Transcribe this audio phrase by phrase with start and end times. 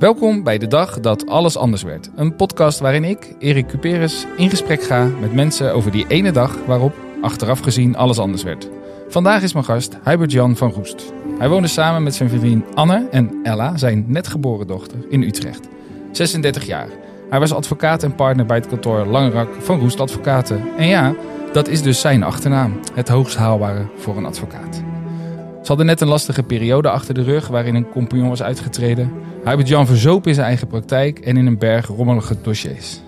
[0.00, 2.10] Welkom bij de dag dat alles anders werd.
[2.16, 6.56] Een podcast waarin ik, Erik Cuperus, in gesprek ga met mensen over die ene dag
[6.66, 8.68] waarop, achteraf gezien, alles anders werd.
[9.08, 11.12] Vandaag is mijn gast Hubert Jan van Roest.
[11.38, 15.68] Hij woonde samen met zijn vriendin Anne en Ella, zijn net geboren dochter, in Utrecht.
[16.12, 16.88] 36 jaar.
[17.30, 20.76] Hij was advocaat en partner bij het kantoor Langerak van Roest Advocaten.
[20.76, 21.14] En ja,
[21.52, 22.80] dat is dus zijn achternaam.
[22.94, 24.89] Het hoogst haalbare voor een advocaat.
[25.70, 29.12] Hadden net een lastige periode achter de rug waarin een compagnon was uitgetreden.
[29.44, 33.00] Hubert Jan verzoop in zijn eigen praktijk en in een berg rommelige dossiers.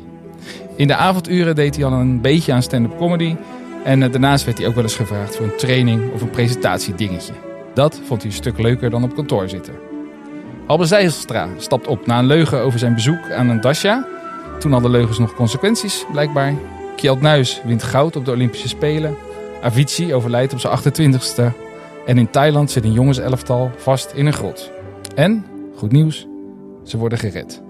[0.77, 3.37] In de avonduren deed hij al een beetje aan stand-up comedy.
[3.85, 7.33] En eh, daarnaast werd hij ook wel eens gevraagd voor een training of een presentatiedingetje.
[7.75, 9.75] Dat vond hij een stuk leuker dan op kantoor zitten.
[10.67, 14.07] Albert Zijlstra stapt op na een leugen over zijn bezoek aan een Dasha.
[14.59, 16.55] Toen hadden leugens nog consequenties, blijkbaar.
[16.97, 19.17] Kjeld Nuis wint goud op de Olympische Spelen.
[19.63, 21.62] Avicii overlijdt op zijn 28ste.
[22.07, 24.71] En in Thailand zit een jongenselftal vast in een grot.
[25.15, 25.45] En,
[25.77, 26.27] goed nieuws,
[26.85, 27.63] ze worden gered.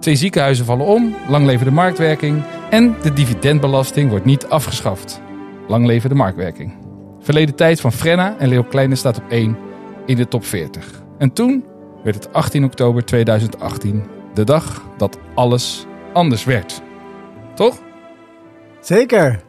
[0.00, 2.42] Twee ziekenhuizen vallen om, lang leven de marktwerking.
[2.70, 5.20] En de dividendbelasting wordt niet afgeschaft.
[5.68, 6.72] Lang leven de marktwerking.
[7.20, 9.56] Verleden tijd van Frenna en Leo Kleine staat op 1
[10.06, 11.02] in de top 40.
[11.18, 11.64] En toen
[12.02, 16.82] werd het 18 oktober 2018 de dag dat alles anders werd.
[17.54, 17.78] Toch?
[18.80, 19.44] Zeker.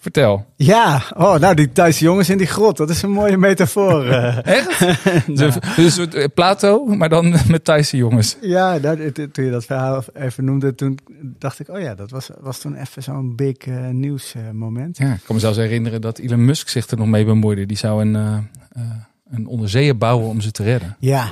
[0.00, 0.46] Vertel.
[0.56, 4.04] Ja, oh, nou die Thaise jongens in die grot, dat is een mooie metafoor.
[4.06, 4.46] eh.
[4.58, 4.80] Echt?
[5.26, 8.36] Nou, Dus soort eh, Plato, maar dan met Thaise jongens.
[8.40, 12.30] ja, nou, toen je dat verhaal even noemde, toen dacht ik, oh ja, dat was,
[12.40, 14.98] was toen even zo'n big eh, nieuwsmoment.
[14.98, 17.66] Ja, ik kan me zelfs herinneren dat Elon Musk zich er nog mee bemoeide.
[17.66, 18.82] Die zou een, eh,
[19.30, 20.96] een onderzeeër bouwen om ze te redden.
[21.00, 21.28] Ja,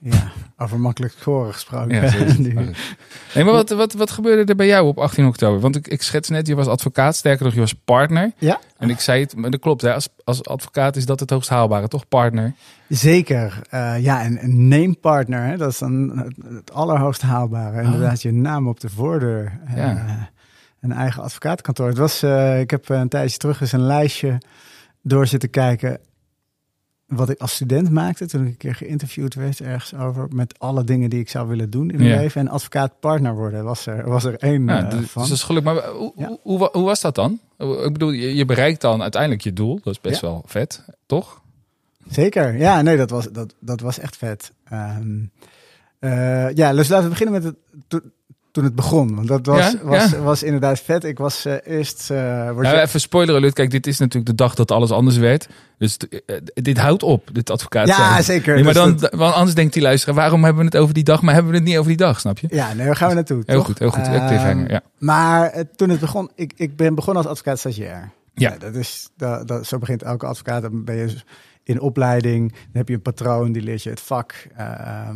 [0.00, 1.94] ja, over makkelijk scoren gesproken.
[1.94, 2.10] Ja.
[3.34, 5.60] Nee, maar wat, wat, wat gebeurde er bij jou op 18 oktober?
[5.60, 8.32] Want ik, ik schets net, je was advocaat, sterker nog, je was partner.
[8.38, 9.82] Ja, En ik zei het, maar dat klopt.
[9.82, 9.94] Hè?
[9.94, 12.08] Als, als advocaat is dat het hoogst haalbare, toch?
[12.08, 12.54] Partner.
[12.88, 13.60] zeker.
[13.70, 17.82] Eh, ja, en een namepartner, hè, dat is dan het, allerhoogst haalbare.
[17.82, 19.60] Inderdaad, je naam op de voordeur.
[19.66, 19.76] Eh.
[19.76, 20.28] Ja.
[20.80, 21.88] een eigen advocatenkantoor.
[21.88, 24.38] Het was, eh, ik heb een tijdje terug eens een lijstje
[25.02, 25.98] door zitten kijken
[27.10, 30.84] wat ik als student maakte toen ik een keer geïnterviewd werd ergens over met alle
[30.84, 32.16] dingen die ik zou willen doen in mijn Ja.
[32.16, 35.20] leven en advocaat partner worden was er was er één Ja, dus, van.
[35.22, 35.72] dus dat is gelukkig.
[35.74, 36.26] Maar hoe, Ja.
[36.26, 37.40] hoe, hoe, wa- hoe was dat dan?
[37.58, 39.80] Ik bedoel, je, je bereikt dan uiteindelijk je doel.
[39.82, 41.40] Dat is best wel vet, toch?
[42.08, 44.52] Zeker, ja, nee, dat was dat dat was echt vet.
[44.64, 45.18] Ehm,
[45.98, 47.44] eh, ja, dus laten we beginnen met
[47.88, 48.02] het
[48.52, 50.18] toen het begon, want dat was Ja, was, ja.
[50.18, 51.04] was inderdaad vet.
[51.04, 53.54] Ik was eh, eerst eh, Nou, je- even spoiler alert.
[53.54, 55.48] Kijk, dit is natuurlijk de dag dat alles anders werd.
[55.78, 58.24] Dus eh, dit houdt op, dit advocaat ja, zijn.
[58.24, 58.54] zeker.
[58.54, 60.94] Nee, maar Dus dan, dat- want anders denkt die luisteraar, waarom hebben we het over
[60.94, 62.46] die dag, maar hebben we het niet over die dag, snap je?
[62.50, 63.42] ja, nee, waar gaan we naartoe?
[63.46, 63.66] Heel toch?
[63.66, 64.06] goed, heel goed.
[64.06, 64.80] Ehm, Cliffhanger, ja.
[64.98, 68.10] Maar toen het begon, ik, ik ben begonnen als advocaat stagiair.
[68.34, 68.56] Ja.
[68.58, 70.62] dat is, dat, dat, zo begint elke advocaat.
[70.62, 71.14] Dan ben je
[71.64, 74.46] in opleiding, dan heb je een patroon, die leert je het vak.
[74.56, 75.08] Ehm, eh,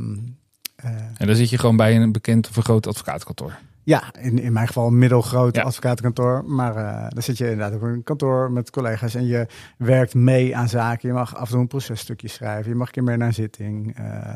[1.17, 3.53] En dan zit je gewoon bij een bekend of een groot advocaatkantoor.
[3.83, 5.63] ja, in, in mijn geval een middelgroot Ja.
[5.63, 6.45] advocatenkantoor.
[6.47, 9.47] Maar eh dan zit je inderdaad in een kantoor met collega's en je
[9.79, 11.09] werkt mee aan zaken.
[11.09, 12.71] Je mag af en toe een processtukje schrijven.
[12.71, 13.97] Je mag een keer mee naar zitting.
[13.97, 14.35] eh,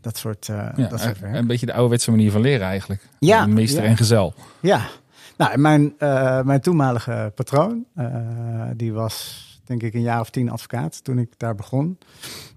[0.00, 1.34] dat soort, eh, Ja, dat soort werk.
[1.34, 3.08] een beetje de ouderwetse manier van leren eigenlijk.
[3.18, 4.34] Ja, Meester en gezel.
[4.60, 4.80] Ja,
[5.36, 8.06] nou, mijn, eh, mijn toenmalige patroon, eh,
[8.76, 11.98] die was denk ik een jaar of tien advocaat toen ik daar begon.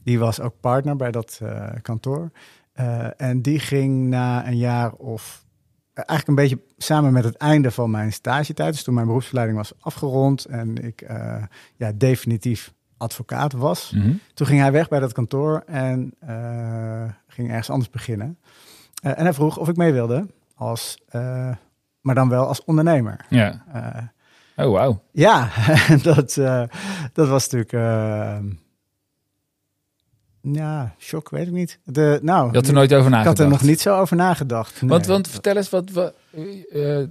[0.03, 2.31] Die was ook partner bij dat eh, kantoor.
[2.75, 5.45] Eh, en die ging na een jaar of
[5.93, 9.73] eigenlijk een beetje samen met het einde van mijn stagetijd, dus toen mijn beroepsverleiding was
[9.79, 11.43] afgerond en ik eh,
[11.75, 13.91] ja, definitief advocaat was.
[13.91, 14.13] Mhm.
[14.33, 18.37] Toen ging hij weg bij dat kantoor en eh, ging ergens anders beginnen.
[19.01, 20.97] En hij vroeg of ik mee wilde, als,
[22.01, 23.25] maar dan wel als ondernemer.
[23.29, 23.63] Ja.
[24.55, 25.01] Oh, wauw.
[25.11, 25.49] ja,
[26.03, 26.33] dat,
[27.13, 27.71] dat was natuurlijk.
[30.45, 31.79] Eh, ja, shock, weet ik niet.
[31.83, 33.37] De, nou, Je had er nooit over ik nagedacht.
[33.37, 34.81] had er nog niet zo over nagedacht.
[34.81, 34.89] Nee.
[34.89, 36.41] Want, want vertel eens, wat, wat, eh,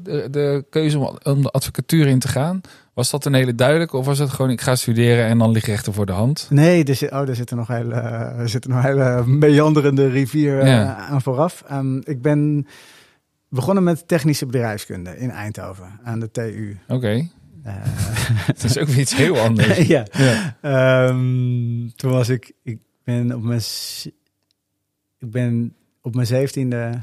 [0.03, 2.61] de, de keuze om, om de advocatuur in te gaan,
[2.95, 3.97] was dat een hele duidelijke?
[3.97, 6.47] Of was het gewoon, ik ga studeren en dan lig rechter voor de hand?
[6.51, 10.61] Nee, er zit, oh, er zit er nog hele, er zit nog hele meanderende rivier
[10.61, 10.97] eh, Ja.
[10.97, 11.65] aan vooraf.
[11.69, 12.67] Ehm, ik ben
[13.49, 16.79] begonnen met technische bedrijfskunde in Eindhoven aan de TU.
[16.89, 17.29] Oké,
[17.65, 17.75] Eh,
[18.47, 19.79] dat is ook weer iets heel anders.
[19.97, 20.07] ja.
[20.13, 20.57] Ja.
[20.61, 23.61] Ehm, toen was ik, ik ben op mijn,
[25.19, 27.03] ik ben op mijn zeventiende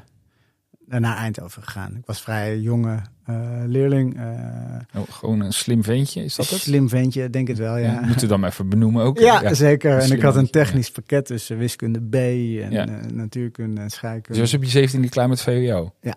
[0.88, 1.96] naar Eindhoven gegaan.
[1.96, 4.18] Ik was vrij jonge eh, leerling.
[4.18, 6.60] eh, Oh, gewoon een slim ventje, is dat het?
[6.60, 7.92] slim ventje, denk het wel, ja.
[7.94, 9.20] Ja, moeten dan maar even benoemen ook.
[9.20, 9.98] Ja, zeker.
[9.98, 14.40] En ik had een technisch pakket tussen wiskunde B en eh, natuurkunde en Dus scheikunde.
[14.40, 15.94] was op je 17 klaar met VWO?
[16.02, 16.16] Ja.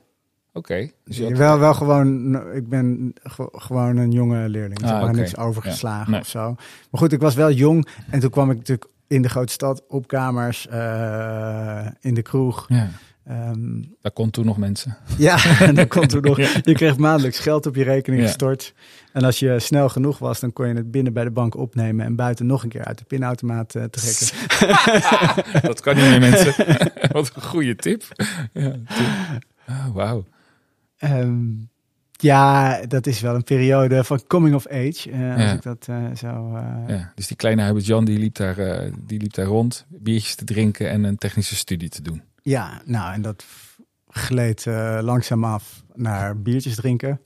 [0.53, 0.91] Oké.
[1.05, 4.79] Dus je had- wel, wel gewoon, ik ben ge- gewoon een jonge leerling.
[4.79, 5.17] Ik Ah, heb er oké.
[5.17, 6.21] niks overgeslagen nee.
[6.21, 6.55] of zo.
[6.91, 7.89] Maar goed, ik was wel jong.
[8.11, 12.65] En toen kwam ik natuurlijk in de grote stad op kamers, eh, in de kroeg.
[12.69, 12.91] ja.
[13.25, 14.97] Ehm, Daar kon toen nog mensen.
[15.19, 16.37] ja, en dan komt er nog.
[16.41, 18.29] Je kreeg maandelijks geld op je rekening Ja.
[18.29, 18.75] gestort.
[19.13, 22.05] En als je snel genoeg was, dan kon je het binnen bij de bank opnemen
[22.07, 24.27] en buiten nog een keer uit de pinautomaat eh, trekken.
[25.69, 26.55] Dat kan niet meer, mensen.
[27.13, 28.03] Wat een goede tip.
[28.53, 29.43] Ja, tip.
[29.69, 30.25] Oh, Wauw.
[30.99, 31.45] Ehm,
[32.25, 35.11] ja, dat is wel een periode van coming of age.
[35.11, 36.55] eh, als ik dat eh, zo.
[36.56, 38.56] eh, Ja, dus die kleine Hubert Jan die liep, daar,
[39.06, 42.23] die liep daar rond, biertjes te drinken en een technische studie te doen.
[42.43, 43.44] Ja, nou, en dat
[44.09, 44.65] gleed
[45.00, 47.21] langzaam af naar biertjes drinken.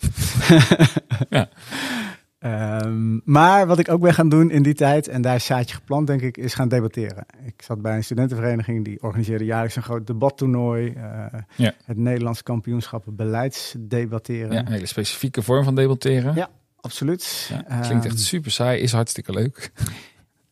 [1.30, 1.48] Ja.
[2.38, 5.74] Ehm, maar wat ik ook ben gaan doen in die tijd, en daar is zaadje
[5.74, 7.26] geplant, denk ik, is gaan debatteren.
[7.44, 10.92] Ik zat bij een studentenvereniging die organiseerde jaarlijks een groot debattoernooi.
[10.92, 11.72] eh, Ja.
[11.84, 14.52] Het Nederlands kampioenschap beleidsdebatteren.
[14.52, 16.34] Ja, een hele specifieke vorm van debatteren.
[16.34, 16.48] Ja,
[16.80, 17.50] Absoluut.
[17.68, 19.72] Ja, klinkt echt Ehm, super saai, is hartstikke leuk.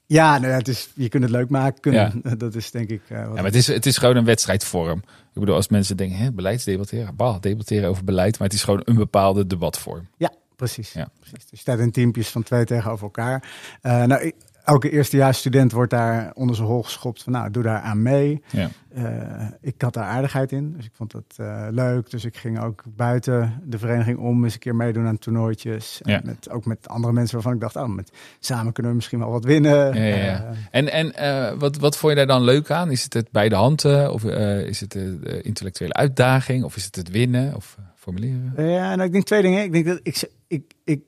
[0.07, 1.81] Ja, nou ja, het is, je kunt het leuk maken.
[1.81, 3.03] Kunnen, Dat is denk ik.
[3.09, 4.99] eh, Ja, maar het is, het is gewoon een wedstrijdvorm.
[5.33, 8.81] Ik bedoel, als mensen denken, hè, beleidsdebatteren, bah, debatteren over beleid, maar het is gewoon
[8.85, 10.09] een bepaalde debatvorm.
[10.17, 10.93] Ja, precies.
[10.93, 11.09] Ja.
[11.19, 11.39] precies.
[11.39, 13.51] Dus je staat in teampjes van twee tegenover elkaar.
[13.83, 14.33] Eh, nou,
[14.67, 18.43] elke eerstejaarsstudent wordt daar onder zijn hol geschopt van, nou, doe daar aan mee.
[18.51, 18.69] Ja.
[18.95, 22.11] Eh, ik had daar aardigheid in, dus ik vond dat eh, leuk.
[22.11, 26.01] Dus ik ging ook buiten de vereniging om eens een keer meedoen aan toernooitjes.
[26.03, 26.21] En Ja.
[26.25, 28.11] met, ook met andere mensen waarvan ik dacht, oh, met,
[28.41, 29.95] samen kunnen we misschien wel wat winnen.
[29.95, 32.91] Ja, ja, En, en wat, wat vond je daar dan leuk aan?
[32.91, 36.85] Is het het bij de hand eh, of is het de, intellectuele uitdaging of is
[36.85, 37.77] het het winnen of
[38.13, 38.71] formuleren?
[38.71, 39.63] Ja, nou, ik denk twee dingen.
[39.63, 41.03] Ik denk dat ik, ik, ik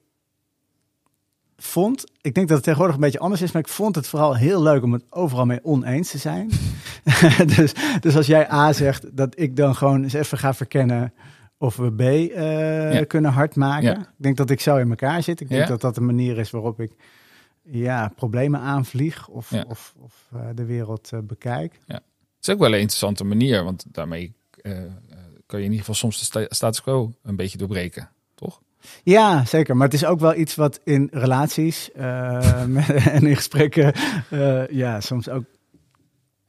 [1.56, 4.36] vond, ik denk dat het tegenwoordig een beetje anders is, maar ik vond het vooral
[4.36, 6.50] heel leuk om het overal mee oneens te zijn.
[7.56, 11.12] dus, dus als jij A zegt, dat ik dan gewoon eens even ga verkennen
[11.58, 13.04] of we B eh, Ja.
[13.04, 13.88] kunnen hard maken.
[13.88, 13.98] Ja.
[14.00, 15.40] Ik denk dat ik zo in elkaar zit.
[15.40, 15.66] Ik denk Ja?
[15.68, 16.92] dat dat een manier is waarop ik
[17.62, 19.64] ja, problemen aanvlieg of, Ja.
[19.68, 21.80] of, of eh, de wereld eh, bekijk.
[21.86, 22.02] Het
[22.48, 24.34] is ook wel een interessante manier, want daarmee
[25.48, 28.60] kan je in ieder geval soms de sta- status quo een beetje doorbreken, toch?
[29.02, 29.76] Ja, zeker.
[29.76, 32.62] Maar het is ook wel iets wat in relaties eh,
[33.14, 33.92] en in gesprekken,
[34.30, 35.44] eh, ja, soms ook.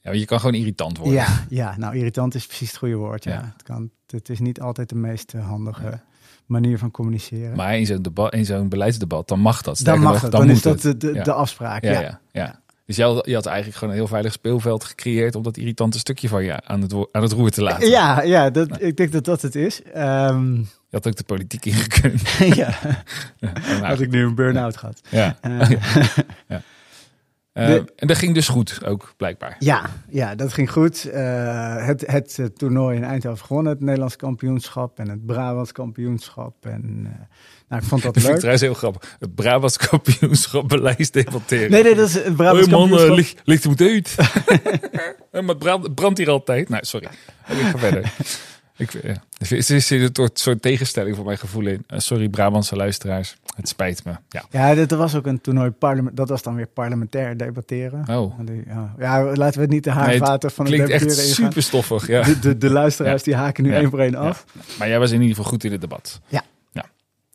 [0.01, 1.15] Ja, je kan gewoon irritant worden.
[1.15, 3.23] Ja, ja, nou, irritant is precies het goede woord.
[3.23, 3.31] Ja.
[3.31, 3.53] Ja.
[3.53, 6.01] Het, kan, het is niet altijd de meest eh, handige
[6.45, 7.55] manier van communiceren.
[7.55, 9.79] Maar in zo'n debat, in zo'n beleidsdebat, dan mag dat.
[9.83, 11.83] dan mag het, dan, is dat de, de, de afspraak.
[11.83, 12.58] Ja, ja.
[12.89, 15.99] Dus je had, je had eigenlijk gewoon een heel veilig speelveld gecreëerd om dat irritante
[15.99, 17.89] stukje van je aan het, aan het roer te laten.
[17.89, 19.81] ja, ja, dat, ik denk dat dat het is.
[19.93, 22.21] Ehm, Je had ook de politiek ingekund.
[22.61, 22.77] ja,
[23.39, 25.01] Ja, nou, had ik nu een burn-out gehad.
[25.09, 25.37] ja.
[25.41, 25.69] Eh,
[26.47, 26.57] Eh,
[27.67, 29.55] De- en dat ging dus goed, ook blijkbaar.
[29.59, 31.05] Ja, ja, dat ging goed.
[31.05, 36.53] Eh, het het eh, toernooi in Eindhoven gewonnen, het Nederlands kampioenschap en het Brabants kampioenschap.
[36.65, 37.19] En eh,
[37.69, 38.37] nou, ik vond dat Dat vind ik leuk.
[38.37, 39.15] trouwens heel grappig.
[39.19, 41.71] Het Brabants kampioenschap beleidsdebatteren.
[41.71, 43.15] Nee, nee, dat is het Brabants Hoi man, eh, kampioenschap.
[43.17, 44.15] licht, licht moet uit.
[45.31, 46.69] Maar het brandt, hier altijd.
[46.69, 47.07] Nee, sorry.
[47.47, 48.11] Ik ga verder.
[48.79, 48.99] Ik, ja.
[49.37, 51.83] Er is- er is een soort, tegenstelling voor mijn gevoel in.
[51.87, 53.37] Eh, sorry Brabantse luisteraars.
[53.55, 54.11] Het spijt me.
[54.29, 54.43] Ja.
[54.49, 58.07] Ja, dit was ook een toernooi, parlement, dat was dan weer parlementair debatteren.
[58.17, 62.07] Oh, ja, ja, laten we niet de Nee, haarvaten van het klinkt echt super stoffig.
[62.07, 62.23] Ja.
[62.23, 63.77] De, de, de luisteraars die haken nu Ja.
[63.77, 64.45] één voor één af.
[64.79, 66.21] Maar jij was in ieder geval goed in het debat.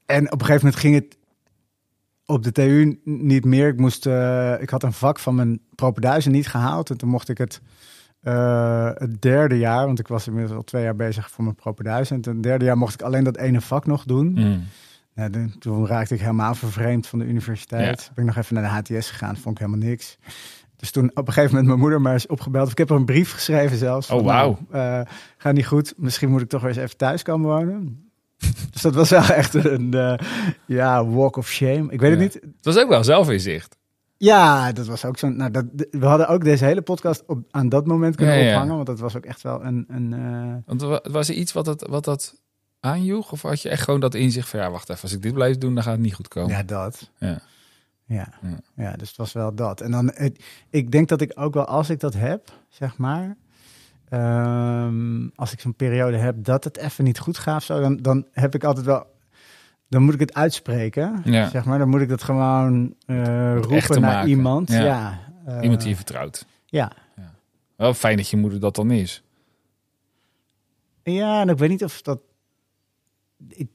[0.06, 1.16] En op een gegeven moment ging het
[2.26, 3.68] op de TU niet meer.
[3.68, 6.90] Ik, moest, eh, ik had een vak van mijn propenduizen niet gehaald.
[6.90, 7.60] En toen mocht ik het,
[8.24, 12.22] eh, het derde jaar, want ik was inmiddels al twee jaar bezig voor mijn propenduizen.
[12.22, 14.26] En het derde jaar mocht ik alleen dat ene vak nog doen.
[14.32, 14.64] Mm.
[15.14, 18.00] Nou, toen- raakte ik helemaal vervreemd van de universiteit.
[18.02, 18.08] Ja.
[18.14, 20.18] Ben ik nog even naar de HTS gegaan, vond ik helemaal niks.
[20.76, 22.70] Dus toen op een gegeven moment mijn moeder maar eens opgebeld.
[22.70, 24.10] Ik heb er een brief geschreven zelfs.
[24.10, 24.58] Oh, van, wauw.
[24.70, 25.94] nou, eh, gaat niet goed.
[25.96, 28.10] Misschien moet ik toch weer eens even thuis komen wonen.
[28.72, 30.14] dus dat was wel echt een eh,
[30.66, 31.86] ja, walk of shame.
[31.92, 32.18] Ik weet Ja.
[32.22, 32.34] het niet.
[32.42, 33.76] Het was ook wel zelfinzicht.
[34.24, 35.36] Ja, dat was ook zo'n...
[35.36, 38.52] Nou, dat, we hadden ook deze hele podcast op, aan dat moment kunnen Ja, ja.
[38.52, 38.74] ophangen.
[38.74, 39.84] Want dat was ook echt wel een...
[39.88, 42.34] een eh, Want wa- was er iets wat dat, wat dat
[42.80, 43.32] aanjoeg?
[43.32, 45.58] Of had je echt gewoon dat inzicht van ja, wacht even, als ik dit blijf
[45.58, 46.50] doen, dan gaat het niet goed komen.
[46.50, 47.10] Ja, dat.
[47.18, 47.40] Ja.
[48.06, 48.28] Ja.
[48.42, 48.58] Ja.
[48.76, 49.80] ja, dus het was wel dat.
[49.80, 53.36] En dan, het, ik denk dat ik ook wel, als ik dat heb, zeg maar,
[54.08, 58.26] ehm, als ik zo'n periode heb dat het even niet goed gaat, zo, dan, dan
[58.32, 59.06] heb ik altijd wel,
[59.88, 61.48] dan moet ik het uitspreken, Ja.
[61.48, 61.78] zeg maar.
[61.78, 64.28] Dan moet ik dat gewoon eh, roepen naar maken.
[64.28, 64.70] iemand.
[64.70, 64.80] Ja.
[64.84, 65.20] Ja.
[65.46, 66.46] eh, Iemand die je vertrouwt.
[66.66, 66.92] Ja.
[67.76, 69.22] Wel fijn dat je moeder dat dan is.
[71.02, 72.20] Ja, en ik weet niet of dat.
[73.48, 73.70] Ik-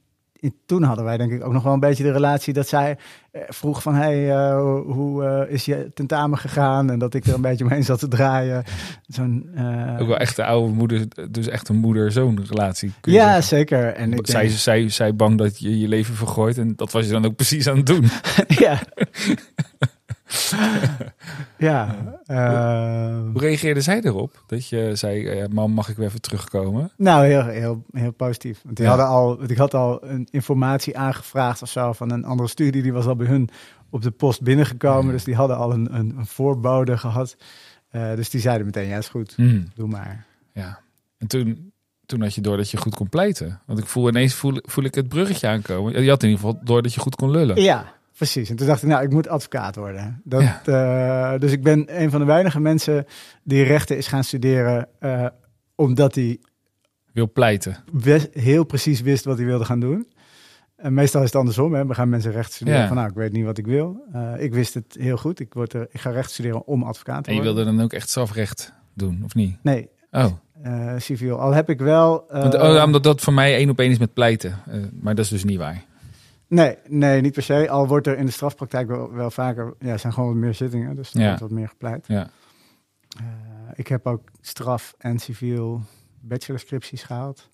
[0.66, 2.98] toen hadden wij denk ik ook nog wel een beetje de relatie dat zij
[3.32, 6.90] eh, vroeg van hey, eh, hoe eh, is je tentamen gegaan?
[6.92, 8.64] En dat ik er een beetje omheen zat te draaien.
[9.08, 9.50] Zo'n.
[9.56, 12.92] eh, Ook wel echt de oude moeder, dus echt een moeder-zoon relatie.
[13.02, 13.44] kun je Ja, zeggen.
[13.44, 13.94] zeker.
[13.94, 17.06] En ik zij, denk, zij, zij bang dat je je leven vergooit en dat was
[17.06, 18.10] je dan ook precies aan het doen.
[18.66, 18.80] ja.
[21.58, 21.96] ja.
[22.28, 24.44] Uh, Hoe reageerde zij erop?
[24.48, 26.92] Dat je zei, mam, mag ik weer even terugkomen?
[26.98, 28.62] Nou, heel, heel, heel positief.
[28.64, 28.92] Want die ja.
[28.92, 32.82] hadden al, ik had al een informatie aangevraagd of zo van een andere studie.
[32.82, 33.50] Die was al bij hun
[33.90, 35.12] op de post binnengekomen.
[35.12, 37.38] Dus die hadden al een, een, een voorbode gehad.
[37.92, 39.38] Uh, dus die zeiden meteen, ja, is goed.
[39.38, 39.68] Mm.
[39.76, 40.26] Doe maar.
[40.54, 40.80] Ja.
[41.18, 41.72] En toen,
[42.06, 43.62] toen had je door dat je goed kon pleiten.
[43.66, 46.04] Want ik voel ineens voel, voel ik het bruggetje aankomen.
[46.04, 47.62] Je had in ieder geval door dat je goed kon lullen.
[47.62, 48.50] Ja, precies.
[48.50, 50.22] En toen dacht ik, nou, ik moet advocaat worden.
[50.24, 51.34] Dat, ja.
[51.34, 53.06] uh, dus ik ben een van de weinige mensen
[53.44, 55.26] die rechten is gaan studeren, uh,
[55.76, 56.40] omdat hij
[57.14, 57.78] wil pleiten.
[58.32, 60.08] heel precies wist wat hij wilde gaan doen.
[60.76, 61.74] En meestal is het andersom.
[61.74, 61.86] Hè.
[61.86, 62.88] We gaan mensen recht studeren Ja.
[62.88, 64.06] van, nou, ik weet niet wat ik wil.
[64.16, 65.40] Uh, ik wist het heel goed.
[65.40, 67.56] Ik, word er, ik ga recht studeren om advocaat te En je worden.
[67.64, 69.58] wilde dan ook echt strafrecht doen, of niet?
[69.64, 70.32] Nee, Oh,
[70.98, 71.40] civiel.
[71.40, 72.26] Al heb ik wel...
[72.32, 74.56] Want, oh omdat dat voor mij één op één is met pleiten.
[75.02, 75.84] Maar dat is dus niet waar.
[76.50, 77.70] Nee, nee, niet per se.
[77.70, 79.74] Al wordt er in de strafpraktijk wel, wel vaker...
[79.80, 81.26] Ja, zijn gewoon wat meer zittingen, dus er Ja.
[81.26, 82.08] wordt wat meer gepleit.
[82.08, 82.30] Ja.
[83.22, 83.26] Uh,
[83.76, 85.82] ik heb ook straf en civiel
[86.20, 87.50] bachelorscripties gehaald.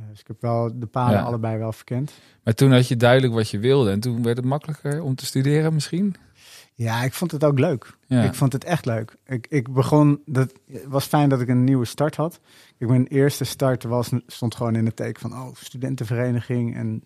[0.00, 1.22] Uh, dus ik heb wel de paden Ja.
[1.24, 2.12] allebei wel verkend.
[2.44, 3.90] Maar toen had je duidelijk wat je wilde.
[3.90, 6.14] En toen werd het makkelijker om te studeren misschien?
[6.74, 7.96] Ja, ik vond het ook leuk.
[8.06, 8.22] Ja.
[8.22, 9.16] Ik vond het echt leuk.
[9.26, 12.40] Ik, ik begon, dat het was fijn dat ik een nieuwe start had.
[12.78, 17.02] Ik mijn eerste start was, stond gewoon in het teken van oh, studentenvereniging en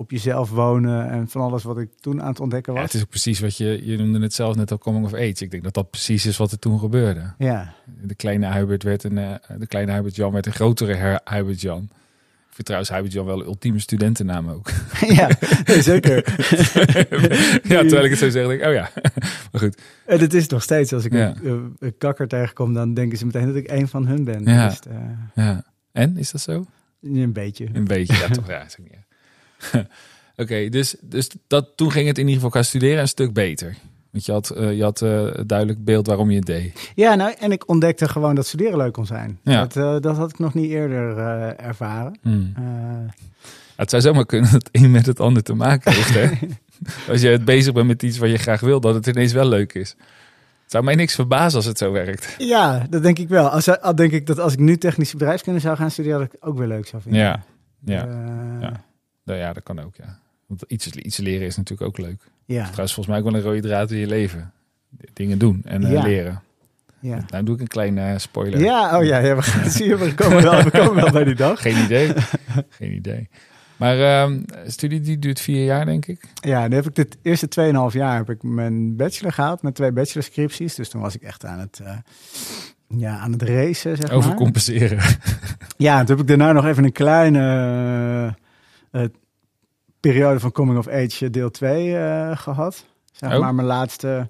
[0.00, 2.86] op jezelf wonen en van alles wat ik toen aan het ontdekken Ja, was.
[2.88, 5.44] het is ook precies wat je, je noemde het zelf net al coming of age.
[5.44, 7.32] Ik denk dat dat precies is wat er toen gebeurde.
[7.38, 11.20] Ja, De kleine Hubert werd een, eh, de kleine Hubert Jan werd een grotere her-
[11.24, 11.82] Hubert Jan.
[12.48, 14.70] Ik vind trouwens Hubert Jan wel een ultieme studentennaam ook.
[15.18, 15.28] ja
[15.64, 16.16] nee, zeker.
[17.72, 18.90] ja, terwijl ik het zo zeg, denk ik, oh ja.
[19.52, 19.80] maar goed.
[20.06, 21.34] En het is nog steeds, als ik Ja.
[21.42, 24.44] een, uh, een kakker tegenkom, dan denken ze meteen dat ik een van hun ben.
[24.44, 24.68] Ja.
[24.68, 24.94] Dus, uh,
[25.34, 25.64] Ja.
[25.92, 26.64] En, is dat zo?
[27.02, 27.68] een beetje.
[27.72, 28.48] Een beetje, ja toch?
[28.48, 28.98] Ja, is ook niet
[30.36, 33.76] Oké, dus, dus dat, toen ging het in ieder geval qua studeren een stuk beter.
[34.10, 36.90] Want je had, uh, je had uh, een duidelijk beeld waarom je het deed.
[36.94, 39.38] Ja, nou, en ik ontdekte gewoon dat studeren leuk kon zijn.
[39.42, 39.60] Ja.
[39.60, 41.18] Dat, uh, dat had ik nog niet eerder
[41.56, 42.18] ervaren.
[42.22, 42.54] Hmm.
[43.76, 46.14] het zou zomaar kunnen dat het een met het ander te maken heeft.
[46.14, 46.30] Hè?
[47.12, 49.48] als je het bezig bent met iets wat je graag wil, dat het ineens wel
[49.48, 49.96] leuk is.
[50.62, 52.34] Het zou mij niks verbazen als het zo werkt.
[52.38, 53.48] Ja, dat denk ik wel.
[53.48, 56.32] Als, al denk ik dat als ik nu technische bedrijfskunde zou gaan studeren, dat ik
[56.32, 57.20] het ook weer leuk zou vinden.
[57.20, 57.42] Ja,
[57.84, 58.08] ja.
[58.60, 58.84] ja.
[59.24, 60.18] Nou ja, dat kan ook, ja.
[60.46, 62.22] Want iets, iets leren is natuurlijk ook leuk.
[62.44, 62.62] Ja.
[62.62, 64.52] Trouwens, volgens mij ook wel een rode draad in je leven.
[65.12, 66.02] Dingen doen en uh, Ja.
[66.02, 66.42] leren.
[67.00, 67.24] Ja.
[67.28, 68.60] Nou doe ik een kleine uh, spoiler.
[68.60, 69.96] Ja, oh ja, ja we gaan het zien.
[69.96, 71.60] We komen wel, we komen wel bij die dag.
[71.62, 72.12] Geen idee.
[72.68, 73.28] Geen idee.
[73.76, 73.98] Maar
[74.28, 74.36] uh,
[74.66, 76.20] studie die duurt vier jaar, denk ik.
[76.34, 79.92] Ja, nu heb ik de eerste 2,5 jaar heb ik mijn bachelor gehaald met twee
[79.92, 80.74] bachelorscripties.
[80.74, 81.92] Dus toen was ik echt aan het, uh,
[83.00, 84.96] ja, aan het racen, zeg Overcompenseren.
[84.96, 85.18] maar.
[85.76, 87.38] Ja, toen heb ik daarna nog even een kleine
[88.26, 88.32] uh,
[90.00, 92.84] periode van coming of age deel 2 uh, gehad.
[93.12, 93.40] Zeg oh.
[93.40, 94.28] maar mijn laatste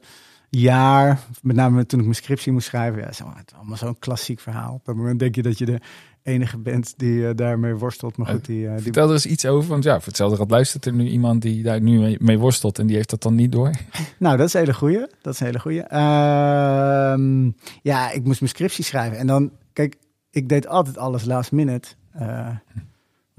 [0.51, 3.01] jaar, met name toen ik mijn scriptie moest schrijven.
[3.01, 4.75] Ja, zeg maar, het is allemaal zo'n klassiek verhaal.
[4.75, 5.81] Op dat moment denk je dat je de
[6.23, 8.17] enige bent die uh, daarmee worstelt.
[8.17, 8.83] Maar goed, die, uh, die...
[8.83, 11.63] Vertel er eens iets over, want ja, voor hetzelfde gaat luistert er nu iemand die
[11.63, 13.71] daar nu mee, mee, worstelt en die heeft dat dan niet door.
[14.19, 15.07] Nou, dat is een hele goeie.
[15.23, 15.83] Dat is een hele goeie.
[15.83, 17.51] Uh,
[17.83, 19.97] ja, ik moest mijn scriptie schrijven en dan, kijk,
[20.31, 21.89] ik deed altijd alles last minute.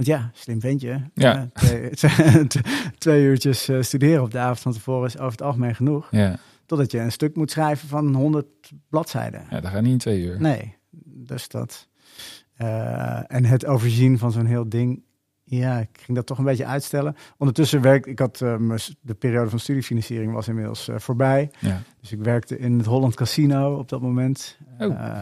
[0.01, 1.01] Want ja, slim ventje.
[1.13, 1.49] Ja.
[1.63, 2.47] Uh, twee,
[2.97, 6.07] twee, uurtjes uh, studeren op de avond van tevoren is over het algemeen genoeg.
[6.11, 6.37] Ja.
[6.65, 8.47] Totdat je een stuk moet schrijven van 100
[8.89, 9.45] bladzijden.
[9.49, 10.41] Ja, dat gaat niet in twee uur.
[10.41, 11.87] Nee, dus dat.
[12.61, 15.03] Uh, en het overzien van zo'n heel ding.
[15.43, 17.15] Ja, ik ging dat toch een beetje uitstellen.
[17.37, 21.51] Ondertussen werkte ik, had uh, de periode van studiefinanciering was inmiddels uh, voorbij.
[21.59, 21.81] Ja.
[21.99, 24.57] Dus ik werkte in het Holland Casino op dat moment.
[24.79, 25.19] Oh,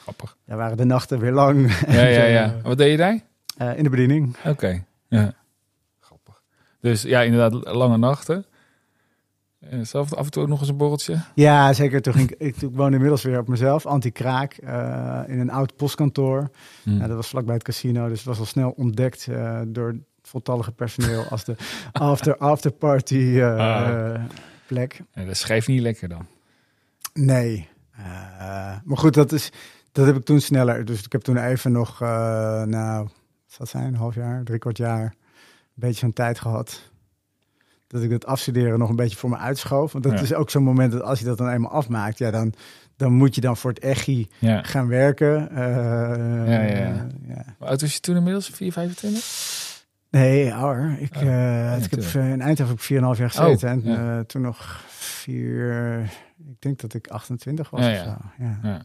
[0.00, 0.36] grappig.
[0.46, 1.76] Daar waren de nachten weer lang.
[1.86, 2.56] Ja, ja, ja.
[2.62, 3.30] Wat deed je daar?
[3.58, 4.36] Uh, in de bediening.
[4.38, 4.84] Oké, okay.
[5.08, 5.34] ja.
[6.00, 6.42] Grappig.
[6.80, 8.44] Dus ja, inderdaad, lange nachten.
[9.70, 11.20] En zelf af en toe ook nog eens een borreltje?
[11.34, 12.02] Ja, zeker.
[12.02, 15.76] Toen ging ik, ik, ik woonde inmiddels weer op mezelf, anti-kraak, uh, in een oud
[15.76, 16.50] postkantoor.
[16.84, 19.28] Uh, dat was vlakbij het casino, dus het was al snel ontdekt
[19.66, 21.56] door het voltallige personeel als de
[21.92, 24.24] after, after party ah.
[24.66, 25.02] plek.
[25.12, 26.26] Ja, dat schrijft niet lekker dan.
[27.14, 27.68] Nee.
[28.84, 29.50] maar goed, dat, is,
[29.92, 30.84] dat heb ik toen sneller.
[30.84, 33.08] Dus ik heb toen even nog, nou,
[33.52, 35.12] zal zijn, een half jaar, drie kwart jaar, een
[35.74, 36.90] beetje zo'n tijd gehad
[37.92, 39.92] dat ik het afstuderen nog een beetje voor me uitschoof.
[39.92, 40.20] Want dat ja.
[40.20, 42.54] is ook zo'n moment dat als je dat dan eenmaal afmaakt, ja, dan,
[42.96, 44.62] dan moet je dan voor het echi ja.
[44.62, 45.48] gaan werken.
[45.52, 45.58] Uh,
[46.48, 47.44] ja, ja, ja.
[47.58, 48.48] Hoe oud was je toen inmiddels?
[48.48, 49.50] 4, 25?
[50.10, 50.96] Nee, ouder.
[50.98, 53.68] Ik, oh, uh, ik heb, in Eindhoven heb ik 4,5 jaar gezeten.
[53.68, 55.98] Oh, en uh, toen nog vier...
[56.48, 58.44] Ik denk dat ik 28 was ja, of zo.
[58.62, 58.82] Ja.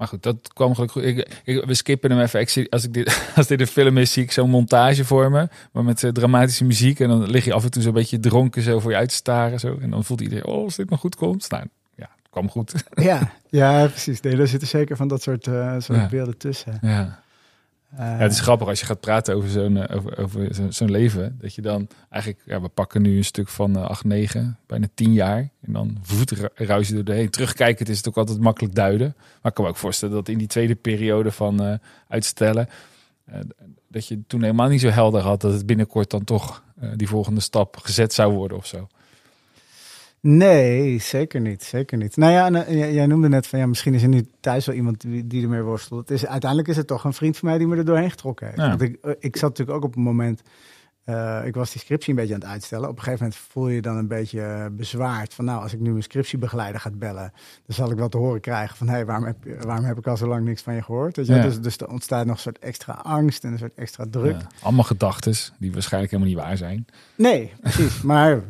[0.00, 1.16] Maar goed, dat kwam gelukkig goed.
[1.16, 2.40] Ik, ik, we skippen hem even.
[2.40, 5.30] Ik zie, als, ik dit, als dit een film is, zie ik zo'n montage voor
[5.30, 5.48] me.
[5.72, 7.00] Maar met uh, dramatische muziek.
[7.00, 9.14] En dan lig je af en toe zo'n beetje dronken zo voor je uit te
[9.14, 9.60] staren.
[9.60, 9.78] Zo.
[9.80, 11.50] En dan voelt iedereen, oh, als dit nog goed komt.
[11.50, 11.64] Nou,
[11.96, 12.72] ja, het kwam goed.
[12.94, 14.20] Ja, ja precies.
[14.20, 16.08] Nee, er zitten zeker van dat soort, uh, soort Ja.
[16.08, 16.78] beelden tussen.
[16.82, 17.22] Ja.
[17.90, 20.70] Eh, Ja, het is grappig als je gaat praten over zo'n eh, over, over zo-
[20.70, 21.36] zo'n leven.
[21.40, 24.86] Dat je dan eigenlijk, ja, we pakken nu een stuk van eh 8, 9, bijna
[24.94, 25.38] 10 jaar.
[25.60, 27.30] En dan voet ru- ruis je door de heen.
[27.30, 29.14] Terugkijken, het is het ook altijd makkelijk duiden.
[29.16, 31.74] Maar ik kan me ook voorstellen dat in die tweede periode van eh,
[32.08, 32.68] uitstellen.
[33.88, 36.62] dat je toen helemaal niet zo helder had dat het binnenkort dan toch
[36.96, 38.88] die volgende stap gezet zou worden of zo.
[40.20, 41.62] Nee, zeker niet.
[41.62, 42.16] Zeker niet.
[42.16, 44.74] Nou ja, eh, jij- jij noemde net van ja, misschien is er nu thuis wel
[44.76, 46.00] iemand die, die ermee worstelt.
[46.08, 48.46] Het is, uiteindelijk is het toch een vriend van mij die me er doorheen getrokken
[48.46, 48.58] heeft.
[48.58, 48.68] Ja.
[48.68, 50.42] Want ik, eh, ik zat natuurlijk ook op een moment.
[51.04, 52.88] eh, ik was die scriptie een beetje aan het uitstellen.
[52.88, 55.34] Op een gegeven moment voel je je dan een beetje bezwaard.
[55.34, 57.32] Van nou, als ik nu mijn scriptiebegeleider ga bellen,
[57.66, 60.06] dan zal ik wel te horen krijgen van hé, hey, waarom, heb, waarom heb ik
[60.06, 61.16] al zo lang niks van je gehoord?
[61.16, 61.34] Weet je?
[61.34, 61.42] Ja.
[61.42, 64.40] Dus, dus er ontstaat nog een soort extra angst en een soort extra druk.
[64.40, 66.86] Ja, allemaal gedachten die waarschijnlijk helemaal niet waar zijn.
[67.16, 68.02] Nee, precies.
[68.02, 68.40] maar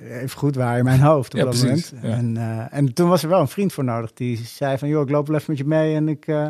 [0.00, 2.12] even goed waar in mijn hoofd op Ja, dat precies, moment.
[2.12, 2.18] ja.
[2.18, 4.88] En, eh, en toen was er wel een vriend voor nodig die zei van...
[4.88, 6.48] joh, ik loop wel even met je mee en ik eh,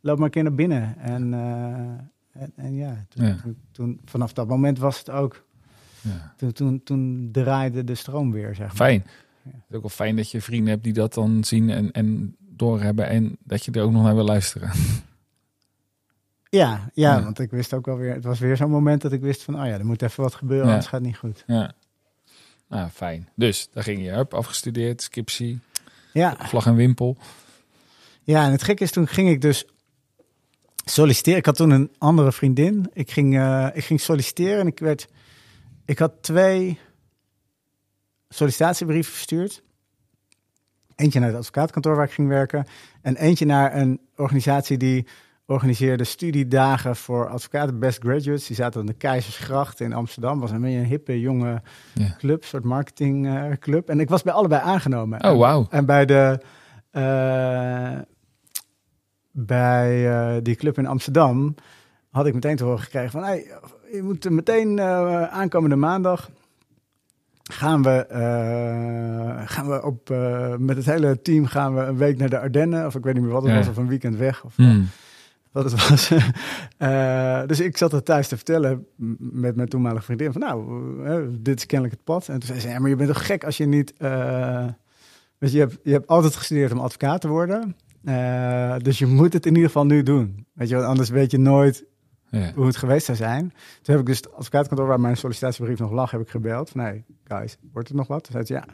[0.00, 0.96] loop maar een keer naar binnen.
[0.98, 3.36] En, eh, en, en ja, toen, Ja.
[3.42, 5.44] Toen, toen- vanaf dat moment was het ook...
[6.00, 6.34] Ja.
[6.36, 8.76] Toen, toen, toen draaide de stroom weer, zeg maar.
[8.76, 9.04] Fijn.
[9.42, 12.36] Het is ook wel fijn dat je vrienden hebt die dat dan zien en, en
[12.38, 13.08] doorhebben.
[13.08, 14.70] En dat je er ook nog naar wil luisteren.
[16.48, 17.22] Ja, ja, Ja.
[17.22, 18.14] want ik wist ook wel weer...
[18.14, 19.54] Het was weer zo'n moment dat ik wist van...
[19.60, 20.70] oh ja, er moet even wat gebeuren, Ja.
[20.72, 21.44] anders gaat het niet goed.
[21.46, 21.72] Ja.
[22.72, 23.28] Nou, fijn.
[23.34, 24.10] Dus, daar ging je.
[24.10, 25.60] Hup, afgestudeerd, skipsie,
[26.12, 27.16] Ja, vlag en wimpel.
[28.22, 29.66] Ja, en het gekke is, toen ging ik dus
[30.84, 31.38] solliciteren.
[31.38, 32.90] Ik had toen een andere vriendin.
[32.92, 35.08] Ik ging, eh, ik ging solliciteren en ik werd...
[35.84, 36.78] Ik had twee
[38.28, 39.62] sollicitatiebrieven verstuurd.
[40.94, 42.66] Eentje naar het advocaatkantoor waar ik ging werken.
[43.02, 45.06] En eentje naar een organisatie die
[45.46, 48.46] organiseerde studiedagen voor advocaten, best graduates.
[48.46, 50.40] Die zaten aan de Keizersgracht in Amsterdam.
[50.40, 51.62] was een beetje een hippe, jonge
[52.18, 53.88] club, soort marketingclub.
[53.88, 55.24] en ik was bij allebei aangenomen.
[55.24, 55.66] Oh, wauw.
[55.70, 56.40] En bij de
[56.90, 57.98] eh,
[59.30, 61.54] bij eh, die club in Amsterdam
[62.10, 63.46] had ik meteen te horen gekregen van hey,
[63.92, 66.30] je moet meteen eh, aankomende maandag
[67.42, 68.04] gaan we,
[69.46, 70.08] gaan we op,
[70.58, 72.86] met het hele team gaan we een week naar de Ardennen.
[72.86, 73.56] Of ik weet niet meer wat het Ja.
[73.58, 74.44] was, of een weekend weg.
[74.44, 74.88] Of Hmm.
[75.52, 76.10] Wat het was.
[76.76, 78.86] Eh, dus ik zat er thuis te vertellen
[79.18, 80.66] met mijn toenmalige vriendin van nou,
[81.06, 82.28] eh, dit is kennelijk het pad.
[82.28, 83.92] En toen zei ze, ja, maar je bent toch gek als je niet...
[83.96, 84.66] eh,
[85.38, 87.76] weet je, je hebt, je hebt altijd gestudeerd om advocaat te worden.
[88.82, 90.46] Dus je moet het in ieder geval nu doen.
[90.52, 91.84] Weet je, want anders weet je nooit
[92.30, 92.52] Ja.
[92.54, 93.48] hoe het geweest zou zijn.
[93.82, 96.70] Toen heb ik dus het advocaatkantoor waar mijn sollicitatiebrief nog lag, heb ik gebeld.
[96.70, 98.24] Van, nee, guys, wordt het nog wat?
[98.24, 98.64] Toen zei ze, ja,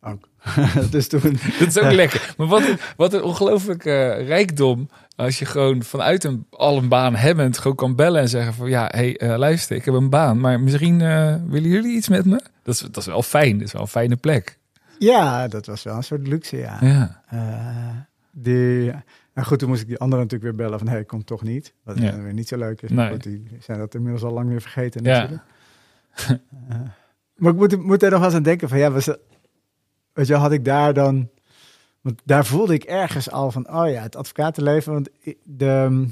[0.00, 0.28] ook.
[0.90, 1.20] dus toen...
[1.58, 2.32] Dat is ook lekker.
[2.36, 4.88] Maar wat, een- wat een ongelooflijke rijkdom.
[5.16, 8.68] Als je gewoon vanuit een, al een baan hebbend gewoon kan bellen en zeggen van...
[8.68, 10.40] Ja, hey, eh, luister, ik heb een baan.
[10.40, 12.40] Maar misschien eh, willen jullie iets met me?
[12.62, 13.58] Dat is, dat is wel fijn.
[13.58, 14.58] Dat is wel een fijne plek.
[14.98, 16.78] Ja, dat was wel een soort luxe, ja.
[16.80, 17.22] Ja.
[17.28, 17.96] Eh,
[18.32, 18.90] die,
[19.34, 21.72] en goed, toen moest ik die andere natuurlijk weer bellen van, hey, kom toch niet.
[21.84, 22.16] Wat Ja.
[22.20, 22.88] weer niet zo leuk is.
[22.88, 22.98] Nee.
[22.98, 25.10] Maar goed, die zijn dat inmiddels al lang weer vergeten Ja.
[25.12, 25.42] natuurlijk.
[26.68, 26.76] Eh,
[27.36, 29.18] maar ik moet, moet er nog wel eens aan denken van, ja, was dat,
[30.18, 31.30] weet je, had ik daar dan...
[32.00, 34.92] Want daar voelde ik ergens al van, oh ja, het advocatenleven.
[34.92, 36.06] Want ik, de,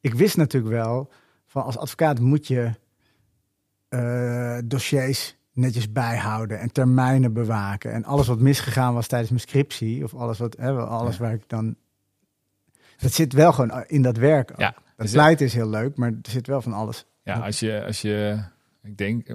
[0.00, 1.10] ik wist natuurlijk wel,
[1.46, 2.70] van als advocaat moet je
[3.88, 7.92] eh, dossiers netjes bijhouden en termijnen bewaken.
[7.92, 11.22] En alles wat misgegaan was tijdens mijn scriptie, of alles, wat, hè, alles Ja.
[11.22, 11.76] waar ik dan...
[12.96, 14.50] Dat zit wel gewoon in dat werk.
[14.50, 14.58] ook.
[14.58, 17.06] Ja, Dat dus- is heel leuk, maar er zit wel van alles.
[17.22, 18.38] Ja, als je, als je,
[18.82, 19.28] ik denk,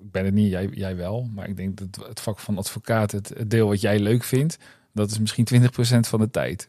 [0.00, 3.10] ik ben het niet, jij, jij wel, maar ik denk dat het vak van advocaat,
[3.12, 4.58] het, het deel wat jij leuk vindt,
[4.92, 5.64] dat is misschien 20%
[6.00, 6.68] van de tijd.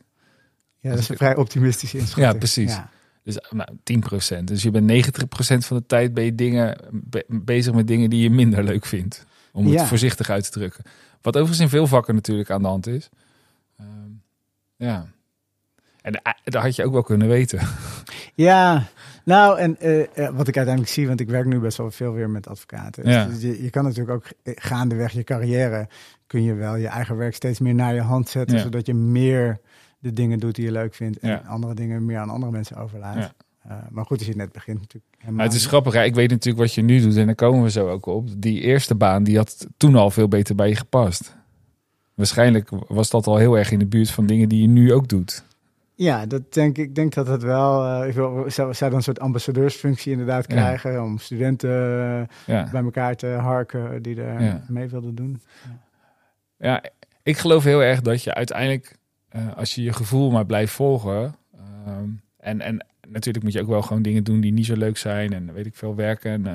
[0.80, 2.32] Ja, dat is een vrij optimistische inschatting.
[2.32, 2.72] Ja, precies.
[2.74, 2.89] Ja.
[3.24, 3.70] Dus nou,
[4.39, 4.44] 10%.
[4.44, 8.22] Dus je bent 90% van de tijd ben je dingen, be- bezig met dingen die
[8.22, 9.26] je minder leuk vindt.
[9.52, 9.86] Om het Ja.
[9.86, 10.84] voorzichtig uit te drukken.
[11.22, 13.10] Wat overigens in veel vakken natuurlijk aan de hand is.
[13.80, 13.88] Ehm,
[14.76, 15.08] ja.
[16.02, 17.60] En eh, dat had je ook wel kunnen weten.
[18.36, 18.88] Ja,
[19.26, 22.12] nou, en eh, eh, wat ik uiteindelijk zie, want ik werk nu best wel veel
[22.14, 23.10] weer met advocaten.
[23.10, 23.26] Ja.
[23.26, 25.88] Dus je, je kan natuurlijk ook eh, gaandeweg je carrière,
[26.28, 28.64] kun je wel je eigen werk steeds meer naar je hand zetten, Ja.
[28.64, 29.60] zodat je meer
[30.00, 31.44] de dingen doet die je leuk vindt en Ja.
[31.48, 33.34] andere dingen meer aan andere mensen overlaat.
[33.90, 35.14] Maar goed, als je net begint natuurlijk.
[35.30, 35.94] Maar het is grappig.
[35.94, 36.04] hè.
[36.04, 38.30] Ik weet natuurlijk wat je nu doet en daar komen we zo ook op.
[38.38, 41.36] Die eerste baan, die had toen al veel beter bij je gepast.
[42.14, 45.08] Waarschijnlijk was dat al heel erg in de buurt van dingen die je nu ook
[45.08, 45.44] doet.
[46.02, 46.86] Ja, dat denk ik.
[46.88, 47.86] Ik denk dat het wel.
[48.02, 50.56] eh, ik wil, zou, zou dan een soort ambassadeursfunctie inderdaad Ja.
[50.56, 51.70] krijgen om studenten
[52.46, 52.68] Ja.
[52.72, 54.62] bij elkaar te harken die er Ja.
[54.68, 55.42] mee wilden doen.
[56.58, 56.84] ja,
[57.24, 58.96] ik geloof heel erg dat je uiteindelijk
[59.30, 61.36] eh, als je je gevoel maar blijft volgen.
[61.86, 64.98] ehm, en, en natuurlijk moet je ook wel gewoon dingen doen die niet zo leuk
[64.98, 65.34] zijn.
[65.34, 66.32] En weet ik veel werken.
[66.32, 66.54] En, eh,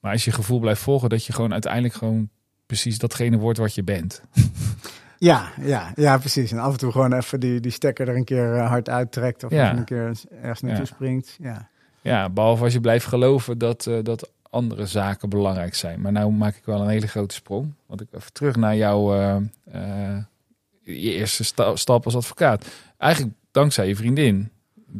[0.00, 2.28] maar als je gevoel blijft volgen, dat je gewoon uiteindelijk gewoon
[2.66, 4.22] precies datgene wordt wat je bent.
[5.18, 6.52] Ja, ja, ja, precies.
[6.52, 9.44] En af en toe gewoon even die, die stekker er een keer eh, hard uittrekt.
[9.44, 9.76] Of Ja.
[9.76, 10.04] een keer
[10.42, 10.84] ergens naartoe Ja.
[10.84, 11.36] springt.
[11.42, 11.68] Ja.
[12.00, 16.00] Ja, behalve als je blijft geloven dat, eh, dat andere zaken belangrijk zijn.
[16.00, 17.72] Maar nou maak ik wel een hele grote sprong.
[17.86, 20.16] Want ik even terug naar jouw eh,
[20.82, 22.66] je eerste sta- stap als advocaat.
[22.98, 24.50] Eigenlijk dankzij je vriendin.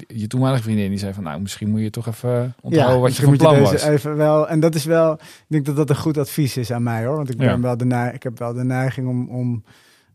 [0.07, 3.23] Je toenmalige vriendin die zei van nou misschien moet je toch even onthouden wat je
[3.23, 3.83] van plan was.
[3.83, 6.83] Even wel, en dat is wel, ik denk dat dat een goed advies is aan
[6.83, 7.17] mij hoor.
[7.17, 7.61] Want ik, ben Ja.
[7.61, 9.65] wel de ik heb wel de neiging om, om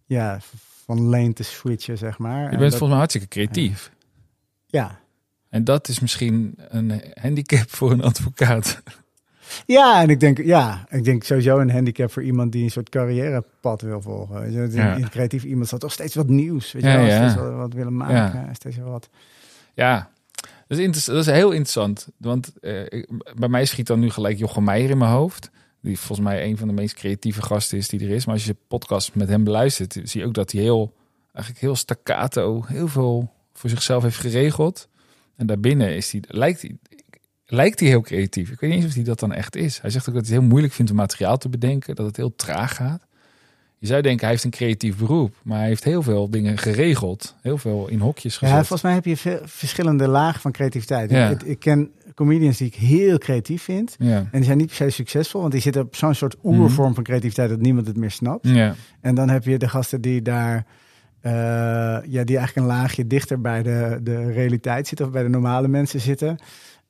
[0.05, 0.39] ja,
[0.85, 2.37] van lane te switchen, zeg maar.
[2.39, 3.91] Je En bent dat- volgens mij hartstikke creatief.
[4.65, 5.01] ja.
[5.49, 8.81] En dat is misschien een handicap voor een advocaat.
[9.65, 12.89] Ja, en ik denk, ja, ik denk sowieso een handicap voor iemand die een soort
[12.89, 14.51] carrièrepad wil volgen.
[14.51, 14.95] Je, Ja.
[14.95, 17.15] Een creatief iemand zal toch steeds wat nieuws, weet je Ja, wel, ja.
[17.29, 19.09] steeds wat, wat willen maken, steeds wel wat.
[19.73, 20.09] Ja,
[20.67, 22.07] dat is, dat is heel interessant.
[22.17, 23.03] Want eh,
[23.35, 25.49] bij mij schiet dan nu gelijk Jochem Meijer in mijn hoofd.
[25.83, 28.25] Die volgens mij een van de meest creatieve gasten is die er is.
[28.25, 30.93] Maar als je podcast met hem beluistert, zie je ook dat hij heel,
[31.31, 34.87] eigenlijk heel staccato, heel veel voor zichzelf heeft geregeld.
[35.35, 36.77] En daarbinnen is hij, lijkt hij,
[37.45, 38.51] lijkt hij heel creatief.
[38.51, 39.81] Ik weet niet eens of hij dat dan echt is.
[39.81, 42.17] Hij zegt ook dat hij het heel moeilijk vindt om materiaal te bedenken, dat het
[42.17, 43.05] heel traag gaat.
[43.83, 47.35] Je zou denken, hij heeft een creatief beroep, maar hij heeft heel veel dingen geregeld.
[47.41, 48.55] Heel veel in hokjes gezet.
[48.55, 51.09] Ja, volgens mij heb je veel, verschillende lagen van creativiteit.
[51.11, 51.29] Ja.
[51.29, 53.95] Ik, ik ken comedians die ik heel creatief vind.
[53.99, 54.17] ja.
[54.17, 57.03] En die zijn niet per se succesvol, want die zitten op zo'n soort oervorm van
[57.03, 58.47] creativiteit dat niemand het meer snapt.
[58.47, 58.75] Ja.
[59.01, 60.65] En dan heb je de gasten die daar,
[61.21, 61.31] eh,
[62.05, 65.67] ja, die eigenlijk een laagje dichter bij de, de realiteit zitten of bij de normale
[65.67, 66.37] mensen zitten.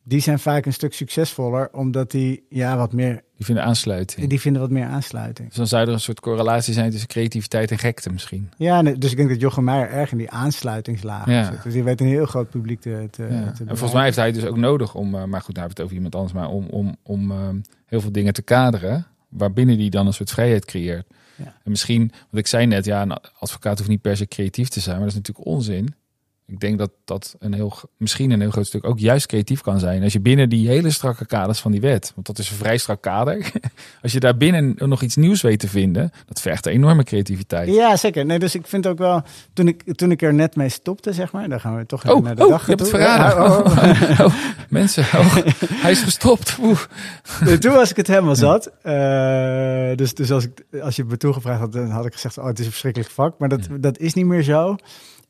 [0.06, 4.30] Die zijn vaak een stuk succesvoller, omdat die, ja, wat meer, Die vinden aansluiting.
[4.30, 5.48] die vinden wat meer aansluiting.
[5.48, 8.50] Dus dan zou er een soort correlatie zijn tussen creativiteit en gekte misschien.
[8.58, 11.52] Ja, dus ik denk dat Jochem Meijer erg in die aansluitingslaag Ja.
[11.52, 11.64] zit.
[11.64, 13.52] Dus die weet een heel groot publiek te, te, Ja.
[13.52, 15.64] te En volgens mij heeft hij dus ook nodig om, eh, maar goed, nou hebben
[15.64, 17.38] we het over iemand anders, maar om, om, om eh,
[17.86, 21.08] heel veel dingen te kaderen, waarbinnen die dan een soort vrijheid creëert.
[21.36, 21.46] Ja.
[21.64, 24.80] En misschien, want ik zei net, ja, een advocaat hoeft niet per se creatief te
[24.80, 25.94] zijn, maar dat is natuurlijk onzin.
[26.54, 29.80] Ik denk dat dat een heel, misschien een heel groot stuk ook juist creatief kan
[29.80, 30.04] zijn.
[30.04, 32.78] Als je binnen die hele strakke kaders van die wet, want dat is een vrij
[32.78, 33.52] strak kader.
[34.04, 37.70] Als je daar binnen nog iets nieuws weet te vinden, dat vergt een enorme creativiteit.
[37.70, 38.26] Ja, zeker.
[38.26, 39.22] Nee, dus ik vind ook wel,
[39.54, 42.24] toen ik, toen ik er net mee stopte, zeg maar, dan gaan we toch Oh,
[42.24, 43.44] naar de oh, dag je hebt het verraden.
[43.44, 44.20] Ja, oh, oh.
[44.26, 44.34] Oh,
[44.70, 45.04] mensen,
[45.74, 46.58] hij is gestopt.
[47.46, 48.72] Nee, toen was ik het helemaal zat.
[48.82, 52.46] Eh, dus dus als, ik, als je me toegevraagd had, dan had ik gezegd: Oh,
[52.46, 53.40] het is een verschrikkelijk vak.
[53.40, 54.76] Maar dat, dat is niet meer zo.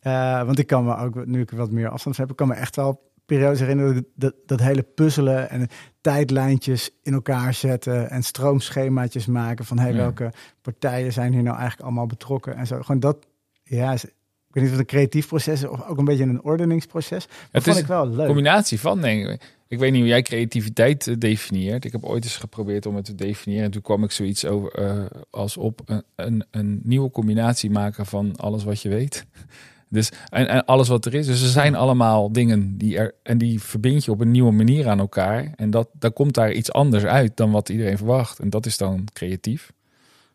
[0.04, 2.54] Eh, want ik kan me ook, nu ik wat meer afstand heb, ik kan me
[2.54, 5.68] echt wel periodes herinneren dat, dat, dat hele puzzelen en
[6.02, 9.98] tijdlijntjes in elkaar zetten en stroomschemaatjes maken van hey, Ja.
[9.98, 12.82] welke partijen zijn hier nou eigenlijk allemaal betrokken en zo.
[12.82, 13.18] Gewoon dat,
[13.64, 16.24] ja, is- ik weet niet of het een creatief proces is of ook een beetje
[16.24, 17.26] een ordeningsproces.
[17.28, 18.26] Dat Het vond is ik wel leuk.
[18.28, 19.58] combinatie van, denk ik.
[19.68, 21.86] Ik weet niet hoe jij creativiteit eh, definieert.
[21.86, 23.66] Ik heb ooit eens geprobeerd om het te definiëren.
[23.66, 28.06] En toen kwam ik zoiets over eh, als op een, een, een nieuwe combinatie maken
[28.06, 29.26] van alles wat je weet.
[29.94, 31.26] Dus en, en alles wat er is.
[31.26, 33.14] Dus er zijn allemaal dingen die er.
[33.24, 35.52] En die verbind je op een nieuwe manier aan elkaar.
[35.56, 38.40] En dat, dan komt daar iets anders uit dan wat iedereen verwacht.
[38.40, 39.72] En dat is dan creatief.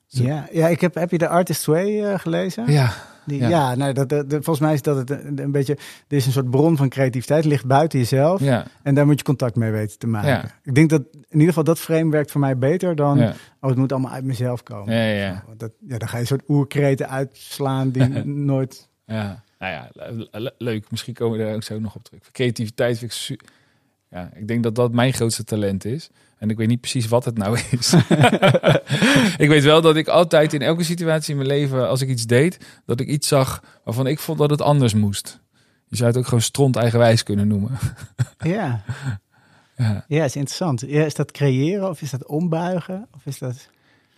[0.07, 0.23] Zo.
[0.23, 2.73] Ja, ja, ik heb, heb je de Artist Way eh, gelezen?
[2.73, 2.92] Ja,
[3.27, 3.49] Die, Ja.
[3.49, 5.73] ja, nou, dat, dat, volgens mij is dat het een, een beetje.
[6.09, 8.40] Er is een soort bron van creativiteit, ligt buiten jezelf.
[8.40, 10.29] ja, En daar moet je contact mee weten te maken.
[10.29, 10.44] Ja.
[10.62, 13.18] Ik denk dat in ieder geval dat frame werkt voor mij beter dan.
[13.18, 13.35] ja.
[13.61, 14.94] Oh, het moet allemaal uit mezelf komen.
[14.94, 18.88] Ja, ja, Dat, ja, dan ga je een soort oerkreten uitslaan die nooit.
[19.05, 20.90] Ja, nou ja, le- le- leuk.
[20.90, 22.31] Misschien komen we daar ook zo nog op terug.
[22.33, 23.37] Creativiteit vind ik su-
[24.11, 26.09] Ja, ik denk dat dat mijn grootste talent is.
[26.38, 27.92] En ik weet niet precies wat het nou is.
[29.44, 32.27] ik weet wel dat ik altijd in elke situatie in mijn leven, als ik iets
[32.27, 35.40] deed, dat ik iets zag waarvan ik vond dat het anders moest.
[35.87, 37.79] Je zou het ook gewoon stront eigenwijs kunnen noemen.
[38.38, 38.83] Ja,
[39.77, 40.05] ja.
[40.09, 40.81] ja, is interessant.
[40.87, 43.09] Ja, is dat creëren of is dat ombuigen?
[43.14, 43.68] Of is dat.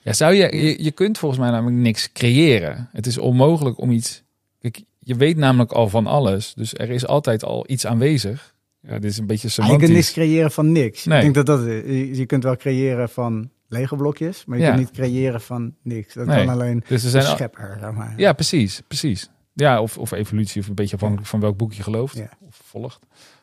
[0.03, 2.89] Ja, zou je, je, je kunt volgens mij namelijk niks creëren.
[2.93, 4.23] Het is onmogelijk om iets.
[4.59, 6.55] Kijk, je weet namelijk al van alles.
[6.55, 8.55] Dus er is altijd al iets aanwezig.
[8.81, 9.85] Ja, dit is een beetje Ah, je semantisch.
[9.87, 11.05] kunt niks creëren van niks.
[11.05, 11.17] Nee.
[11.17, 11.67] Ik denk dat dat.
[11.67, 14.71] Je, je kunt wel creëren van Lego blokjes, maar je Ja.
[14.75, 16.15] kunt niet creëren van niks.
[16.15, 16.45] Dat Nee.
[16.45, 18.15] kan alleen dus er zijn al- schepper, zeg maar.
[18.17, 19.31] Ja, precies, precies.
[19.55, 22.29] Ja, of, of evolutie, of een beetje afhankelijk van welk boek je gelooft Ja.
[22.41, 23.01] of volgt.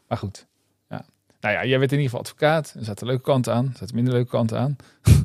[0.07, 0.47] Maar goed.
[0.89, 1.05] Ja.
[1.41, 2.73] Nou ja, jij werd in ieder geval advocaat.
[2.79, 4.75] Er zaten leuke kanten aan, er zaten minder leuke kanten aan.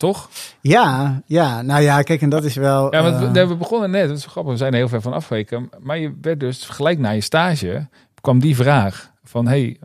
[0.00, 0.28] Toch?
[0.60, 2.94] Ja, ja, nou ja, kijk, en dat is wel.
[2.94, 5.00] Ja, want eh, we, we begonnen net, dat is grappig, we zijn er heel ver
[5.00, 5.70] van afgeweken.
[5.78, 7.86] Maar je werd dus gelijk na je stage,
[8.20, 9.78] kwam die vraag van, hey,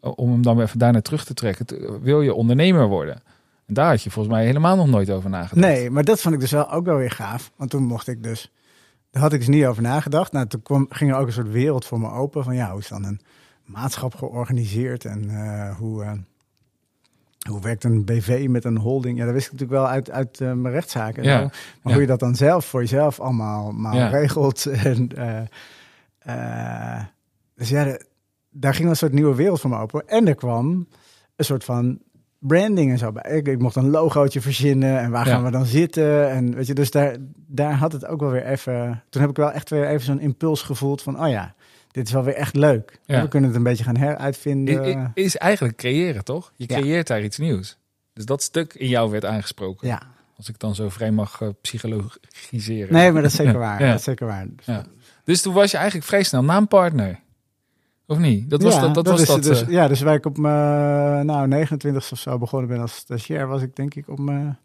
[0.00, 1.66] eh, om hem dan even daarna terug te trekken,
[2.02, 3.22] wil je ondernemer worden?
[3.66, 5.66] En daar had je volgens mij helemaal nog nooit over nagedacht.
[5.66, 7.50] Nee, maar dat vond ik dus wel ook wel weer gaaf.
[7.56, 8.50] Want toen mocht ik dus
[9.10, 10.32] daar had ik dus niet over nagedacht.
[10.32, 12.80] Nou, toen kwam, ging er ook een soort wereld voor me open van ja, hoe
[12.80, 13.20] is dan een
[13.64, 16.24] maatschap georganiseerd en eh, hoe,
[17.48, 19.18] hoe werkt een BV met een holding?
[19.18, 21.22] Ja, dat wist ik natuurlijk wel uit, uit eh, mijn rechtszaken.
[21.22, 21.38] Ja.
[21.40, 21.50] Maar
[21.82, 21.92] Ja.
[21.92, 24.08] hoe je dat dan zelf voor jezelf allemaal, Ja.
[24.08, 24.66] regelt.
[24.84, 25.40] En, eh,
[26.18, 27.04] eh,
[27.54, 28.06] dus ja, de-
[28.50, 30.08] daar ging een soort nieuwe wereld voor me open.
[30.08, 30.86] En er kwam
[31.36, 31.98] een soort van
[32.38, 33.32] branding en zo bij.
[33.36, 36.30] Ik, ik mocht een logootje verzinnen en waar gaan we dan zitten?
[36.30, 39.02] En weet je, dus daar, daar had het ook wel weer even.
[39.08, 41.54] Toen heb ik wel echt weer even zo'n impuls gevoeld van, oh ja,
[41.90, 42.98] dit is wel weer echt leuk.
[43.04, 43.22] Ja.
[43.22, 44.88] We kunnen het een beetje gaan heruitvinden.
[44.88, 46.52] i- Is eigenlijk creëren, toch?
[46.56, 47.78] Je creëert daar iets nieuws.
[48.12, 49.88] Dus dat stuk in jou werd aangesproken.
[49.88, 50.02] ja,
[50.36, 52.92] Als ik dan zo vrij mag eh, psychologiseren.
[52.92, 53.78] nee, maar dat is zeker waar.
[53.78, 54.46] Dat is zeker waar.
[55.24, 57.18] Dus toen was je eigenlijk vrij snel naampartner.
[58.06, 58.50] Of niet?
[58.50, 59.42] Dat was ja, dat, dat, was is dat.
[59.42, 62.94] Dus, eh, ja, dus waar ik op mijn nou, 29 of zo begonnen ben als
[62.94, 64.58] stagiair, was ik denk ik op mijn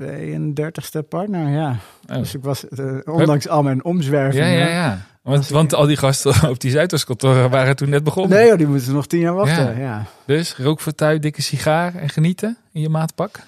[0.00, 1.48] 32ste partner.
[1.48, 1.76] Ja.
[2.10, 2.16] oh.
[2.16, 4.48] Dus ik was, eh, ondanks al mijn ja, omzwervingen.
[4.48, 4.98] ja, ja.
[5.22, 8.38] Want, want al die gasten op die Zuidoost-kantoren waren toen net begonnen.
[8.38, 9.78] Nee, joh, die moeten nog tien jaar wachten.
[9.78, 9.78] Ja.
[9.78, 10.06] Ja.
[10.26, 13.40] Dus rookvertuig, dikke sigaar en genieten in je maatpak.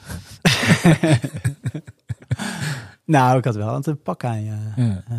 [3.05, 4.59] Nou, ik had wel een pak aan, ja.
[4.77, 5.03] Ja.
[5.09, 5.19] Eh,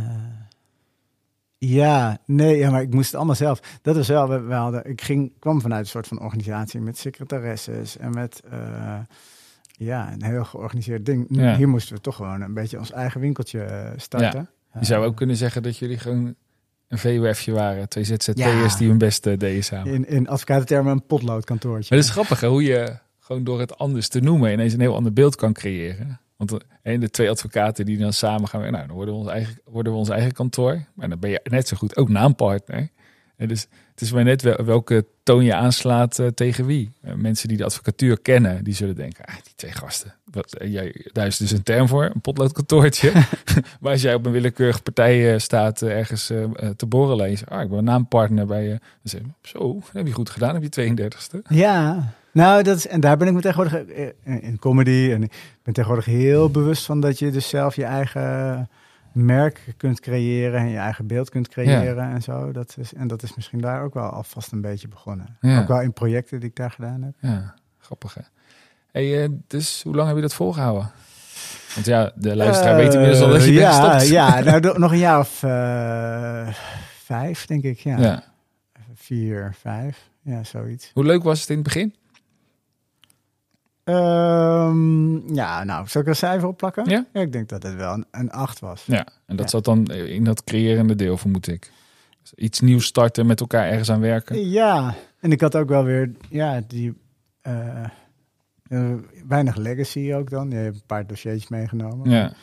[1.58, 3.80] ja, nee, ja, maar ik moest het allemaal zelf.
[3.82, 6.98] Dat was wel, we, we hadden, ik ging, kwam vanuit een soort van organisatie met
[6.98, 9.00] secretaresses en met, eh,
[9.72, 11.26] ja, een heel georganiseerd ding.
[11.30, 11.56] Ja.
[11.56, 14.50] Hier moesten we toch gewoon een beetje ons eigen winkeltje eh, starten.
[14.80, 16.36] Je zou ook kunnen zeggen dat jullie gewoon
[17.04, 17.90] een VWF'je waren.
[17.90, 18.78] Twee ZZP'ers Ja.
[18.78, 19.94] die hun beste deden samen.
[19.94, 21.88] In, in advocatentermen een potloodkantoortje.
[21.90, 24.80] Maar het is grappig hè, hoe je gewoon door het anders te noemen ineens een
[24.80, 26.20] heel ander beeld kan creëren.
[26.38, 29.30] Want de, en de twee advocaten die dan samen gaan, nou, dan worden we ons
[29.30, 30.86] eigen, worden we ons eigen kantoor.
[30.94, 32.90] Maar dan ben je net zo goed ook naampartner.
[33.36, 36.92] En dus het is maar net wel, welke toon je aanslaat eh, tegen wie.
[37.02, 40.14] Eh, mensen die de advocatuur kennen, die zullen denken, ah, die twee gasten.
[40.32, 43.12] Wat, eh, jij, daar is dus een term voor, een potloodkantoortje.
[43.82, 46.26] maar als jij op een willekeurige partij staat ergens
[46.76, 48.70] te borrelen en je zegt, ah, ik ben een naampartner bij je.
[48.70, 51.42] Dan zeg je, zo, heb je goed gedaan op je 32e.
[51.48, 53.84] Ja, nou, dat is, en daar ben ik me tegenwoordig
[54.24, 55.12] in comedy.
[55.12, 55.32] En ik
[55.64, 58.70] ben tegenwoordig heel bewust van dat je dus zelf je eigen
[59.16, 62.52] merk kunt creëren en je eigen beeld kunt creëren en zo.
[62.52, 65.38] Dat is, en dat is misschien daar ook wel alvast een beetje begonnen.
[65.42, 65.60] Ja.
[65.62, 67.14] Ook wel in projecten die ik daar gedaan heb.
[67.20, 68.22] Ja, grappig hè.
[68.92, 70.92] Hey, eh, dus hoe lang heb je dat volgehouden?
[71.74, 74.12] Want ja, de luisteraar weet inmiddels al dat je Eh, bent ja, gestopt.
[74.12, 76.48] Ja, nou, nog een jaar of eh,
[77.04, 77.80] vijf, denk ik.
[77.80, 77.98] Ja.
[77.98, 78.24] Ja.
[78.96, 80.10] Vier, vijf.
[80.22, 80.92] Ja, zoiets.
[80.94, 81.96] Hoe leuk was het in het begin?
[83.86, 86.90] Ehm, ja, nou, zal ik een cijfer op plakken?
[86.90, 87.06] Ja.
[87.22, 88.84] ik denk dat het wel een, een acht was.
[88.86, 89.52] Ja, en dat Ja.
[89.52, 91.72] zat dan in dat creërende deel, vermoed ik.
[92.36, 94.50] Iets nieuws starten, met elkaar ergens aan werken.
[94.50, 96.94] Ja, en ik had ook wel weer, ja, die
[97.42, 97.86] eh,
[99.28, 100.50] weinig legacy ook dan.
[100.50, 102.10] Je hebt een paar dossiertjes meegenomen.
[102.10, 102.34] Ja.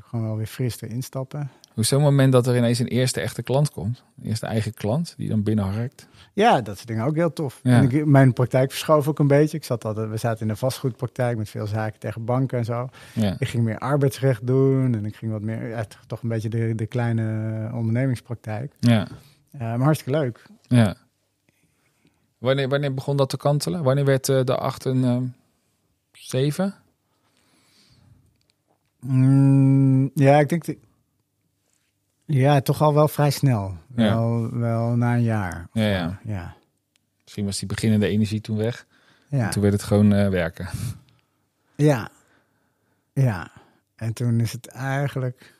[0.00, 1.50] Gewoon wel weer fris erin stappen.
[1.72, 4.02] Hoe is zo'n moment dat er ineens een eerste echte klant komt?
[4.22, 6.08] Een eerste eigen klant die dan binnenharkt?
[6.38, 7.60] Ja, dat soort dingen ook heel tof.
[7.62, 7.76] Ja.
[7.76, 9.56] En ik, mijn praktijk verschoof ook een beetje.
[9.56, 12.88] Ik zat altijd, we zaten in een vastgoedpraktijk met veel zaken tegen banken en zo.
[13.14, 13.36] Ja.
[13.38, 16.72] Ik ging meer arbeidsrecht doen en ik ging wat meer, ja, toch- een beetje de,
[16.74, 17.22] de kleine
[17.74, 18.72] ondernemingspraktijk.
[18.80, 19.06] Ja.
[19.50, 20.46] Eh, maar hartstikke leuk.
[20.62, 20.96] ja.
[22.38, 23.82] Wanneer, wanneer begon dat te kantelen?
[23.82, 25.24] Wanneer werd eh, de 8 een ehm,
[26.12, 26.74] 7?
[29.00, 30.64] Mm, ja, ik denk
[32.36, 33.76] ja, toch al wel vrij snel.
[33.96, 34.04] Ja.
[34.14, 35.68] Wel, wel na een jaar.
[35.72, 36.20] Ja, ja.
[36.24, 36.56] Ja.
[37.22, 38.86] Misschien was die beginnende energie toen weg.
[39.28, 39.48] Ja.
[39.48, 40.68] Toen werd het gewoon eh, werken.
[41.76, 42.08] Ja.
[43.12, 43.50] Ja.
[43.96, 45.56] En toen is het eigenlijk.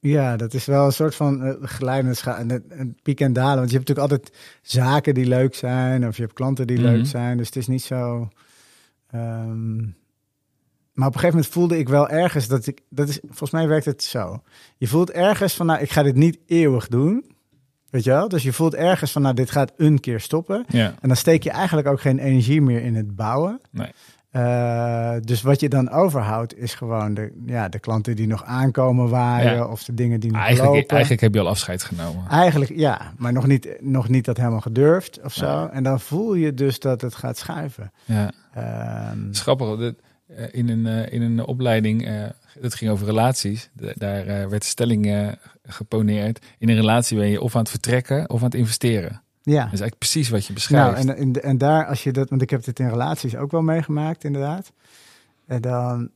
[0.00, 3.56] Ja, dat is wel een soort van uh, geleidende een, piek en dalen.
[3.58, 6.86] Want je hebt natuurlijk altijd zaken die leuk zijn, of je hebt klanten die Mhm.
[6.86, 7.36] leuk zijn.
[7.36, 8.28] Dus het is niet zo.
[9.10, 9.78] ehm,
[10.98, 12.80] maar op een gegeven moment voelde ik wel ergens dat ik.
[12.90, 14.42] Dat is, volgens mij werkt het zo.
[14.76, 17.24] Je voelt ergens van, nou, ik ga dit niet eeuwig doen.
[17.90, 18.28] Weet je wel?
[18.28, 20.64] Dus je voelt ergens van, nou, dit gaat een keer stoppen.
[20.68, 20.94] Ja.
[21.00, 23.60] En dan steek je eigenlijk ook geen energie meer in het bouwen.
[23.70, 23.90] Nee.
[24.32, 29.08] Uh, dus wat je dan overhoudt is gewoon de, ja, de klanten die nog aankomen
[29.08, 29.66] waaien Ja.
[29.66, 30.90] of de dingen die nog Eigenlijk, lopen.
[30.90, 32.24] eigenlijk heb je al afscheid genomen.
[32.30, 35.66] Eigenlijk, ja, maar nog niet, nog niet dat helemaal gedurfd of zo.
[35.66, 37.92] En dan voel je dus dat het gaat schuiven.
[38.04, 38.30] Ja.
[38.54, 39.68] Ehm, Het is grappig.
[39.68, 39.90] dat, eh,
[40.50, 42.24] in, een, eh, in een opleiding, eh
[42.60, 43.70] dat ging over relaties.
[43.72, 45.28] Da- daar eh, werd de stelling eh,
[45.66, 46.46] geponeerd.
[46.58, 49.22] In een relatie ben je of aan het vertrekken of aan het investeren.
[49.42, 49.54] ja.
[49.64, 51.08] Dat is eigenlijk precies wat je Nou, beschrijft.
[51.08, 53.62] en, en, en daar, als je dat, want ik heb dit in relaties ook wel
[53.62, 54.72] meegemaakt, inderdaad.
[55.46, 56.10] En dan,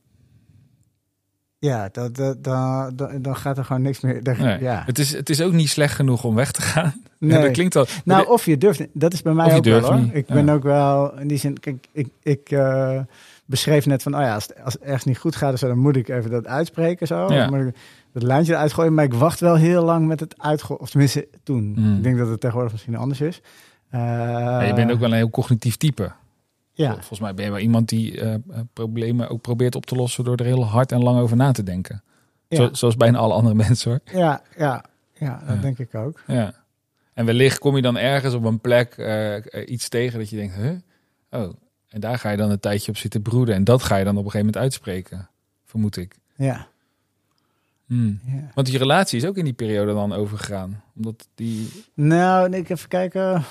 [1.59, 4.23] Ja, dat, dat, dan, dan, dan gaat er gewoon niks meer.
[4.23, 4.59] daar- Nee.
[4.61, 4.83] Ja.
[4.85, 6.93] Het, is, het is ook niet slecht genoeg om weg te gaan.
[7.19, 7.41] Nee.
[7.41, 7.85] dat klinkt al.
[8.05, 8.85] Nou, of je durft.
[8.93, 10.09] Dat is bij mij ook wel hoor.
[10.13, 10.33] Ik ja.
[10.33, 11.59] ben ook wel in die zin.
[11.59, 12.99] Kijk, ik, ik eh,
[13.45, 15.95] beschreef net van, oh ja, als het, als het ergens niet goed gaat, dan moet
[15.95, 17.33] ik even dat uitspreken zo.
[17.33, 17.47] Ja.
[17.49, 17.75] Dan moet ik
[18.13, 18.93] dat lijntje eruit gooien.
[18.93, 20.81] Maar ik wacht wel heel lang met het uitgooien.
[20.81, 21.73] Of tenminste, toen.
[21.77, 21.95] Mm.
[21.97, 23.41] Ik denk dat het tegenwoordig misschien anders is.
[23.91, 26.11] Ja, je bent ook wel een heel cognitief type.
[26.75, 28.39] Ja, Volgens mij ben je wel iemand die eh, eh,
[28.73, 31.63] problemen ook probeert op te lossen door er heel hard en lang over na te
[31.63, 32.03] denken.
[32.47, 33.99] ja, Zo, zoals bijna alle andere mensen hoor.
[34.19, 35.61] ja, ja, ja, dat Ja.
[35.61, 36.21] denk ik ook.
[36.27, 36.53] Ja.
[37.13, 38.95] En wellicht kom je dan ergens op een plek
[39.65, 40.71] iets tegen dat je denkt, huh?
[41.41, 41.53] Oh,
[41.93, 43.55] en daar ga je dan een tijdje op zitten broeden.
[43.55, 45.29] En dat ga je dan op een gegeven moment uitspreken,
[45.65, 46.15] vermoed ik.
[46.35, 46.67] Ja,
[47.87, 48.19] Hmm.
[48.25, 48.51] ja.
[48.53, 50.83] Want die relatie is ook in die periode dan overgegaan.
[50.95, 51.83] Omdat die...
[51.93, 53.43] Nou, ik even kijken.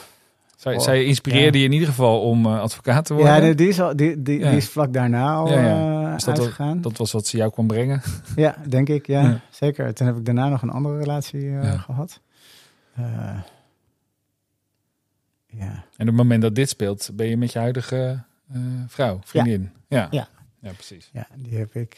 [0.56, 3.32] Zij, Oh, zij inspireerde je in ieder geval om eh, advocaat te worden.
[3.34, 4.48] Ja, nee, die, is al, die, die, Ja.
[4.48, 6.80] die is vlak daarna al eh, dat uitgegaan.
[6.80, 8.02] Dat was wat ze jou kwam brengen.
[8.36, 9.40] Ja, denk ik, ja.
[9.50, 9.94] Zeker.
[9.94, 12.20] Toen heb ik daarna nog een andere relatie eh, gehad.
[12.94, 13.04] Eh,
[15.46, 15.70] ja.
[15.72, 18.22] En op het moment dat dit speelt, ben je met je huidige
[18.88, 19.70] vrouw, vriendin.
[19.88, 20.08] Ja.
[20.10, 20.28] Ja.
[20.60, 21.10] ja, precies.
[21.12, 21.96] ja, die heb ik...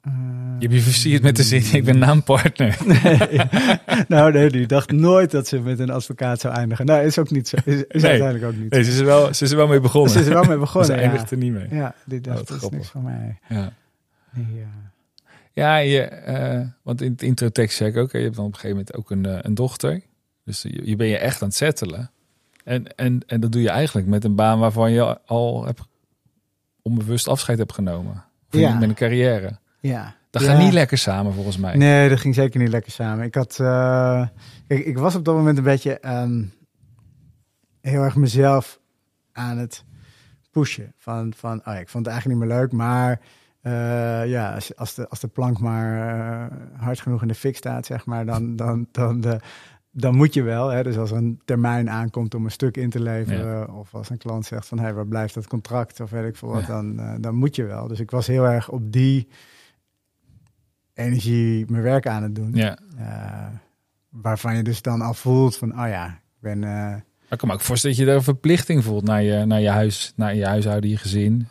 [0.00, 0.12] eh,
[0.58, 2.78] Je hebt je versierd met de zin, ik ben naampartner.
[2.86, 3.40] nee.
[4.08, 6.86] nou, nee, die dacht nooit dat ze met een advocaat zou eindigen.
[6.86, 7.56] Nou, is ook niet zo.
[7.64, 8.10] Is, is Nee.
[8.10, 10.10] uiteindelijk ook niet Nee, ze is er wel, ze is er wel mee begonnen.
[10.10, 11.00] Ze is er wel mee begonnen, ze ja.
[11.00, 11.66] eindigt er niet mee.
[11.70, 13.38] Ja, die dacht, wat dat is niks voor mij.
[13.48, 13.72] Ja.
[14.34, 14.80] Ja.
[15.54, 18.58] Ja, je, eh, want in het introtekst zei ik ook, je hebt dan op een
[18.58, 20.00] gegeven moment ook een, eh, een dochter.
[20.44, 22.10] Dus je, je ben je echt aan het settelen.
[22.64, 25.80] En, en, en dat doe je eigenlijk met een baan waarvan je al hebt,
[26.82, 28.24] onbewust afscheid hebt genomen.
[28.52, 28.74] Of Ja.
[28.78, 29.58] met een carrière.
[29.80, 30.14] ja.
[30.30, 30.48] Dat Ja.
[30.48, 31.76] gaat niet lekker samen volgens mij.
[31.76, 33.24] Nee, dat ging zeker niet lekker samen.
[33.24, 34.26] Ik had, eh,
[34.66, 36.42] kijk, ik was op dat moment een beetje ehm,
[37.80, 38.80] heel erg mezelf
[39.32, 39.84] aan het
[40.50, 40.92] pushen.
[40.98, 43.20] Van, van oh ik vond het eigenlijk niet meer leuk, maar
[43.60, 46.08] eh, ja, als, als, de, als de plank maar
[46.50, 49.38] eh, hard genoeg in de fik staat, zeg maar, dan, dan, dan, de,
[49.94, 50.68] dan moet je wel.
[50.68, 50.82] Hè?
[50.82, 54.18] Dus als er een termijn aankomt om een stuk in te leveren, of als een
[54.18, 56.66] klant zegt van, hé, hey, waar blijft dat contract, of weet ik veel wat, Ja.
[56.66, 57.88] dan, eh, dan moet je wel.
[57.88, 59.28] Dus ik was heel erg op die
[60.94, 62.50] energie mijn werk aan het doen.
[62.54, 62.78] Ja.
[62.98, 63.46] Eh,
[64.08, 66.58] waarvan je dus dan al voelt van, oh ja, ik ben...
[66.58, 69.60] Maar ik kan me ook voorstellen dat je daar een verplichting voelt naar je, naar
[69.60, 71.48] je huis, naar je huishouden, je gezin.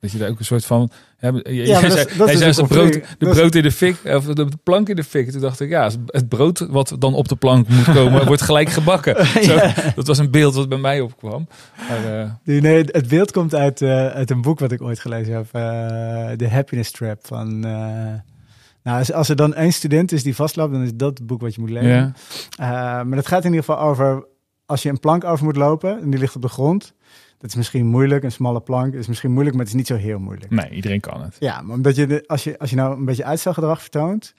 [0.00, 0.90] Dat je daar ook een soort van.
[1.20, 3.54] Ja, dat is- zei, dat jij is zei een als de brood, de Dat brood
[3.54, 5.30] in de fik, of de plank in de fik.
[5.30, 8.68] Toen dacht ik, ja, het brood wat dan op de plank moet komen, wordt gelijk
[8.68, 9.26] gebakken.
[9.26, 9.58] Zo,
[9.94, 11.48] Dat was een beeld wat bij mij opkwam.
[11.88, 15.00] Maar, eh, Nee, nee, het beeld komt uit, eh, uit een boek wat ik ooit
[15.00, 15.44] gelezen heb.
[15.52, 17.60] eh The Happiness Trap van...
[17.60, 21.40] nou, als, als er dan één student is die vastloopt, dan is dat het boek
[21.40, 22.14] wat je moet lezen.
[22.56, 23.04] ja.
[23.04, 24.26] Maar dat gaat in ieder geval over
[24.66, 26.92] als je een plank over moet lopen en die ligt op de grond.
[27.38, 29.96] Dat is misschien moeilijk, een smalle plank is misschien moeilijk, maar het is niet zo
[29.96, 30.50] heel moeilijk.
[30.50, 31.36] Nee, iedereen kan het.
[31.38, 34.34] Ja, maar omdat je, de, als, je, als je nou een beetje uitstelgedrag vertoont,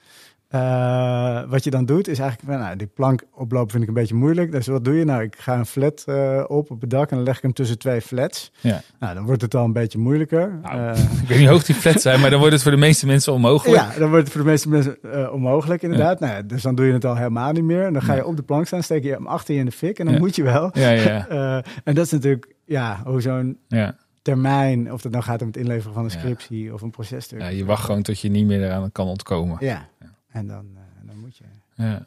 [0.50, 4.14] eh, wat je dan doet, is eigenlijk, nou, die plank oplopen vind ik een beetje
[4.14, 4.52] moeilijk.
[4.52, 5.04] Dus wat doe je?
[5.04, 7.52] Nou, ik ga een flat eh, op op het dak en dan leg ik hem
[7.52, 8.52] tussen twee flats.
[8.60, 8.80] Ja.
[9.00, 10.58] Nou, dan wordt het al een beetje moeilijker.
[10.62, 12.70] Nou, Eh, Ik weet niet hoe hoog die flat zijn, maar dan wordt het voor
[12.72, 13.76] de meeste mensen onmogelijk.
[13.92, 16.20] ja, dan wordt het voor de meeste mensen onmogelijk inderdaad.
[16.20, 17.84] Nou, dus dan doe je het al helemaal niet meer.
[17.86, 19.72] En dan ga je op de plank staan, steek je hem achter je in de
[19.72, 20.20] fik en dan Ja.
[20.20, 20.70] moet je wel.
[20.72, 21.26] Ja, ja,
[21.84, 23.96] en dat is natuurlijk, ja, hoe zo'n ja.
[24.22, 26.18] termijn, of het nou gaat om het inleveren van een Ja.
[26.18, 27.40] scriptie of een processtuk.
[27.40, 27.48] ja.
[27.48, 29.56] Je wacht gewoon tot je niet meer eraan kan ontkomen.
[29.60, 29.88] Ja,
[30.32, 31.44] en dan, eh, dan moet je.
[31.74, 32.06] Ja.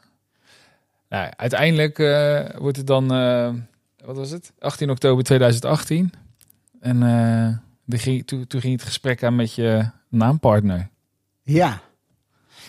[1.09, 3.53] Nou, uiteindelijk eh, wordt het dan, eh,
[4.05, 4.51] wat was het?
[4.59, 6.13] 18 oktober 2018.
[6.79, 10.89] En ging, toen, toen ging het gesprek aan met je naampartner.
[11.43, 11.81] Ja.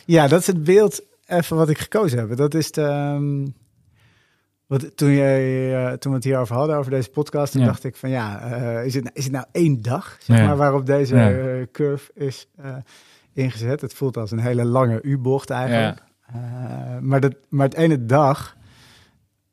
[0.04, 2.36] ja, dat is het beeld even wat ik gekozen heb.
[2.36, 3.46] Dat is de, ehm,
[4.66, 7.66] wat, toen, jij, toen we het hierover hadden, over deze podcast, toen Ja.
[7.66, 8.40] dacht ik van ja,
[8.80, 10.46] is, het, is het nou één dag zeg Ja.
[10.46, 11.66] maar, waarop deze Ja.
[11.72, 12.46] curve is
[13.36, 13.80] ingezet?
[13.80, 16.02] Het voelt als een hele lange U-bocht eigenlijk.
[16.26, 16.34] Eh,
[17.00, 18.56] maar, dat, maar het ene dag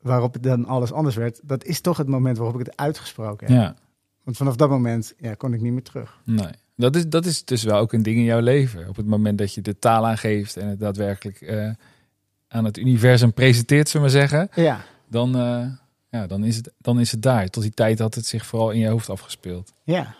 [0.00, 3.46] waarop het dan alles anders werd, dat is toch het moment waarop ik het uitgesproken
[3.46, 3.56] heb.
[3.56, 3.74] Ja,
[4.24, 6.18] Want vanaf dat moment ja, kon ik niet meer terug.
[6.24, 6.50] nee.
[6.76, 8.88] Dat is, dat is dus wel ook een ding in jouw leven.
[8.88, 11.70] Op het moment dat je de taal aangeeft en het daadwerkelijk eh,
[12.48, 14.48] aan het universum presenteert, zullen we maar zeggen.
[14.62, 15.66] Ja, Dan, eh,
[16.10, 17.48] ja, dan, is het, dan is het daar.
[17.48, 19.72] Tot die tijd had het zich vooral in je hoofd afgespeeld.
[19.84, 20.14] ja.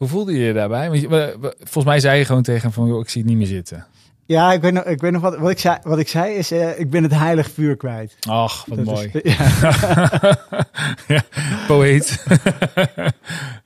[0.00, 0.88] Hoe voelde je je daarbij?
[0.88, 3.38] Want je- volgens mij zei je gewoon tegen hem van, joh, ik zie het niet
[3.38, 3.86] meer zitten.
[4.26, 5.78] Ja, ik weet nog, ik weet nog wat, wat ik zei.
[5.82, 8.16] Wat ik zei is, eh, ik ben het heilig vuur kwijt.
[8.28, 9.10] Ach, wat Dat mooi.
[9.22, 10.44] is- ja.
[11.06, 11.22] ja,
[11.66, 12.24] poëet.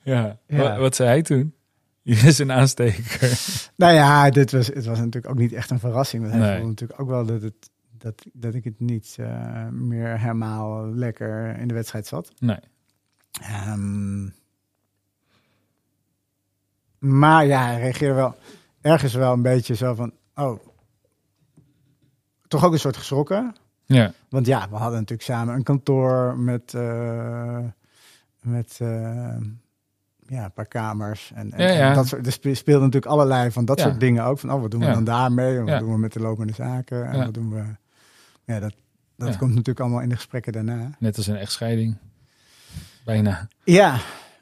[0.03, 0.37] ja.
[0.47, 0.57] Ja.
[0.57, 1.53] Wat, wat zei hij toen?
[2.01, 3.39] Je is een aansteker.
[3.75, 6.21] nou ja, dit was, het was natuurlijk ook niet echt een verrassing.
[6.23, 6.57] Want hij Nee.
[6.57, 11.57] vond natuurlijk ook wel dat, het, dat, dat ik het niet eh, meer helemaal lekker
[11.59, 12.31] in de wedstrijd zat.
[12.39, 12.59] Nee.
[13.41, 14.23] Ehm,
[17.07, 18.35] maar ja, hij reageerde wel
[18.81, 20.59] ergens wel een beetje zo van, oh,
[22.47, 23.55] toch ook een soort geschrokken.
[23.85, 27.59] Ja, Want ja, we hadden natuurlijk samen een kantoor met, eh,
[28.41, 29.35] met eh,
[30.27, 31.31] ja, een paar kamers.
[31.35, 31.89] En, en, Ja, ja.
[31.89, 33.83] en dat soort, er spe- speelden natuurlijk allerlei van dat Ja.
[33.85, 34.39] soort dingen ook.
[34.39, 35.57] Van, oh, wat doen we dan daarmee?
[35.57, 37.05] En wat doen we met de lopende zaken?
[37.09, 37.63] En wat doen we...
[38.43, 38.73] Ja, dat,
[39.15, 40.89] dat komt natuurlijk allemaal in de gesprekken daarna.
[40.99, 41.97] net als een echtscheiding.
[43.05, 43.47] Bijna.
[43.63, 43.97] Ja,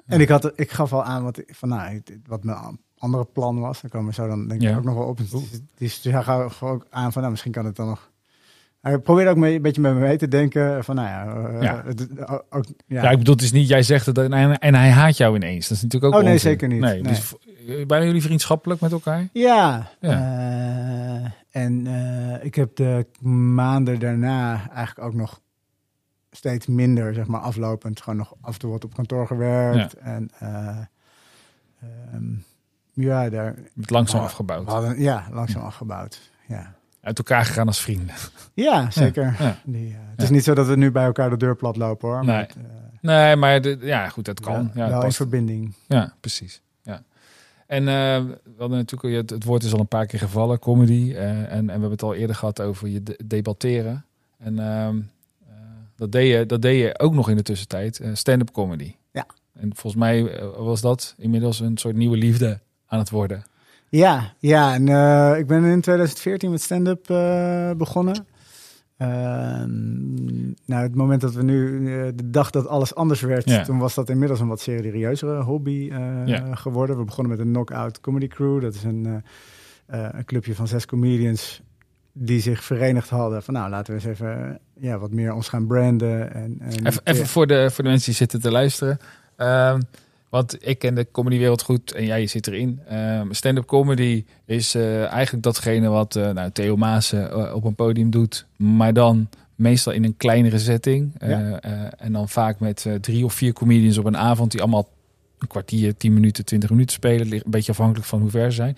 [0.05, 3.81] en ik, had, ik gaf al aan wat, van, nou, wat mijn andere plan was.
[3.81, 4.77] Daar komen we zo dan denk ik Ja.
[4.77, 5.19] ook nog wel op.
[5.77, 8.11] Dus hij gaf ook aan van, nou, misschien kan het dan nog...
[8.81, 10.83] Hij probeerde ook mee, een beetje met me mee te denken.
[10.83, 11.83] Van, nou ja, eh, Ja.
[12.49, 13.03] ook, ja.
[13.03, 15.35] Ja, ik bedoel, het is niet, jij zegt het en hij, en hij haat jou
[15.35, 15.67] ineens.
[15.67, 16.49] Dat is natuurlijk ook Oh, nee, onzin.
[16.51, 16.79] zeker niet.
[16.79, 17.11] Nee, Nee.
[17.11, 17.35] Dus,
[17.87, 19.27] eh, jullie vriendschappelijk met elkaar?
[19.33, 20.09] Ja, Ja.
[21.51, 21.87] eh, en
[22.41, 25.39] ik heb de maanden daarna eigenlijk ook nog
[26.35, 28.01] steeds minder, zeg maar, aflopend.
[28.01, 29.93] Gewoon nog af en toe wat op kantoor gewerkt.
[29.93, 30.77] En eh,
[31.81, 32.23] ehm,
[32.93, 34.67] ja, daar Het langzaam afgebouwd.
[34.67, 36.31] hadden, ja, langzaam afgebouwd.
[36.47, 38.15] Ja, Uit elkaar gegaan als vrienden.
[38.53, 39.35] ja zeker.
[39.39, 39.57] Ja.
[39.63, 42.09] Die, eh, het is niet zo dat we nu bij elkaar de deur plat lopen
[42.09, 42.17] hoor.
[42.17, 42.25] Nee.
[42.25, 42.61] Maar het, eh,
[43.01, 44.71] Nee, maar de, ja, goed, dat kan.
[44.73, 45.73] Ja, wel in verbinding.
[45.87, 46.61] Ja, precies.
[46.81, 47.03] Ja.
[47.67, 51.13] En eh, we hadden natuurlijk, het, het woord is al een paar keer gevallen, comedy.
[51.15, 54.05] en, en we hebben het al eerder gehad over je de- debatteren.
[54.37, 55.03] En ehm, eh,
[55.95, 58.95] dat, deed je, dat deed je ook nog in de tussentijd, eh, stand-up comedy.
[59.11, 59.25] Ja.
[59.53, 63.43] En volgens mij eh, was dat inmiddels een soort nieuwe liefde aan het worden.
[63.89, 67.05] Ja, ja en eh, ik ben in 2014 met stand-up
[67.77, 68.25] begonnen.
[68.97, 71.81] Ehm, nou, het moment dat we nu,
[72.15, 73.63] de dag dat alles anders werd, Ja.
[73.63, 75.91] toen was dat inmiddels een wat serieuzere hobby
[76.25, 76.55] Ja.
[76.55, 76.97] geworden.
[76.97, 78.61] We begonnen met een Knockout Comedy Crew.
[78.61, 79.23] Dat is een,
[79.87, 81.61] een clubje van zes comedians
[82.13, 83.43] die zich verenigd hadden.
[83.43, 86.33] Van nou, laten we eens even ja, wat meer ons gaan branden.
[86.33, 88.97] En, en, Even, voor, de, voor de mensen die zitten te luisteren.
[89.35, 89.79] Ehm,
[90.29, 92.79] want ik ken de comedywereld goed en jij zit erin.
[92.87, 97.75] Ehm, Stand-up comedy is eh, eigenlijk datgene wat eh, nou, Theo Maassen eh, op een
[97.75, 98.45] podium doet.
[98.55, 101.11] Maar dan meestal in een kleinere setting.
[101.19, 101.59] Ja.
[101.97, 104.89] en dan vaak met drie of vier comedians op een avond die allemaal
[105.39, 107.31] een kwartier, tien minuten, twintig minuten spelen.
[107.31, 108.77] Een beetje afhankelijk van hoe ver ze zijn.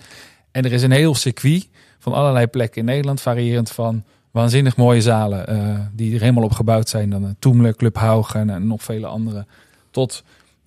[0.50, 1.68] En er is een heel circuit
[2.06, 6.52] van allerlei plekken in Nederland, variërend van waanzinnig mooie zalen eh, die er helemaal op
[6.52, 7.10] gebouwd zijn.
[7.10, 9.46] Dan een Toemler, Club Haugen en nog vele andere.
[9.90, 10.22] Tot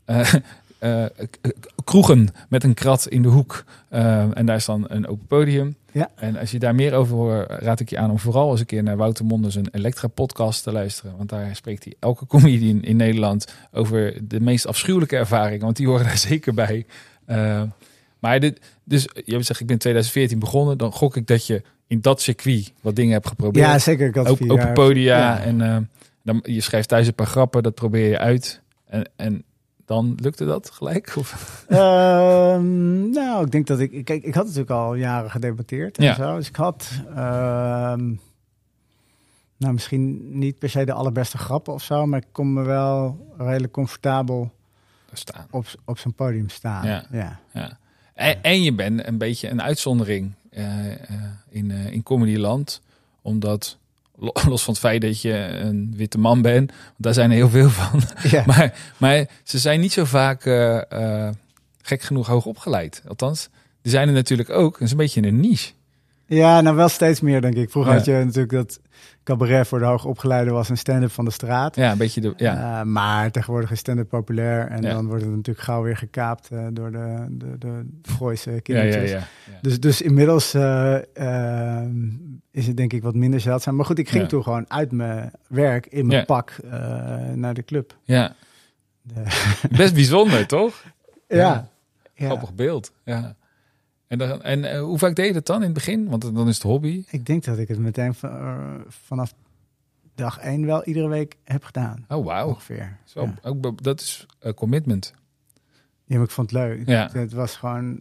[0.06, 0.34] eh,
[0.80, 1.06] eh,
[1.84, 3.64] kroegen met een krat in de hoek.
[3.90, 5.76] Eh, en daar is dan een open podium.
[5.92, 6.10] Ja.
[6.16, 8.66] En als je daar meer over hoort, raad ik je aan om vooral eens een
[8.66, 11.18] keer naar Wouter Monders een Elektra podcast te luisteren.
[11.18, 15.66] Want daar spreekt hij elke comedian in Nederland over de meest afschuwelijke ervaringen.
[15.66, 16.86] Want die horen daar zeker bij.
[18.20, 20.78] Maar dit, dus je hebt gezegd, ik ben in 2014 begonnen.
[20.78, 23.66] Dan gok ik dat je in dat circuit wat dingen hebt geprobeerd.
[23.66, 24.08] ja, zeker.
[24.08, 25.18] Ik had Open, vier open podia.
[25.18, 25.40] Ja.
[25.40, 25.78] En eh,
[26.24, 28.62] dan, je schrijft thuis een paar grappen, dat probeer je uit.
[28.86, 29.44] En, en
[29.86, 31.14] dan lukte dat gelijk?
[31.20, 31.66] Of?
[31.68, 34.06] Ehm, nou, ik denk dat ik...
[34.06, 36.14] Kijk, ik had natuurlijk al jaren gedebatteerd en Ja.
[36.16, 36.36] zo.
[36.36, 36.90] Dus ik had...
[37.16, 38.14] ehm,
[39.58, 42.06] nou, misschien niet per se de allerbeste grappen of zo...
[42.06, 44.52] maar ik kon me wel redelijk comfortabel
[45.14, 45.48] staan.
[45.50, 46.88] op, op zo'n podium staan.
[46.88, 47.04] Ja.
[47.12, 47.40] ja.
[47.54, 47.78] Ja.
[48.20, 50.98] En, en je bent een beetje een uitzondering eh, eh,
[51.50, 52.82] in, eh, in Comedyland.
[53.22, 53.78] Omdat,
[54.16, 57.50] lo- los van het feit dat je een witte man bent, daar zijn er heel
[57.50, 58.02] veel van.
[58.32, 58.44] Ja.
[58.46, 60.42] Maar, maar ze zijn niet zo vaak
[61.82, 63.02] gek genoeg hoog opgeleid.
[63.08, 63.50] Althans,
[63.82, 64.74] die zijn er natuurlijk ook.
[64.74, 65.72] Dat is een beetje een niche.
[66.26, 67.70] ja, nou wel steeds meer, denk ik.
[67.70, 67.98] Vroeger Ja.
[67.98, 68.80] had je natuurlijk dat
[69.24, 71.76] cabaret voor de hoogopgeleide was een stand-up van de straat.
[71.76, 72.34] Ja, een beetje de.
[72.38, 74.68] Ja, Eh, maar tegenwoordig is stand-up populair.
[74.68, 74.94] En Ja.
[74.94, 79.12] dan wordt het natuurlijk gauw weer gekaapt eh, door de, de, de Gooise kindertjes.
[79.12, 79.24] ja.
[79.62, 80.98] Dus, dus inmiddels eh,
[82.52, 83.76] is het denk ik wat minder zeldzaam.
[83.76, 86.56] Maar goed, ik ging toen gewoon uit mijn werk in mijn pak
[87.36, 87.98] naar de club.
[88.04, 88.36] ja.
[89.72, 90.84] Best bijzonder, toch?
[91.28, 91.70] ja.
[92.14, 92.26] ja.
[92.26, 92.92] Grappig beeld.
[93.04, 93.36] Ja.
[94.10, 96.10] En, dan, en eh, hoe vaak deed je dat dan in het begin?
[96.10, 97.04] Want dan is het hobby.
[97.10, 99.34] Ik denk dat ik het meteen eh, vanaf
[100.16, 102.06] dag één wel iedere week heb gedaan.
[102.08, 102.48] Oh, wauw.
[102.48, 102.98] Ongeveer.
[103.04, 103.34] Zo, Ja.
[103.42, 105.14] ook, dat is eh, commitment.
[106.06, 106.88] Ja, maar ik vond het leuk.
[106.88, 107.10] Ja.
[107.12, 108.00] Het was gewoon,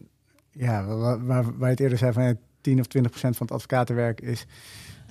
[0.51, 3.47] ja, waar, waar, waar je het eerder zei van ja, 10 of 20 procent van
[3.47, 4.47] het advocatenwerk is,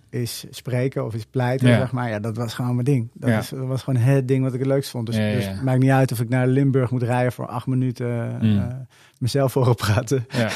[0.10, 1.78] is spreken of is pleiten, Ja.
[1.78, 2.10] zeg maar.
[2.10, 3.10] Ja, dat was gewoon mijn ding.
[3.14, 3.38] Dat, Ja.
[3.40, 5.06] is, dat was gewoon het ding wat ik het leukst vond.
[5.06, 7.68] Dus, Ja, dus het maakt niet uit of ik naar Limburg moet rijden voor acht
[7.68, 8.58] minuten Mm.
[8.58, 8.76] eh,
[9.20, 10.26] mezelf voor praten.
[10.30, 10.50] Ja.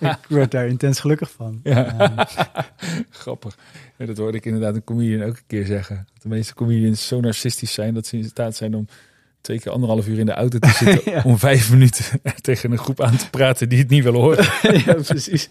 [0.12, 1.60] ik werd daar intens gelukkig van.
[1.62, 1.94] Ja.
[3.10, 3.56] Grappig.
[3.96, 5.96] Dat hoorde ik inderdaad een comedian ook een keer zeggen.
[6.12, 8.86] Dat de meeste comedians zo narcistisch zijn dat ze in staat zijn om
[9.40, 11.22] twee keer anderhalf uur in de auto te zitten Ja.
[11.24, 12.04] om vijf minuten
[12.40, 14.44] tegen een groep aan te praten die het niet willen horen.
[14.86, 15.48] ja, precies.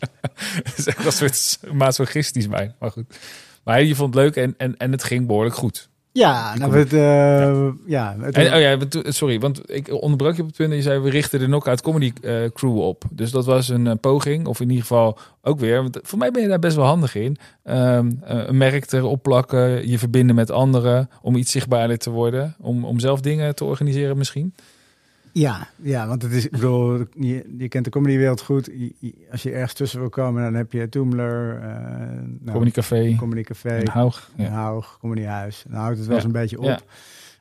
[0.64, 2.76] Dat is echt een soort masochistisch bij.
[2.80, 3.18] Maar goed.
[3.64, 5.90] Maar je vond het leuk en, en, en het ging behoorlijk goed.
[6.18, 8.16] Ja, nou, we, uh, ja.
[8.20, 11.00] ja en, oh ja, sorry, want ik onderbrak je op het punt dat je zei...
[11.00, 13.04] we richten de Knockout Comedy uh, Crew op.
[13.12, 15.82] Dus dat was een uh, poging, of in ieder geval ook weer...
[15.82, 17.38] want voor mij ben je daar best wel handig in.
[17.64, 21.10] Um, een merk erop plakken, je verbinden met anderen...
[21.22, 22.56] om iets zichtbaarder te worden.
[22.60, 24.54] Om, om zelf dingen te organiseren misschien.
[25.38, 28.70] Ja, ja, want het is, ik bedoel, je, je kent de comedywereld goed.
[29.32, 31.62] als je ergens tussen wil komen, dan heb je Toomler, uh,
[32.40, 34.50] nou, Comedy Café, Comedy Café, en Haug, ja.
[34.50, 35.66] Haug, Comedyhuis.
[35.68, 36.84] Dan houdt het wel eens een beetje op.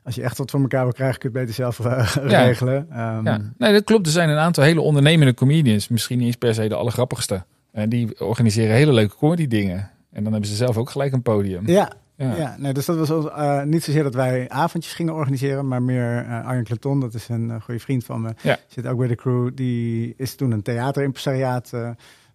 [0.02, 2.76] Als je echt wat voor elkaar wil krijgen, kun je het beter zelf uh, regelen.
[2.76, 4.06] Um, ja, nee, dat klopt.
[4.06, 7.44] Er zijn een aantal hele ondernemende comedians, misschien niet eens per se de allergrappigste.
[7.72, 9.90] En die organiseren hele leuke comedy dingen.
[10.12, 11.68] En dan hebben ze zelf ook gelijk een podium.
[11.68, 12.56] Ja, ja.
[12.58, 16.46] nee, dus dat was uh, niet zozeer dat wij avondjes gingen organiseren, maar meer uh,
[16.46, 18.58] Arjen Claton, dat is een uh, goede vriend van me, ja.
[18.68, 19.50] zit ook bij de crew.
[19.54, 21.72] Die is toen een theaterimpresariaat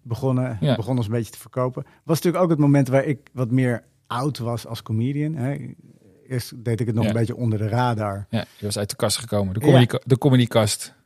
[0.02, 0.76] begonnen, ja.
[0.76, 1.84] begon ons een beetje te verkopen.
[1.84, 5.36] Was natuurlijk ook het moment waar ik wat meer oud was als comedian.
[5.36, 5.74] Hè.
[6.28, 8.26] Eerst deed ik het nog een beetje onder de radar.
[8.30, 10.18] Ja, je was uit de kast gekomen, de, comedy de.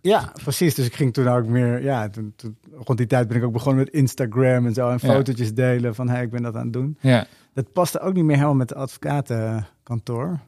[0.01, 0.75] Ja, precies.
[0.75, 3.53] Dus ik ging toen ook meer, ja, toen, toen, rond die tijd ben ik ook
[3.53, 6.73] begonnen met Instagram en zo en fotootjes delen van, hey, ik ben dat aan het
[6.73, 6.97] doen.
[6.99, 10.39] Ja dat paste ook niet meer helemaal met het advocatenkantoor.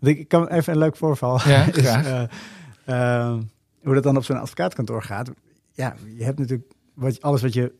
[0.00, 1.40] ik, ik kan even een leuk voorval.
[1.48, 2.22] Ja, is, uh,
[2.86, 3.36] uh,
[3.82, 5.30] hoe dat dan op zo'n advocatenkantoor gaat.
[5.72, 7.72] Ja, je hebt natuurlijk wat, alles wat je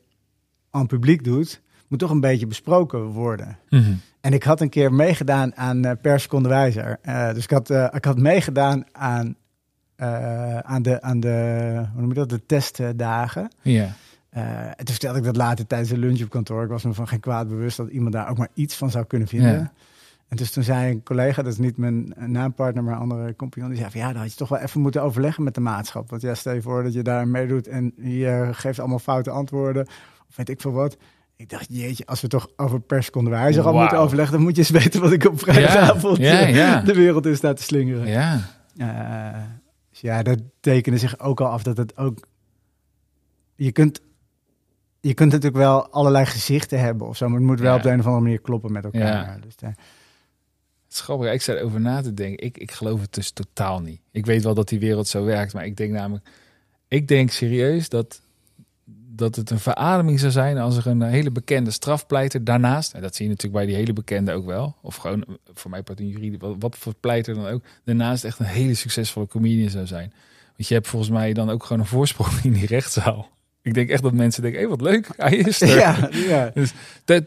[0.70, 3.58] aan publiek doet, moet toch een beetje besproken worden.
[3.68, 6.98] Mm En ik had een keer meegedaan aan uh, per seconde wijzer.
[7.34, 9.36] dus ik had, ik had meegedaan aan,
[10.62, 13.52] aan, de, aan de, hoe noem je dat, de testdagen.
[13.62, 13.94] Ja.
[14.36, 16.62] Uh, en toen vertelde ik dat later tijdens de lunch op kantoor.
[16.62, 19.04] Ik was me van geen kwaad bewust dat iemand daar ook maar iets van zou
[19.04, 19.72] kunnen vinden.
[20.28, 23.68] En dus toen zei een collega, dat is niet mijn naampartner, maar een andere compagnon,
[23.68, 26.10] die zei van ja, dan had je toch wel even moeten overleggen met de maatschap.
[26.10, 29.86] Want ja, stel je voor dat je daar meedoet en je geeft allemaal foute antwoorden,
[30.28, 30.96] of weet ik veel wat.
[31.36, 34.56] Ik dacht, jeetje, als we toch over per seconde wijze al moeten overleggen, dan moet
[34.56, 38.06] je eens weten wat ik op vrijdagavond ja, ja, de wereld in staat te slingeren.
[38.06, 38.40] Ja.
[38.76, 39.42] Uh,
[39.90, 42.26] dus ja, dat tekende zich ook al af dat het ook.
[43.54, 44.00] Je kunt
[45.00, 47.90] je kunt natuurlijk wel allerlei gezichten hebben of zo, maar het moet wel op de
[47.90, 49.00] een of andere manier kloppen met elkaar.
[49.00, 49.38] Ja.
[49.40, 49.76] Dus daar...
[50.84, 52.46] Het is grappig, ik zat over na te denken.
[52.46, 54.00] Ik, ik geloof het dus totaal niet.
[54.10, 56.28] Ik weet wel dat die wereld zo werkt, maar ik denk namelijk,
[56.88, 58.20] ik denk serieus dat,
[59.14, 63.14] dat het een verademing zou zijn als er een hele bekende strafpleiter daarnaast, en dat
[63.14, 65.24] zie je natuurlijk bij die hele bekende ook wel, of gewoon
[65.54, 69.26] voor mij part een wat, wat voor pleiter dan ook, daarnaast echt een hele succesvolle
[69.26, 70.12] comedian zou zijn.
[70.56, 73.28] Want je hebt volgens mij dan ook gewoon een voorsprong in die rechtszaal.
[73.68, 75.68] Ik denk echt dat mensen denken, hé, hey, wat leuk, hij is er.
[75.78, 76.50] Ja, ja.
[76.54, 76.72] Dus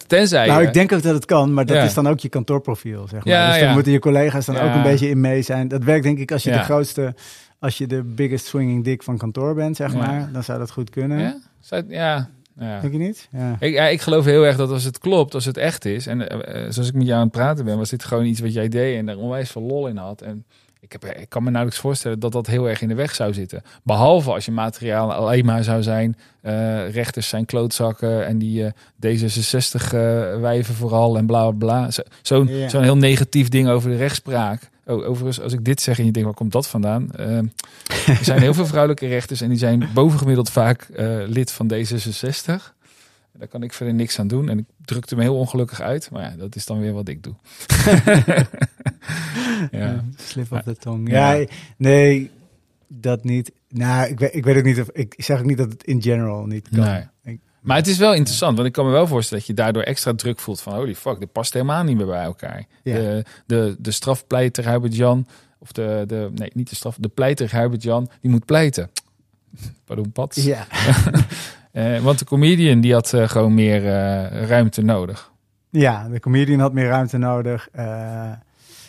[0.07, 0.47] tenzij...
[0.47, 3.25] Nou, ik denk ook dat het kan, maar dat is dan ook je kantoorprofiel, zeg
[3.25, 3.33] maar.
[3.33, 5.67] Ja, dus dan moeten je collega's dan ook een beetje in mee zijn.
[5.67, 7.15] Dat werkt denk ik als je de grootste,
[7.59, 10.29] als je de biggest swinging dick van kantoor bent, zeg maar.
[10.33, 11.19] Dan zou dat goed kunnen.
[11.19, 12.29] Ja, ja.
[12.59, 12.79] Ja.
[12.79, 13.27] Denk je niet?
[13.31, 13.55] Ja.
[13.59, 16.07] Ik, ja, ik geloof heel erg dat als het klopt, als het echt is.
[16.07, 16.27] En uh,
[16.69, 18.97] zoals ik met jou aan het praten ben, was dit gewoon iets wat jij deed
[18.97, 20.21] en er onwijs veel lol in had.
[20.21, 20.45] En
[20.93, 23.33] ik, heb, ik kan me nauwelijks voorstellen dat dat heel erg in de weg zou
[23.33, 23.63] zitten.
[23.83, 26.17] Behalve als je materiaal alleen maar zou zijn.
[26.43, 28.69] Uh, rechters zijn klootzakken en die uh,
[29.05, 29.91] D66 uh,
[30.39, 32.03] wijven vooral en bla bla bla.
[32.21, 34.69] Zo'n zo'n heel negatief ding over de rechtspraak.
[34.85, 37.09] Oh, overigens, als ik dit zeg en je denkt, waar komt dat vandaan?
[37.19, 37.37] Uh,
[38.07, 40.87] er zijn heel veel vrouwelijke rechters en die zijn bovengemiddeld vaak
[41.27, 42.80] lid van D66.
[43.37, 44.49] Daar kan ik verder niks aan doen.
[44.49, 46.11] En ik drukte me heel ongelukkig uit.
[46.11, 47.33] Maar ja, dat is dan weer wat ik doe.
[49.71, 50.03] ja.
[50.15, 51.09] Slip op de tong.
[51.11, 51.45] Ja.
[51.77, 52.31] nee,
[52.87, 53.51] dat niet.
[53.69, 54.89] Nou, ik weet, ik weet ook niet of...
[54.91, 57.07] Ik zeg ook niet dat het in general niet kan.
[57.23, 57.39] Nee.
[57.61, 60.13] maar het is wel interessant, want ik kan me wel voorstellen dat je daardoor extra
[60.13, 62.65] druk voelt van holy fuck, dit past helemaal niet meer bij elkaar.
[62.83, 62.95] Ja.
[62.95, 65.27] De, de, de strafpleiter Hubert Jan,
[65.59, 68.89] of de, de, nee, niet de straf, de pleiter Hubert Jan, die moet pleiten.
[69.85, 70.43] Pardon, Pats.
[70.43, 70.67] Ja.
[71.73, 75.31] Uh, want de comedian die had uh, gewoon meer uh, ruimte nodig.
[75.69, 77.69] Ja, de comedian had meer ruimte nodig.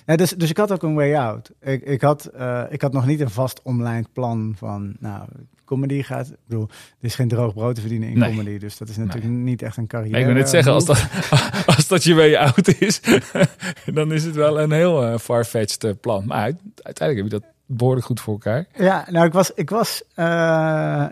[0.07, 1.51] Ja, dus, dus ik had ook een way out.
[1.61, 2.30] Ik, ik, had,
[2.70, 5.24] ik had nog niet een vast omlijnd plan van, nou,
[5.64, 6.26] comedy gaat.
[6.28, 8.59] Ik bedoel, er is geen droog brood te verdienen in comedy.
[8.59, 10.18] Dus dat is natuurlijk niet echt een carrière.
[10.18, 11.07] ik wil net zeggen, als dat,
[11.76, 13.01] als dat je way out is,
[13.95, 16.26] dan is het wel een heel far-fetched plan.
[16.26, 16.53] Maar
[16.83, 18.66] uiteindelijk heb je dat behoorlijk goed voor elkaar.
[18.78, 20.03] Ja, nou, ik was, ik was,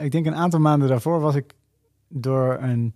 [0.01, 1.55] ik denk een aantal maanden daarvoor was ik
[2.11, 2.95] door een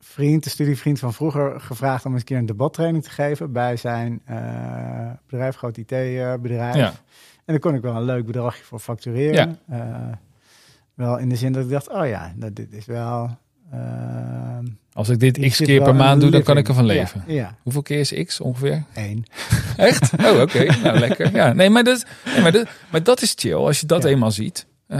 [0.00, 3.76] vriend, een studievriend van vroeger, gevraagd om eens een keer een debattraining te geven bij
[3.76, 6.74] zijn uh, bedrijf, groot IT-bedrijf.
[6.74, 6.86] Ja.
[7.44, 9.58] En daar kon ik wel een leuk bedragje voor factureren.
[9.68, 9.76] Ja.
[9.76, 10.12] Uh,
[10.94, 13.36] wel in de zin dat ik dacht, oh ja, dat, dit is wel...
[13.74, 14.58] Uh,
[14.92, 17.24] Als ik dit x keer per maand doe, dan kan ik ervan leven.
[17.26, 18.84] Ja, ja, Hoeveel keer is x ongeveer?
[18.94, 19.24] Eén.
[19.76, 20.12] Echt?
[20.24, 20.64] Oh, oké.
[20.82, 21.34] nou, lekker.
[21.34, 24.30] Ja, nee, maar dat, nee, maar, dat, maar dat is chill als je dat eenmaal
[24.30, 24.66] ziet.
[24.88, 24.98] Uh,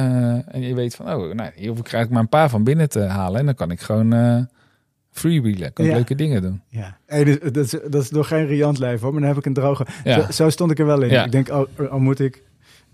[0.55, 2.89] en je weet van, oh, nou, hier hoef ik eigenlijk maar een paar van binnen
[2.89, 3.41] te halen.
[3.41, 4.43] En dan kan ik gewoon uh,
[5.11, 5.73] freewheelen.
[5.73, 5.95] Kan Ja.
[5.95, 6.63] leuke dingen doen.
[6.69, 9.39] Ja, hey, dus, dat, is, dat is nog geen riant leven hoor, maar dan heb
[9.39, 9.87] ik een droge.
[10.05, 10.21] Ja.
[10.21, 11.11] Zo, zo stond ik er wel in.
[11.11, 11.25] Ja.
[11.25, 12.43] Ik denk, oh, oh moet ik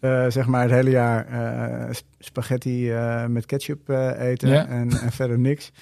[0.01, 4.67] eh, zeg maar het hele jaar eh, sp- spaghetti eh, met ketchup eh, eten Ja.
[4.67, 5.73] en, en verder niks.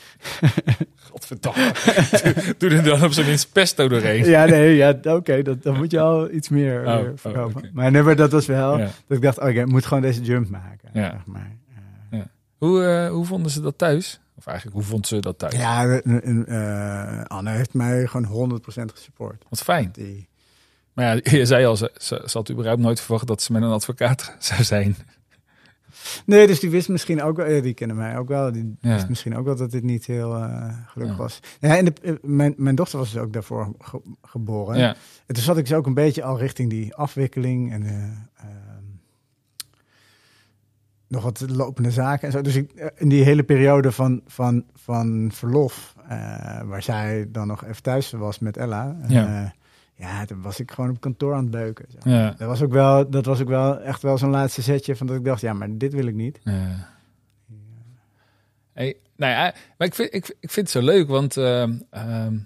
[1.12, 1.72] Godverdamme.
[2.22, 4.24] doe, doe er dan op zo'n pesto doorheen.
[4.24, 7.54] ja, nee, ja, oké, dat dan moet je al iets meer Oh, weer oh.
[7.72, 8.84] Maar nee, maar dat was wel Ja.
[9.06, 10.90] dat ik dacht, oké, ik moet gewoon deze jump maken.
[10.92, 11.10] Ja.
[11.10, 11.56] Zeg maar.
[12.10, 12.20] Eh,
[12.58, 14.20] Hoe, eh, hoe vonden ze dat thuis?
[14.36, 15.54] Of eigenlijk, hoe vond ze dat thuis?
[15.54, 19.44] Ja, eh, eh, Anne heeft mij gewoon 100% gesupport.
[19.48, 19.88] Wat fijn.
[19.92, 20.28] Die,
[20.92, 23.62] Maar ja, je zei al, ze, ze, ze had überhaupt nooit verwacht dat ze met
[23.62, 24.96] een advocaat zou zijn.
[26.26, 28.52] Nee, dus die wist misschien ook wel, die kennen mij ook wel.
[28.52, 28.92] Die Ja.
[28.94, 31.22] wist misschien ook wel dat dit niet heel eh, gelukkig Ja.
[31.22, 31.40] was.
[31.60, 34.78] Ja, en de, eh, mijn, mijn dochter was dus ook daarvoor ge- geboren.
[34.78, 34.88] Ja,
[35.26, 37.92] En toen zat ik dus ook een beetje al richting die afwikkeling en eh,
[38.36, 38.84] ehm,
[41.08, 42.40] nog wat lopende zaken en zo.
[42.40, 45.94] Dus ik, in die hele periode van, van, van verlof,
[46.64, 48.96] waar zij dan nog even thuis was met Ella.
[49.08, 49.52] Ja.
[49.94, 51.86] Ja, toen was ik gewoon op kantoor aan het beuken.
[51.88, 52.10] Zo.
[52.10, 55.06] ja, Dat was ook wel, dat was ook wel echt wel zo'n laatste zetje van
[55.06, 56.40] dat ik dacht, ja, maar dit wil ik niet.
[56.44, 56.90] ja.
[58.72, 62.36] Hey, nou ja, maar ik vind, ik, ik vind het zo leuk, want ehm, ehm,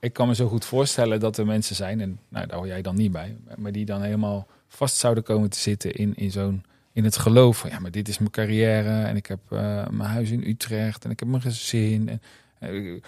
[0.00, 2.82] ik kan me zo goed voorstellen dat er mensen zijn, en nou, daar hoor jij
[2.82, 6.64] dan niet bij, maar die dan helemaal vast zouden komen te zitten in, in zo'n
[6.92, 10.10] in het geloof van ja, maar dit is mijn carrière en ik heb eh, mijn
[10.10, 12.08] huis in Utrecht en ik heb mijn gezin.
[12.08, 12.22] En,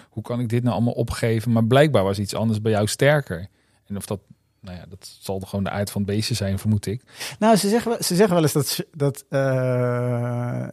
[0.09, 1.51] hoe kan ik dit nou allemaal opgeven?
[1.51, 3.47] Maar blijkbaar was iets anders bij jou sterker.
[3.85, 4.19] En of dat,
[4.59, 7.01] nou ja, dat zal gewoon de aard van het beestje zijn, vermoed ik.
[7.39, 10.67] Nou, ze zeggen, wel- ze zeggen wel eens dat, dat eh,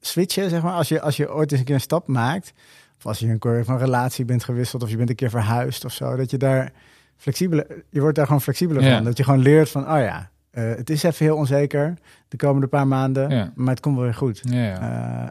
[0.00, 2.52] switchen, zeg maar, als je, als je ooit eens een keer een stap maakt,
[2.98, 5.84] of als je een keer van relatie bent gewisseld, of je bent een keer verhuisd
[5.84, 6.72] of zo, dat je daar
[7.16, 8.94] flexibeler, je wordt daar gewoon flexibeler Ja.
[8.96, 9.04] van.
[9.04, 11.94] Dat je gewoon leert van, oh ja, eh, het is even heel onzeker
[12.28, 13.52] de komende paar maanden, Ja.
[13.54, 14.40] maar het komt wel weer goed.
[14.44, 14.80] Ja, ja.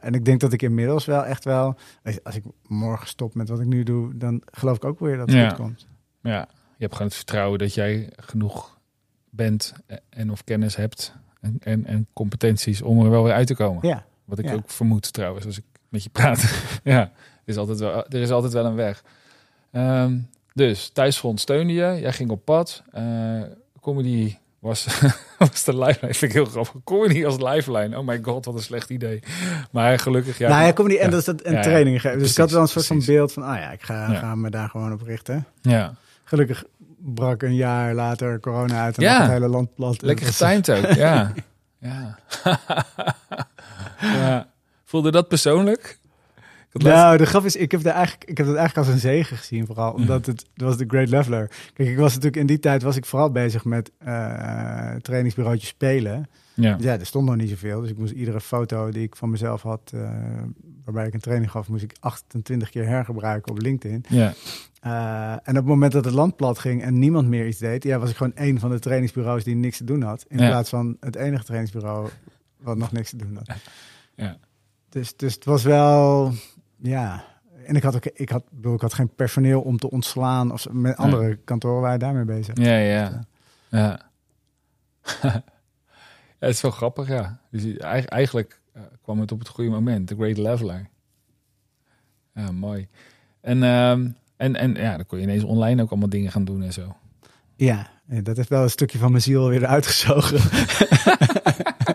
[0.01, 1.75] Eh, en ik denk dat ik inmiddels wel echt wel,
[2.23, 5.31] als- ik morgen stop met wat ik nu doe, dan geloof ik ook weer dat
[5.31, 5.87] het goed komt.
[6.21, 8.77] Ja, je hebt gewoon het vertrouwen dat jij genoeg
[9.29, 9.73] bent
[10.09, 13.87] en of kennis hebt en, en, en competenties om er wel weer uit te komen.
[13.87, 16.63] Ja, Wat ik ook vermoed trouwens, als ik met je praat.
[16.83, 17.11] ja, er
[17.45, 19.03] is altijd wel, er is altijd wel een weg.
[19.71, 20.17] Ehm,
[20.53, 22.83] dus thuisfront steunde je, jij ging op pad.
[22.91, 23.41] Eh,
[23.81, 24.87] comedy was,
[25.37, 26.13] was de lifeline.
[26.13, 26.75] Vind ik heel grappig.
[26.83, 27.97] Comedy als lifeline.
[27.97, 29.19] Oh my god, wat een slecht idee.
[29.71, 30.49] Maar gelukkig, ja.
[30.49, 31.21] nou ja, die en ja.
[31.21, 32.19] dat een Ja, training geven.
[32.19, 33.05] Dus ik had Precies, wel een soort precies.
[33.05, 35.45] van beeld van, ah ja, ik ga, ga me daar gewoon op richten.
[35.61, 35.93] ja.
[36.23, 36.63] Gelukkig
[36.97, 39.21] brak een jaar later corona uit en Ja.
[39.21, 40.01] het hele land plat.
[40.01, 41.31] Lekker Dus- getimed ook, ja.
[41.79, 42.17] Ja.
[44.01, 44.47] ja.
[44.85, 45.99] Voelde dat persoonlijk?
[46.73, 49.37] Nou, de grap is, ik heb, daar eigenlijk, ik heb dat eigenlijk als een zegen
[49.37, 51.51] gezien, vooral omdat het, het was de Great Leveler.
[51.73, 56.29] Kijk, ik was natuurlijk in die tijd was ik vooral bezig met eh trainingsbureautjes spelen.
[56.53, 56.77] ja.
[56.79, 59.61] Ja, er stond nog niet zoveel, dus ik moest iedere foto die ik van mezelf
[59.61, 60.09] had, eh,
[60.85, 64.05] waarbij ik een training gaf, moest ik 28 keer hergebruiken op LinkedIn.
[64.09, 64.33] Ja.
[64.81, 67.83] Eh, en op het moment dat het land plat ging en niemand meer iets deed,
[67.83, 70.25] ja, was ik gewoon één van de trainingsbureaus die niks te doen had.
[70.27, 70.47] In Ja.
[70.49, 72.09] plaats van het enige trainingsbureau
[72.59, 73.57] wat nog niks te doen had.
[74.15, 74.37] Ja.
[74.89, 76.31] Dus, dus het was wel,
[76.83, 77.23] ja.
[77.65, 80.51] En ik had ook, ik had, bedoel, ik had geen personeel om te ontslaan.
[80.51, 82.57] Of met andere kantoren waren daarmee bezig.
[82.57, 83.23] Ja, ja.
[83.69, 83.99] Ja.
[85.21, 85.43] ja,
[86.39, 87.39] het is wel grappig, ja.
[87.51, 90.07] Dus eigenlijk eh, kwam het op het goede moment.
[90.07, 90.89] De Great Leveler.
[92.33, 92.87] Ja, mooi.
[93.41, 96.63] En, ehm, en, en ja, dan kon je ineens online ook allemaal dingen gaan doen
[96.63, 96.95] en zo.
[97.55, 100.39] Ja, dat heeft wel een stukje van mijn ziel weer uitgezogen.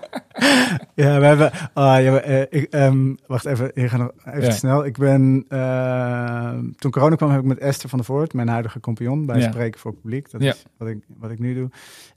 [1.05, 1.51] ja, we hebben.
[1.73, 4.51] ah, ja, eh, ik, ehm, wacht even, ik ga nog even Ja.
[4.51, 4.85] snel.
[4.85, 5.45] Ik ben.
[5.49, 9.39] eh, toen corona kwam, heb ik met Esther van der Voort, mijn huidige compagnon, bij
[9.41, 9.51] Ja.
[9.51, 10.31] Spreken voor het Publiek.
[10.31, 11.69] Dat is wat ik, wat ik nu doe.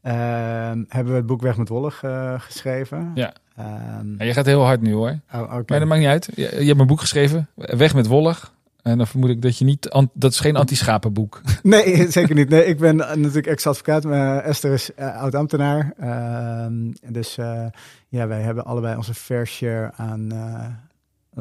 [0.02, 3.12] Ehm, hebben we het boek Weg met Wollig eh, geschreven.
[3.16, 3.34] Ja.
[3.56, 5.20] Ehm, Ja, je gaat heel hard nu hoor.
[5.34, 5.50] oh.
[5.52, 6.30] Maar dat maakt niet uit.
[6.36, 8.54] Je, je hebt een boek geschreven, Weg met Wollig.
[8.82, 10.08] En dan vermoed ik dat je niet...
[10.14, 11.42] Dat is geen anti-schapenboek.
[11.64, 12.50] Nee, zeker niet.
[12.50, 14.04] Nee, ik ben natuurlijk ex-advocaat.
[14.04, 15.94] maar Esther is eh, oud-ambtenaar.
[15.98, 17.66] Ehm, dus eh,
[18.08, 20.68] ja, wij hebben allebei onze fair share aan eh,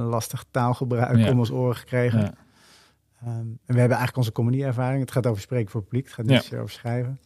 [0.04, 1.30] lastig taalgebruik Ja.
[1.30, 2.20] om ons oren gekregen.
[2.20, 2.34] Ja.
[3.20, 5.00] Ehm, en we hebben eigenlijk onze comedy-ervaring.
[5.00, 6.06] Het gaat over spreken voor het publiek.
[6.06, 6.58] Het gaat niet Ja.
[6.58, 7.20] over schrijven.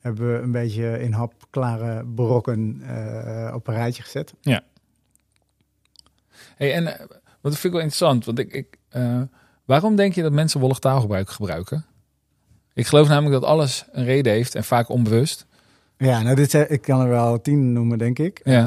[0.00, 2.82] Hebben we een beetje in hapklare brokken
[3.54, 4.34] op een rijtje gezet.
[6.56, 6.84] Hey, en
[7.40, 8.78] wat vind ik wel interessant, want ik, ik,
[9.64, 11.84] waarom denk je dat mensen wollig taalgebruik gebruiken?
[12.74, 15.46] Ik geloof namelijk dat alles een reden heeft en vaak onbewust.
[15.96, 18.40] Ja, nou, dit, zijn- ik kan er wel tien noemen, denk ik.
[18.44, 18.66] Ja.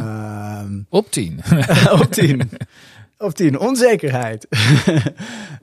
[0.62, 1.40] Ehm, Op tien.
[2.02, 2.50] op tien.
[3.18, 4.48] Op tien, onzekerheid.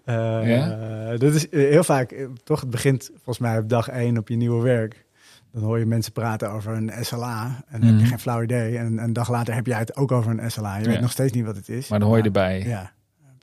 [0.04, 1.16] Eh, Ja?
[1.16, 4.28] Dat is eh, heel vaak, eh, toch, het begint volgens mij op dag één op
[4.28, 5.04] je nieuwe werk.
[5.52, 7.98] Dan hoor je mensen praten over een SLA en dan heb Mhm.
[8.04, 8.78] je geen flauw idee.
[8.78, 10.76] En een dag later heb jij het ook over een SLA.
[10.76, 10.90] Je Ja.
[10.90, 11.88] weet nog steeds niet wat het is.
[11.88, 12.62] Maar dan hoor je erbij.
[12.66, 12.92] Ja,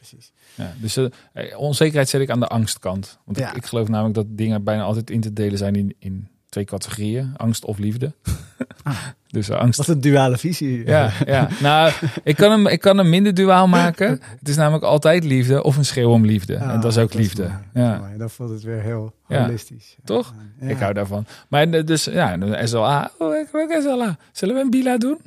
[0.08, 0.32] precies.
[0.56, 1.10] Ja, dus uh,
[1.58, 3.20] onzekerheid zet ik aan de angstkant.
[3.26, 3.50] Want Ja.
[3.50, 6.64] ik, ik geloof namelijk dat dingen bijna altijd in te delen zijn in, in twee
[6.66, 7.34] categorieën.
[7.38, 8.12] Angst of liefde.
[8.84, 8.98] Ah.
[9.28, 10.86] dus uh, angst Wat een duale visie.
[10.86, 11.48] Ja, ja.
[11.62, 11.92] Nou,
[12.24, 14.10] ik kan, hem, ik kan hem minder duaal maken.
[14.40, 16.60] Het is namelijk altijd liefde of een schreeuw om liefde.
[16.60, 17.42] Ah, en dat is ook liefde.
[17.44, 18.18] mooi, dat ja, mooi.
[18.18, 19.42] Dan voelt het weer heel Ja.
[19.46, 19.96] holistisch.
[20.04, 20.34] Toch?
[20.60, 20.68] Ja.
[20.68, 21.26] ik hou daarvan.
[21.48, 23.12] Maar eh, dus, ja, SLA.
[23.18, 24.18] Oh, ik wil ook SLA.
[24.32, 25.20] Zullen we een bila doen?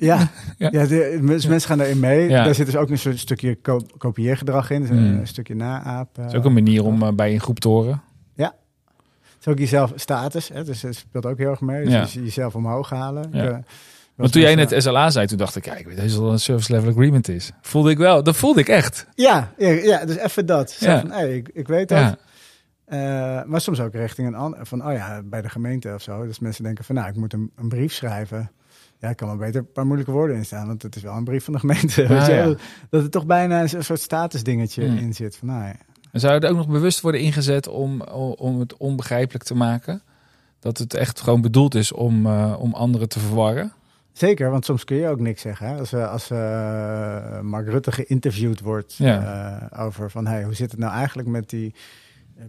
[0.00, 0.28] Ja,
[0.58, 0.68] Ja.
[0.72, 0.86] ja.
[0.86, 2.28] de, dus mensen gaan daarin mee.
[2.28, 2.44] Ja.
[2.44, 4.80] Daar zit dus ook een soort stukje ko- kopieergedrag in.
[4.80, 5.26] Dus een, Mm.
[5.26, 6.22] stukje naapen.
[6.22, 8.02] Dat is ook een manier om eh, bij een groep te horen.
[9.38, 10.64] Het is ook jezelf status, hè?
[10.64, 11.84] dus het speelt ook heel erg mee.
[11.84, 12.06] Dus Ja.
[12.10, 13.28] je- jezelf omhoog halen.
[13.32, 13.42] Ja.
[13.42, 13.62] De- wel
[14.16, 16.38] Want toen jij net SLA zei, toen dacht ik, ja, ik weet dat het een
[16.40, 17.52] service level agreement is.
[17.60, 18.22] Voelde ik wel.
[18.22, 19.06] Dat voelde ik echt.
[19.14, 20.70] Ja, ja, ja, dus even dat.
[20.70, 21.00] Zo Ja.
[21.00, 21.98] van, hey, ik, ik weet dat.
[21.98, 22.16] Ja,
[22.84, 24.66] Eh, maar soms ook richting een ander.
[24.66, 26.26] Van, oh ja, bij de gemeente of zo.
[26.26, 28.50] Dus mensen denken van, nou, ik moet een, een brief schrijven.
[29.00, 30.66] Ja, ik kan maar beter een paar moeilijke woorden in staan.
[30.66, 32.06] Want het is wel een brief van de gemeente.
[32.06, 32.44] weet je ja.
[32.44, 32.56] wel.
[32.90, 34.96] Dat er toch bijna een soort statusdingetje Mm.
[34.96, 35.36] in zit.
[35.36, 35.74] Van, nou ja.
[36.12, 40.02] En zou het ook nog bewust worden ingezet om, om het onbegrijpelijk te maken?
[40.60, 43.72] Dat het echt gewoon bedoeld is om, eh, om anderen te verwarren?
[44.12, 45.66] Zeker, want soms kun je ook niks zeggen.
[45.68, 45.78] Hè?
[45.78, 49.68] Als, eh, als eh, Mark Rutte geïnterviewd wordt Ja.
[49.76, 51.74] over van hey, hoe zit het nou eigenlijk met die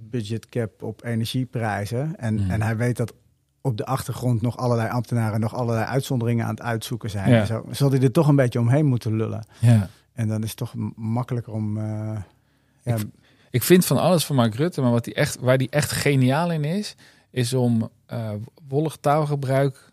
[0.01, 2.15] budget cap op energieprijzen?
[2.17, 2.49] En, Mm.
[2.49, 3.13] en hij weet dat
[3.61, 7.29] op de achtergrond nog allerlei ambtenaren nog allerlei uitzonderingen aan het uitzoeken zijn.
[7.29, 7.39] Ja.
[7.39, 9.45] En Zo zal hij er toch een beetje omheen moeten lullen.
[9.59, 9.89] Ja.
[10.13, 11.77] En dan is het toch makkelijker om.
[11.77, 12.17] eh,
[12.83, 12.95] ja,
[13.49, 16.51] Ik vind van alles van Mark Rutte, maar wat die echt, waar die echt geniaal
[16.51, 16.95] in is,
[17.31, 18.29] is om eh
[18.67, 19.91] wollig taalgebruik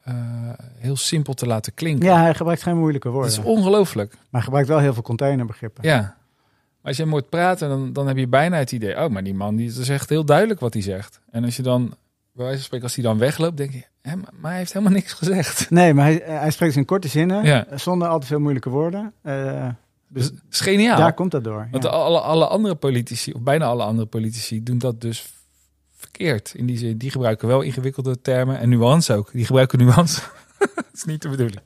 [0.00, 0.14] eh,
[0.76, 2.06] heel simpel te laten klinken.
[2.06, 3.32] ja, hij gebruikt geen moeilijke dat woorden.
[3.38, 4.12] is ongelooflijk.
[4.12, 5.84] Maar hij gebruikt wel heel veel containerbegrippen.
[5.84, 5.98] Ja.
[6.00, 6.16] Maar
[6.88, 9.34] als je hem hoort praten, dan, dan heb je bijna het idee, oh, maar die
[9.34, 11.20] man die echt heel duidelijk wat hij zegt.
[11.30, 11.94] En als je dan,
[12.32, 14.94] bij wijze van spreken, als hij dan wegloopt, denk je, hè, maar hij heeft helemaal
[14.94, 15.70] niks gezegd.
[15.70, 17.66] Nee, maar hij, hij spreekt in korte zinnen, Ja.
[17.74, 19.12] zonder al te veel moeilijke woorden.
[19.22, 19.68] Eh,
[20.08, 20.98] Dus dus is geniaal.
[20.98, 21.68] daar komt dat door.
[21.70, 21.90] Want ja.
[21.90, 25.32] alle, alle andere politici, of bijna alle andere politici, doen dat dus
[25.96, 26.52] verkeerd.
[26.56, 29.32] In die zin, die gebruiken wel ingewikkelde termen en nuance ook.
[29.32, 30.20] Die gebruiken nuance.
[30.58, 31.60] dat is niet de bedoeling.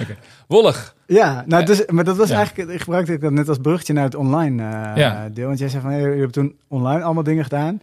[0.00, 0.16] Oké.
[0.48, 0.94] Wollig.
[1.06, 2.36] Ja, nou, dus, maar dat was Ja.
[2.36, 4.62] eigenlijk, ik gebruikte ik dat net als bruggetje naar het online
[4.94, 5.46] eh, deel.
[5.46, 7.80] Want jij zei van, hey, je hebt toen online allemaal dingen gedaan.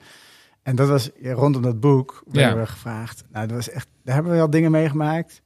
[0.68, 2.57] En dat was ja, rondom dat boek, werden Ja.
[2.59, 3.24] we gevraagd.
[3.32, 5.41] Nou, dat was echt, daar hebben we wel dingen meegemaakt.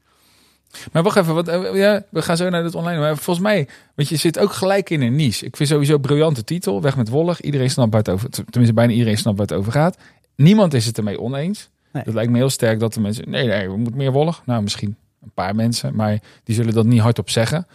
[0.92, 3.00] Maar wacht even, want, eh, ja, we gaan zo naar het online.
[3.00, 5.46] Maar volgens mij, want je zit ook gelijk in een niche.
[5.46, 7.42] Ik vind sowieso een briljante titel, Weg met Wollig.
[7.42, 9.98] Iedereen snapt waar het over, tenminste bijna iedereen snapt waar het over gaat.
[10.36, 11.70] Niemand is het ermee oneens.
[11.92, 12.04] Nee.
[12.04, 14.42] Dat lijkt me heel sterk dat de mensen, nee, nee, we moeten meer Wollig.
[14.46, 17.68] Nou, misschien een paar mensen, maar die zullen dat niet hardop zeggen.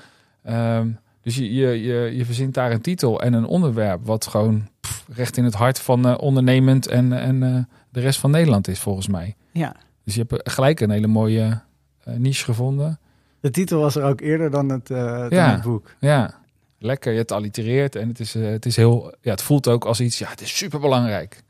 [0.42, 0.88] Ehm,
[1.26, 5.04] dus je, je, je, je verzint daar een titel en een onderwerp wat gewoon pff,
[5.14, 7.58] recht in het hart van eh, ondernemend en, en eh,
[7.90, 9.34] de rest van Nederland is, volgens mij.
[9.52, 9.76] Ja.
[10.04, 11.60] Dus je hebt gelijk een hele mooie
[12.04, 12.98] eh, niche gevonden.
[13.40, 15.52] De titel was er ook eerder dan het, eh, dan Ja.
[15.52, 15.94] het boek.
[16.00, 16.34] Ja,
[16.78, 17.12] lekker.
[17.12, 20.00] Je hebt allitereert en het is, eh, het is heel, ja, het voelt ook als
[20.00, 21.42] iets, ja, het is super belangrijk.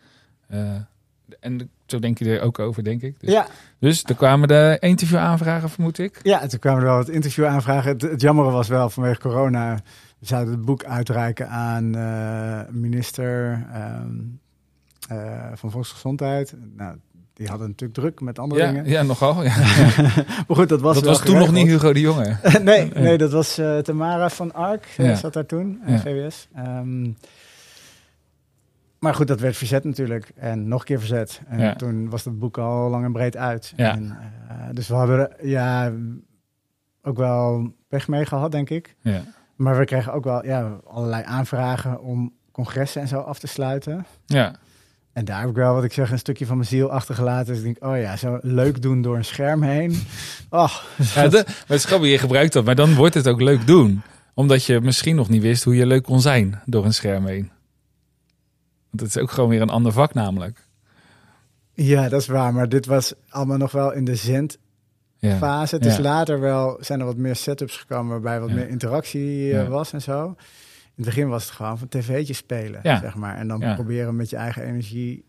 [1.40, 3.20] en zo denk je er ook over, denk ik.
[3.20, 3.46] Dus, Ja,
[3.78, 6.20] dus er kwamen de interview aanvragen, vermoed ik.
[6.22, 7.90] ja, en toen kwamen er wel wat interview aanvragen.
[7.92, 9.74] Het, het jammere was wel vanwege corona.
[10.18, 14.10] We zouden het boek uitreiken aan eh, minister ehm,
[15.08, 16.54] eh, van Volksgezondheid.
[16.76, 16.96] Nou,
[17.34, 18.88] die hadden natuurlijk druk met andere Ja, dingen.
[18.88, 19.42] ja, nogal.
[19.44, 19.54] Ja.
[20.46, 21.66] Maar goed, dat was dat was toen nog niet.
[21.66, 22.36] Hugo de Jonge.
[22.62, 25.14] nee, nee, dat was eh, Tamara van Ark, Ja.
[25.14, 26.02] zat daar toen, Ja.
[26.54, 27.08] Ehm,
[29.06, 30.32] maar goed, dat werd verzet natuurlijk.
[30.36, 31.40] En nog een keer verzet.
[31.48, 31.74] En Ja.
[31.74, 33.72] toen was dat boek al lang en breed uit.
[33.76, 33.92] Ja.
[33.94, 34.16] En,
[34.48, 35.92] eh, dus we hadden ja,
[37.02, 38.96] ook wel pech mee gehad, denk ik.
[39.00, 39.20] Ja.
[39.56, 44.06] Maar we kregen ook wel ja, allerlei aanvragen om congressen en zo af te sluiten.
[44.26, 44.54] ja.
[45.12, 47.46] En daar heb ik wel, wat ik zeg, een stukje van mijn ziel achtergelaten.
[47.46, 49.90] Dus ik denk, oh ja, zo leuk doen door een scherm heen.
[50.50, 50.72] Oh,
[51.14, 53.66] ja de, maar het is grappig, je gebruikt dat, maar dan wordt het ook leuk
[53.66, 54.02] doen.
[54.34, 57.50] Omdat je misschien nog niet wist hoe je leuk kon zijn door een scherm heen.
[59.00, 60.64] Het is ook gewoon weer een ander vak namelijk.
[61.72, 62.52] Ja, dat is waar.
[62.54, 64.58] Maar dit was allemaal nog wel in de zendfase.
[65.18, 65.66] Ja.
[65.70, 66.02] Het is Ja.
[66.02, 68.54] later wel, zijn er wat meer setups gekomen waarbij wat Ja.
[68.54, 70.24] meer interactie eh, was en zo.
[70.26, 73.00] In het begin was het gewoon van tv'tje spelen, Ja.
[73.00, 73.36] zeg maar.
[73.36, 75.24] En dan proberen met je eigen energie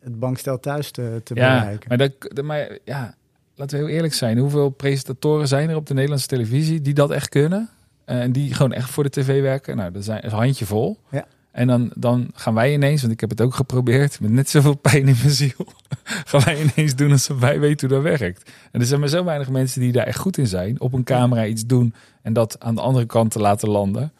[0.00, 1.88] het bankstel thuis te, bereiken.
[1.88, 3.14] maar, dat, dat- maar ja,
[3.54, 4.38] laten we heel eerlijk zijn.
[4.38, 7.68] Hoeveel presentatoren zijn er op de Nederlandse televisie die dat echt kunnen?
[8.04, 9.76] Eh, En die gewoon echt voor de tv werken?
[9.76, 10.98] Nou, dat zijn een handjevol.
[11.10, 11.26] Ja.
[11.52, 14.74] En dan, dan gaan wij ineens, want ik heb het ook geprobeerd, met net zoveel
[14.74, 15.66] pijn in mijn ziel,
[16.28, 18.50] gaan wij ineens doen alsof wij weten hoe dat werkt.
[18.70, 20.80] En er zijn maar zo weinig mensen die daar echt goed in zijn.
[20.80, 24.12] Op een camera iets doen en dat aan de andere kant te laten landen.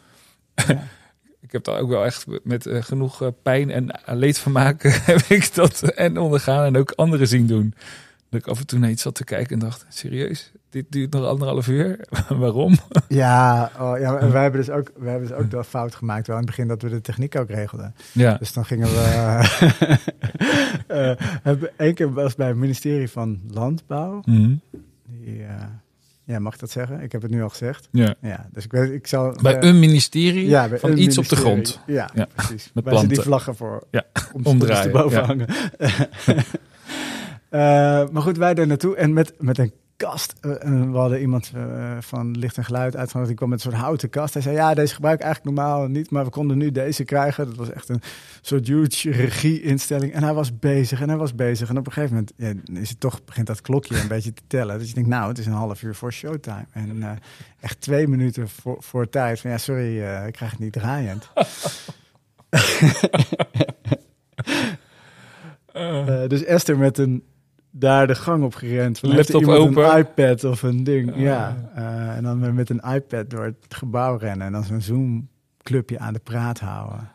[1.46, 5.54] ik heb daar ook wel echt met eh, genoeg eh, pijn en leedvermaak heb ik
[5.54, 7.74] dat en ondergaan en ook anderen zien doen.
[8.30, 10.52] Dat ik af en toe naar iets zat te kijken en dacht, serieus?
[10.72, 12.00] Dit duurt nog anderhalf uur?
[12.28, 12.76] Waarom?
[13.08, 16.26] Ja, oh, ja en wij hebben dus ook, wij hebben dus ook de fout gemaakt
[16.26, 17.94] wel in het begin dat we de techniek ook regelden.
[18.12, 18.36] Ja.
[18.36, 18.98] Dus dan gingen we.
[21.42, 24.22] hebben één keer was bij het ministerie van Landbouw.
[24.24, 25.64] Die, eh,
[26.24, 27.00] ja, mag ik dat zeggen?
[27.00, 27.88] Ik heb het nu al gezegd.
[27.90, 28.14] ja.
[28.20, 29.36] Ja, dus ik weet, ik zal.
[29.42, 31.80] Bij een ministerie ja, bij van een iets op de grond.
[31.86, 32.70] Ja, Ja, precies.
[32.74, 33.22] met ze die planten.
[33.22, 35.26] vlaggen voor Ja, om omdraaien, boven ja.
[35.26, 35.46] hangen.
[38.12, 39.72] Maar goed, wij daar naartoe en met, met een
[40.02, 40.34] kast.
[40.40, 43.28] eh, en we hadden iemand eh, van licht en geluid uitgenodigd.
[43.28, 44.34] Die kwam met een soort houten kast.
[44.34, 47.46] Hij zei, ja, deze gebruik ik eigenlijk normaal niet, maar we konden nu deze krijgen.
[47.46, 48.02] Dat was echt een
[48.40, 50.12] soort huge regie-instelling.
[50.12, 51.68] En hij was bezig en hij was bezig.
[51.68, 54.42] En op een gegeven moment ja, is het toch, begint dat klokje een beetje te
[54.46, 54.78] tellen.
[54.78, 56.66] Dus je denkt, nou, het is een half uur voor showtime.
[56.72, 57.10] En eh,
[57.60, 59.40] echt twee minuten voor, voor tijd.
[59.40, 61.30] Van ja, sorry, eh, ik krijg het niet draaiend.
[65.72, 67.22] Eh, dus Esther met een
[67.72, 68.98] daar de gang op gerend.
[68.98, 69.90] Van, Laptop open.
[69.90, 71.12] Een iPad of een ding.
[71.12, 71.20] Ah.
[71.20, 71.70] Ja.
[71.74, 74.46] Eh, en dan met een iPad door het gebouw rennen.
[74.46, 77.10] En dan zo'n Zoom-clubje aan de praat houden.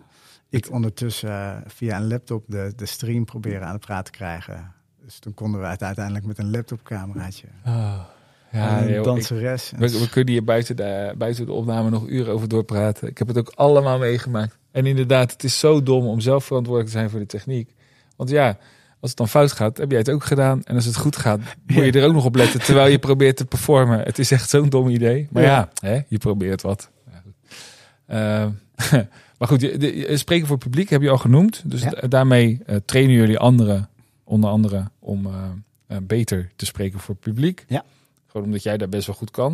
[0.50, 4.72] Ik ondertussen eh, via een laptop de, de stream proberen aan de praat te krijgen.
[5.04, 7.48] Dus toen konden we het uiteindelijk met een laptopcameraatje.
[7.64, 9.72] En ja, een joh, danseres.
[9.78, 13.08] We, we kunnen hier buiten de, buiten de opname nog uren over doorpraten.
[13.08, 14.58] Ik heb het ook allemaal meegemaakt.
[14.72, 17.74] En inderdaad, het is zo dom om zelf verantwoordelijk te zijn voor de techniek.
[18.16, 18.58] Want ja,
[19.08, 20.62] als het dan fout gaat, heb jij het ook gedaan.
[20.64, 23.38] En als het goed gaat, moet je er ook nog op letten terwijl je probeert
[23.38, 24.00] te performen.
[24.00, 25.28] Het is echt zo'n dom idee.
[25.32, 26.90] Maar ja, hè, je probeert wat.
[28.06, 28.18] Eh,
[29.38, 31.62] maar goed, de, de- spreken voor publiek heb je al genoemd.
[31.66, 31.90] Dus Ja.
[32.08, 33.90] daarmee eh, trainen jullie anderen,
[34.24, 35.26] onder andere, om
[35.88, 37.66] eh, beter te spreken voor publiek.
[37.68, 37.84] Ja.
[38.28, 39.50] Gewoon omdat jij daar best wel goed kan.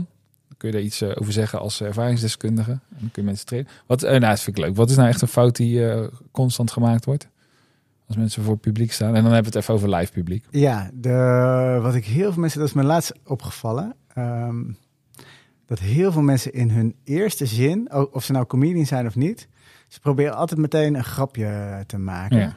[0.47, 2.71] Dan kun je daar iets over zeggen als ervaringsdeskundige.
[2.71, 3.71] En dan kun je mensen trainen.
[3.85, 4.75] Wat, nou, dat vind ik leuk.
[4.75, 5.81] Wat is nou echt een fout die
[6.31, 7.27] constant gemaakt wordt?
[8.13, 9.15] Als mensen voor publiek staan.
[9.15, 10.45] En dan hebben we het even over live publiek.
[10.49, 13.95] Ja, de, wat ik heel veel mensen, dat is me laatst opgevallen.
[14.13, 14.61] ehm,
[15.65, 19.47] dat heel veel mensen in hun eerste zin, of ze nou comedian zijn of niet,
[19.87, 22.37] ze proberen altijd meteen een grapje te maken.
[22.39, 22.55] Ja.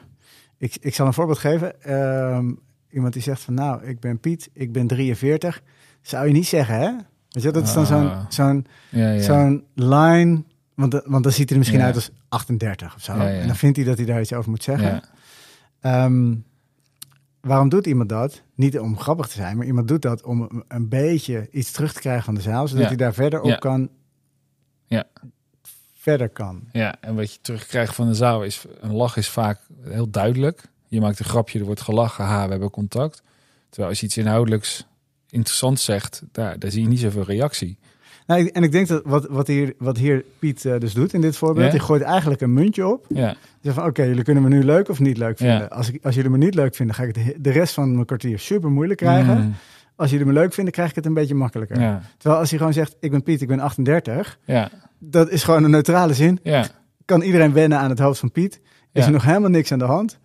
[0.59, 1.83] Ik, ik zal een voorbeeld geven.
[1.83, 2.53] Ehm,
[2.91, 5.63] iemand die zegt van nou, ik ben Piet, ik ben 43.
[6.03, 6.91] Zou je niet zeggen, hè?
[7.29, 8.25] Weet je, dat is dan zo'n Ah.
[8.29, 9.23] zo'n Ja, ja.
[9.23, 10.43] zo'n line,
[10.75, 13.13] want, want dan ziet hij er misschien uit als 38 of zo.
[13.13, 15.03] En dan vindt hij dat hij daar iets over moet zeggen.
[15.87, 16.35] Ehm,
[17.41, 18.43] waarom doet iemand dat?
[18.55, 21.93] Niet om grappig te zijn, maar iemand doet dat om een- een beetje iets terug
[21.93, 22.89] te krijgen van de zaal, zodat Ja.
[22.89, 23.57] hij daar verder op Ja.
[23.57, 23.89] kan.
[24.87, 25.05] Ja.
[25.95, 26.63] Verder kan.
[26.73, 28.65] ja, en wat je terugkrijgt van de zaal is...
[28.81, 30.69] Een lach is vaak heel duidelijk.
[30.89, 32.25] Je maakt een grapje, er wordt gelachen.
[32.25, 33.23] Ha, we hebben contact.
[33.69, 34.87] Terwijl als je iets inhoudelijks
[35.31, 36.23] interessants zegt...
[36.33, 37.79] Daar, daar zie je niet zoveel reactie.
[38.27, 41.21] Nou, en ik denk dat wat, wat, hier, wat hier Piet eh, dus doet in
[41.21, 41.71] dit voorbeeld, Ja.
[41.73, 43.05] die gooit eigenlijk een muntje op.
[43.09, 45.71] Ja, Zegt van, oké, jullie kunnen me nu leuk of niet leuk vinden.
[45.71, 48.07] Als, ik, als jullie me niet leuk vinden, ga ik de, de rest van mijn
[48.07, 49.41] kwartier super moeilijk krijgen.
[49.41, 49.55] Mm,
[49.97, 51.77] Als jullie me leuk vinden, krijg ik het een beetje makkelijker.
[52.19, 54.39] Terwijl als hij gewoon zegt, ik ben Piet, ik ben 38.
[54.45, 56.39] ja, Dat is gewoon een neutrale zin.
[56.43, 56.67] ja.
[57.05, 58.61] Kan iedereen wennen aan het hoofd van Piet?
[58.93, 60.19] Is er nog helemaal niks aan de hand?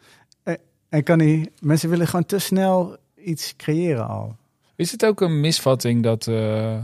[0.43, 0.57] En,
[0.89, 1.49] en kan hij...
[1.59, 4.35] Mensen willen gewoon te snel iets creëren al.
[4.75, 6.27] Is het ook een misvatting dat...
[6.27, 6.77] eh,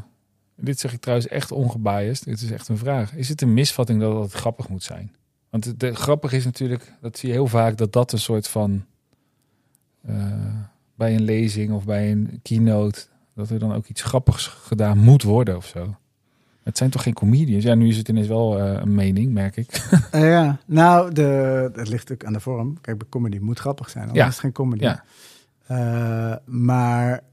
[0.58, 2.24] dit zeg ik trouwens echt ongebiased.
[2.26, 3.16] Dit is echt een vraag.
[3.16, 5.16] Is het een misvatting dat het grappig moet zijn?
[5.50, 6.94] Want de, grappig is natuurlijk...
[7.02, 8.86] Dat zie je heel vaak dat dat een soort van...
[10.06, 10.16] eh,
[10.96, 13.06] bij een lezing of bij een keynote...
[13.36, 15.96] Dat er dan ook iets grappigs gedaan moet worden of zo.
[16.64, 17.64] Het zijn toch geen comedians?
[17.64, 19.70] Ja, nu is het ineens wel eh, een mening, merk ik.
[20.12, 22.82] Eh, ja, nou, de, het ligt ook aan de vorm.
[22.82, 24.28] Kijk, bij comedy moet grappig zijn, anders Ja.
[24.28, 24.84] is het geen comedy.
[24.84, 26.42] Ja.
[26.46, 27.24] Maar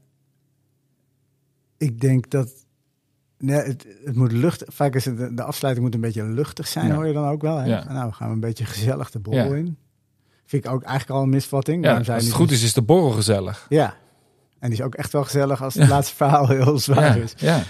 [1.77, 2.64] ik denk dat...
[3.45, 4.67] Nee, het, het moet luchtig...
[4.73, 6.95] Vaak is het, de afsluiting moet een beetje luchtig zijn, Ja.
[6.95, 7.57] hoor je dan ook wel.
[7.57, 7.65] Hè?
[7.65, 7.93] Ja.
[7.93, 9.55] Nou, we gaan een beetje gezellig de borrel Ja.
[9.55, 9.77] in.
[10.45, 11.87] Vind ik ook eigenlijk al een misvatting.
[11.87, 13.65] Als het goed is, is de borrel gezellig.
[13.69, 13.95] Ja.
[14.59, 17.33] En die is ook echt wel gezellig als het laatste verhaal heel zwaar is.
[17.37, 17.63] ja.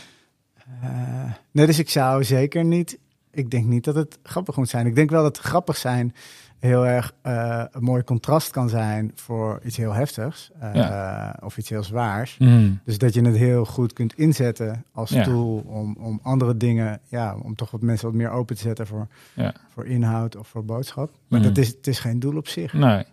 [0.81, 2.97] Eh, nee, dus ik zou zeker niet...
[3.31, 4.85] Ik denk niet dat het grappig moet zijn.
[4.85, 6.15] Ik denk wel dat grappig zijn
[6.59, 10.51] heel erg eh, een mooi contrast kan zijn voor iets heel heftigs.
[10.59, 12.37] eh, Of iets heel zwaars.
[12.37, 12.79] Mm.
[12.85, 15.23] Dus dat je het heel goed kunt inzetten als Ja.
[15.23, 16.99] tool om, om andere dingen...
[17.07, 19.53] Ja, om toch wat mensen wat meer open te zetten voor, Ja.
[19.69, 21.11] voor inhoud of voor boodschap.
[21.27, 21.47] Maar Mhm.
[21.49, 22.73] dat is, het is geen doel op zich.
[22.73, 23.03] Nee.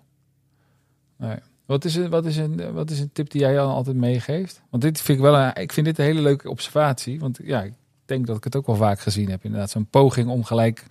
[1.17, 1.37] nee.
[1.67, 4.63] Wat is, een, wat, is een, wat is een tip die jij dan altijd meegeeft?
[4.71, 7.21] Want dit vind ik wel een, ik vind dit een hele leuke observatie.
[7.21, 7.73] Want ja, ik
[8.05, 9.45] denk dat ik het ook wel vaak gezien heb.
[9.45, 10.87] Inderdaad, zo'n poging om gelijk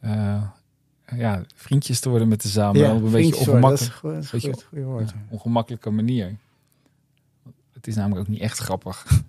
[0.00, 0.42] eh,
[1.16, 2.72] ja, vriendjes te worden met de zaal.
[2.72, 5.10] Maar op een beetje vriendjes worden, dat is ongemakkelijk, dat is woord.
[5.10, 6.36] ja, ongemakkelijke manier.
[7.72, 9.04] Het is namelijk ook niet echt grappig.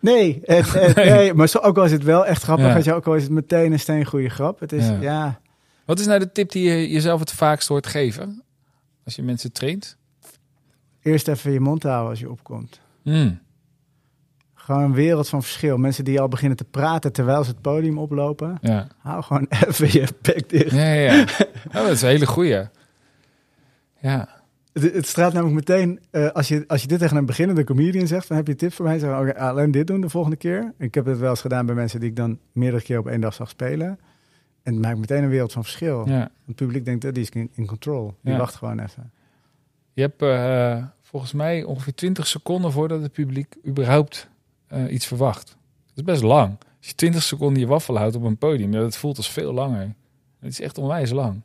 [0.00, 1.10] Nee, het, het- Nee.
[1.10, 2.74] nee, maar zo, ook al is het wel echt grappig, Ja.
[2.74, 4.60] weet je, ook al is het meteen een steen goede grap.
[4.60, 5.00] Het is, Ja.
[5.00, 5.40] ja.
[5.84, 8.42] Wat is nou de tip die je jezelf het vaakst hoort geven?
[9.04, 9.96] Als je mensen traint?
[11.02, 12.80] eerst even je mond houden als je opkomt.
[13.02, 13.38] Mm.
[14.66, 15.76] Gewoon een wereld van verschil.
[15.76, 18.58] Mensen die al beginnen te praten terwijl ze het podium oplopen.
[18.60, 18.86] Ja.
[18.98, 20.70] Hou gewoon even je bek dicht.
[20.70, 21.22] Ja, ja, ja.
[21.66, 22.68] Oh, dat is een hele goeie.
[24.00, 24.28] Ja.
[24.72, 28.06] Het, het straalt namelijk meteen, eh, als, je, als je dit tegen een beginnende comedian
[28.06, 28.98] zegt, dan heb je tips voor mij.
[28.98, 30.72] Zeg, oké, alleen dit doen de volgende keer.
[30.78, 33.20] Ik heb het wel eens gedaan bij mensen die ik dan meerdere keer op één
[33.20, 33.98] dag zag spelen.
[34.62, 36.08] En het maakt meteen een wereld van verschil.
[36.08, 36.30] ja.
[36.46, 38.14] Het publiek denkt, eh, die is in, in control.
[38.22, 38.38] Die Ja.
[38.38, 39.10] wacht gewoon even.
[39.92, 44.28] Je hebt eh, volgens mij ongeveer 20 seconden voordat het publiek überhaupt
[44.68, 45.46] eh, iets verwacht.
[45.86, 46.56] Dat is best lang.
[46.78, 49.52] Als je 20 seconden je waffel houdt op een podium, ja, dat voelt als veel
[49.52, 49.94] langer.
[50.40, 51.40] Het is echt onwijs lang.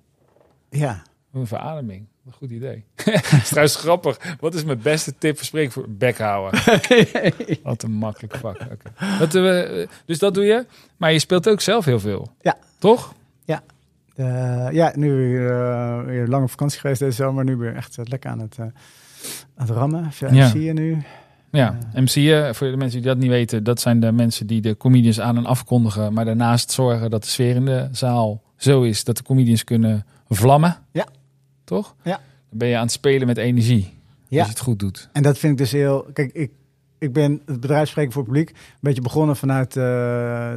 [0.69, 1.03] Ja.
[1.34, 2.05] Een verademing.
[2.26, 2.84] Een goed idee.
[3.41, 4.36] Is trouwens grappig.
[4.39, 6.59] Wat is mijn beste tip voor spreken voor bek houden?
[7.63, 8.57] Wat een makkelijk vak.
[9.19, 10.65] Dat, eh, dus dat doe je.
[10.97, 12.32] Maar je speelt ook zelf heel veel.
[12.41, 12.57] Ja.
[12.80, 13.13] Toch?
[14.15, 17.43] Eh, ja, nu weer, eh, weer lang op vakantie geweest deze zomer.
[17.43, 18.72] Nu weer echt eh, lekker aan het, eh, aan
[19.55, 20.11] het rammen.
[20.19, 20.47] Ja, Ja.
[20.47, 21.03] zie je nu.
[21.52, 21.78] Ja.
[21.93, 25.20] MC'en, voor de mensen die dat niet weten, dat zijn de mensen die de comedians
[25.20, 26.14] aan en afkondigen.
[26.14, 30.06] Maar daarnaast zorgen dat de sfeer in de zaal zo is dat de comedians kunnen
[30.30, 30.78] vlammen.
[30.91, 31.08] Ja.
[31.64, 31.95] Toch?
[32.04, 32.20] Ja.
[32.49, 33.93] Dan ben je aan het spelen met energie.
[34.28, 34.38] Ja.
[34.38, 35.10] Als je het goed doet.
[35.12, 36.06] En dat vind ik dus heel.
[36.14, 36.52] Kijk, ik,
[36.97, 38.49] ik ben het bedrijf spreken voor het publiek.
[38.49, 39.84] Een beetje begonnen vanuit eh,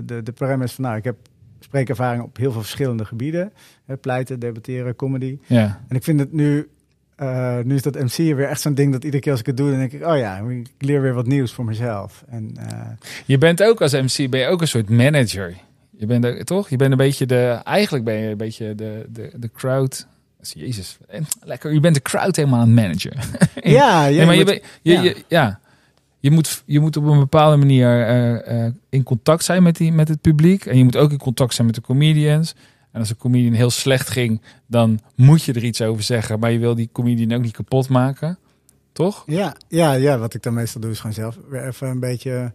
[0.04, 1.16] de, de premise van nou, ik heb
[1.60, 3.52] spreekervaring op heel veel verschillende gebieden.
[3.84, 5.38] Hè, pleiten, debatteren, comedy.
[5.46, 5.80] Ja.
[5.88, 6.68] En ik vind het nu.
[7.16, 9.56] Eh, nu is dat MC weer echt zo'n ding dat iedere keer als ik het
[9.56, 12.24] doe, dan denk ik, oh ja, ik leer weer wat nieuws voor mezelf.
[12.28, 12.80] En eh,
[13.26, 15.54] Je bent ook als MC ben je ook een soort manager.
[15.96, 16.68] Je bent ook, toch?
[16.70, 17.60] Je bent een beetje de.
[17.64, 20.06] Eigenlijk ben je een beetje de, de, de crowd.
[20.52, 20.98] Jezus,
[21.42, 21.72] lekker.
[21.72, 23.12] Je bent de crowd helemaal aan het managen.
[23.62, 25.02] ja, ja, Nee, maar je, moet- je, ja.
[25.02, 25.60] je, ja.
[26.20, 28.06] Je, moet, je moet op een bepaalde manier
[28.46, 30.66] eh, in contact zijn met, die, met het publiek.
[30.66, 32.54] En je moet ook in contact zijn met de comedians.
[32.94, 36.38] En als een comedian heel slecht ging, dan moet je er iets over zeggen.
[36.38, 38.38] Maar je wil die comedian ook niet kapot maken.
[38.92, 39.22] Toch?
[39.26, 42.52] Ja, ja, ja, wat ik dan meestal doe is gewoon zelf weer even een beetje,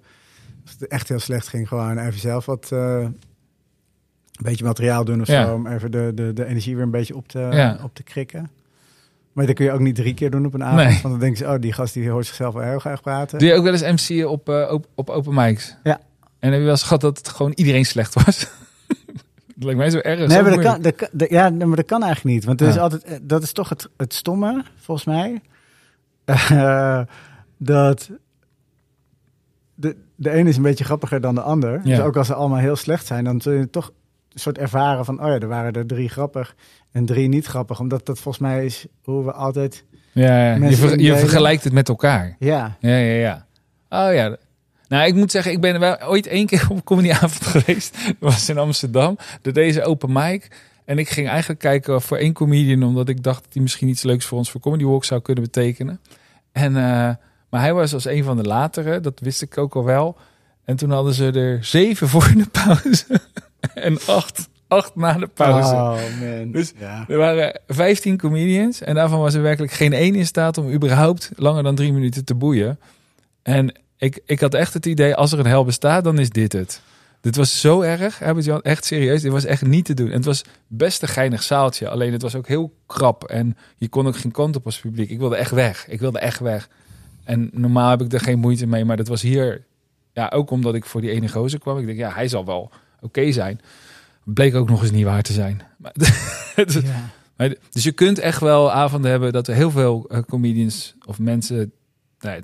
[0.63, 3.15] als het echt heel slecht ging, gewoon even zelf wat, eh, een
[4.43, 5.45] beetje materiaal doen of Ja.
[5.45, 7.79] zo, om even de, de, de energie weer een beetje op te, Ja.
[7.83, 8.49] op te krikken.
[9.33, 10.91] Maar dat kun je ook niet drie keer doen op een avond, Nee.
[10.91, 13.39] want dan denken ze, oh, die gast die hoort zichzelf wel heel graag praten.
[13.39, 15.75] Doe je ook wel eens MC'en op, eh, op, op open mics?
[15.83, 15.99] Ja.
[16.39, 18.47] En heb je wel eens gehad dat het gewoon iedereen slecht was?
[19.59, 20.19] dat lijkt mij zo erg.
[20.19, 22.45] Nee, zo maar dat kan, dat, kan- dat- ja, maar dat kan eigenlijk niet.
[22.45, 25.41] Want er is altijd, eh, dat is toch het, het stomme, volgens mij.
[26.49, 27.01] Eh,
[27.57, 28.09] dat
[29.75, 31.71] de, de ene is een beetje grappiger dan de ander.
[31.83, 31.95] Ja.
[31.95, 33.91] Dus ook als ze allemaal heel slecht zijn, dan zul je toch
[34.33, 35.21] een soort ervaren van...
[35.21, 36.55] oh ja, er waren er drie grappig
[36.91, 37.79] en drie niet grappig.
[37.79, 39.83] Omdat dat volgens mij is hoe we altijd...
[40.11, 40.65] Ja, ja.
[40.69, 42.35] Je, ver- je vergelijkt het met elkaar.
[42.39, 43.45] Ja, Ja, ja, ja.
[44.07, 44.37] Oh ja.
[44.89, 47.97] Nou, ik moet zeggen, ik ben wel ooit één keer op comedyavond geweest.
[48.05, 49.17] Dat was in Amsterdam.
[49.41, 50.47] Dat deze open mic.
[50.85, 54.03] En ik ging eigenlijk kijken voor één comedian, omdat ik dacht dat hij misschien iets
[54.03, 55.99] leuks voor ons voor Comedy Walk zou kunnen betekenen.
[56.51, 57.15] En, eh,
[57.49, 60.17] maar hij was als een van de latere, dat wist ik ook al wel.
[60.65, 63.05] En toen hadden ze er zeven voor de pauze
[63.73, 65.73] en acht, acht na de pauze.
[65.73, 66.51] Oh man.
[66.51, 67.05] Dus- ja.
[67.07, 71.31] Er waren 15 comedians en daarvan was er werkelijk geen één in staat om überhaupt
[71.35, 72.79] langer dan drie minuten te boeien.
[73.43, 76.53] En ik, ik had echt het idee, als er een hel bestaat, dan is dit
[76.53, 76.81] het.
[77.21, 79.21] Dit was zo erg, hebben Jan, echt serieus.
[79.21, 80.07] Dit was echt niet te doen.
[80.07, 81.89] En het was best een geinig zaaltje.
[81.89, 85.09] Alleen het was ook heel krap en je kon ook geen kant op als publiek.
[85.09, 85.87] Ik wilde echt weg.
[85.87, 86.69] Ik wilde echt weg.
[87.23, 89.65] En normaal heb ik er geen moeite mee, maar dat was hier...
[90.13, 91.77] Ja, ook omdat ik voor die ene gozer kwam.
[91.77, 92.71] Ik denk, ja, hij zal wel
[93.01, 93.61] oké zijn.
[94.23, 95.61] Bleek ook nog eens niet waar te zijn.
[95.77, 95.93] Maar,
[96.65, 97.09] Ja.
[97.37, 101.19] maar, dus je kunt echt wel avonden hebben dat er heel veel eh, comedians of
[101.19, 101.71] mensen,
[102.19, 102.41] nou,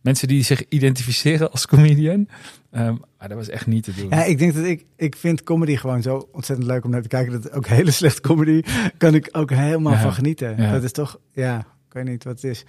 [0.00, 2.28] mensen die zich identificeren als comedian.
[2.70, 4.08] Ehm, maar dat was echt niet te doen.
[4.08, 7.08] Ja, ik denk dat ik, ik vind comedy gewoon zo ontzettend leuk om naar te
[7.08, 7.32] kijken.
[7.42, 8.62] Dat ook hele slechte comedy
[8.98, 10.00] kan ik ook helemaal Ja.
[10.02, 10.56] van genieten.
[10.62, 10.72] Ja.
[10.72, 12.64] Dat is toch, ja, ik weet niet wat het is.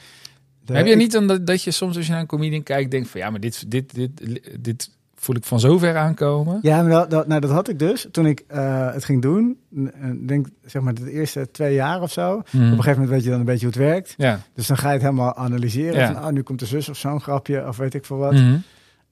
[0.66, 2.64] De- Heb je ik- niet dan dat, dat je soms als je naar een comedian
[2.64, 4.12] kijkt denkt van ja, maar dit, dit, dit,
[4.64, 4.90] dit
[5.20, 6.60] voel ik van zo ver aankomen.
[6.62, 9.58] Ja, maar dat, dat- nou, dat had ik dus toen ik eh, het ging doen.
[9.76, 12.34] Eh, denk, zeg maar, de eerste twee jaar of zo.
[12.36, 12.64] Op Mhm.
[12.64, 14.14] een gegeven moment weet je dan een beetje hoe het werkt.
[14.18, 14.40] Ja.
[14.54, 16.00] Dus dan ga je het helemaal analyseren.
[16.00, 16.14] Ja.
[16.14, 18.34] Van, oh, nu komt de zus of zo'n grapje of weet ik veel wat.
[18.34, 18.58] Mhm.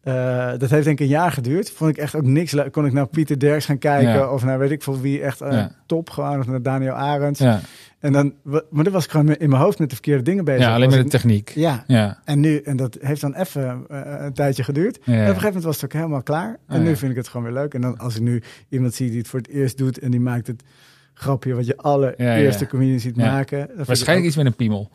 [0.06, 1.72] Eh, dat heeft denk ik een jaar geduurd.
[1.72, 2.72] Vond ik echt ook niks leuk.
[2.72, 4.30] Kon ik naar Pieter Derks gaan kijken Ja.
[4.32, 5.72] of naar weet ik veel wie echt Ja.
[5.86, 6.39] top gewoon.
[6.39, 7.39] Of naar Daniel Arends.
[7.39, 7.60] ja.
[7.99, 10.62] En dan, maar dan was ik gewoon in mijn hoofd met de verkeerde dingen bezig.
[10.62, 11.49] ja, alleen Was met de techniek.
[11.49, 12.20] Ja, Ja.
[12.26, 14.97] en nu, en dat heeft dan even eh, een tijdje geduurd.
[14.97, 16.58] En op een gegeven moment was het ook helemaal klaar.
[16.68, 17.74] En Oh, nu vind ik het gewoon weer leuk.
[17.74, 20.20] En dan als ik nu iemand zie die het voor het eerst doet en die
[20.20, 20.64] maakt het
[21.14, 23.70] grapje wat je allereerste Ja, comedian ziet maken.
[23.76, 24.89] Waarschijnlijk ook- iets met een piemel.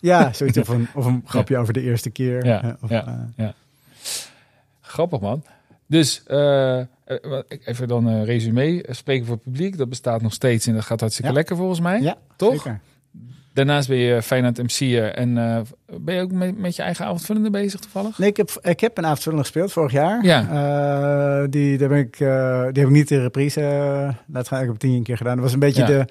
[0.00, 2.44] Ja, zoiets of een, of een grapje over de eerste keer.
[2.46, 3.28] Ja, of, ja.
[4.96, 5.42] Grappig man.
[5.86, 6.86] Dus eh, eh,
[7.64, 8.82] even dan een resume.
[8.82, 11.36] Eh, Spreken voor het publiek, dat bestaat nog steeds en dat gaat hartstikke Ja.
[11.36, 12.00] lekker volgens mij.
[12.00, 12.52] ja, Toch?
[12.52, 12.80] zeker.
[13.52, 15.60] Daarnaast ben je Feyenoord MC'er en eh,
[16.00, 18.18] ben je ook met, met je eigen avondvullende bezig toevallig?
[18.18, 20.24] Nee, ik heb, ik heb een avondvullende gespeeld vorig jaar.
[20.24, 21.46] Ja.
[21.46, 23.60] Die, daar ben ik, die heb ik niet in reprise
[24.26, 24.58] laten gaan.
[24.60, 25.34] Ik heb het tien keer gedaan.
[25.34, 25.86] Dat was een beetje Ja.
[25.86, 26.04] de...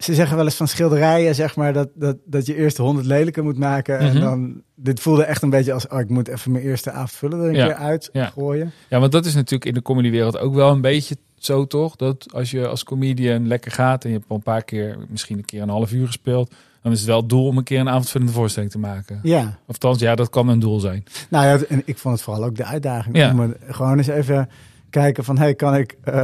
[0.00, 3.42] Ze zeggen wel eens van schilderijen, zeg maar, dat, dat, dat je eerst honderd lelijke
[3.42, 3.96] moet maken.
[3.96, 4.04] Mhm.
[4.16, 7.44] En dan, dit voelde echt een beetje als, oh, ik moet even mijn eerste avondvullende
[7.44, 7.66] er een Ja.
[7.66, 8.72] keer uitgooien.
[8.88, 11.96] Ja, want dat is natuurlijk in de comedywereld ook wel een beetje zo toch?
[11.96, 15.38] Dat als je als comedian lekker gaat en je hebt al een paar keer, misschien
[15.38, 17.80] een keer een half uur gespeeld, dan is het wel het doel om een keer
[17.80, 19.20] een avondvullende voorstelling te maken.
[19.22, 19.40] Ja.
[19.66, 21.04] Of althans, ja, dat kan een doel zijn.
[21.30, 23.16] Nou ja, en ik vond het vooral ook de uitdaging.
[23.16, 23.30] Ja.
[23.30, 24.48] Om gewoon eens even
[24.90, 25.96] kijken van, hey, kan ik...
[26.02, 26.14] eh,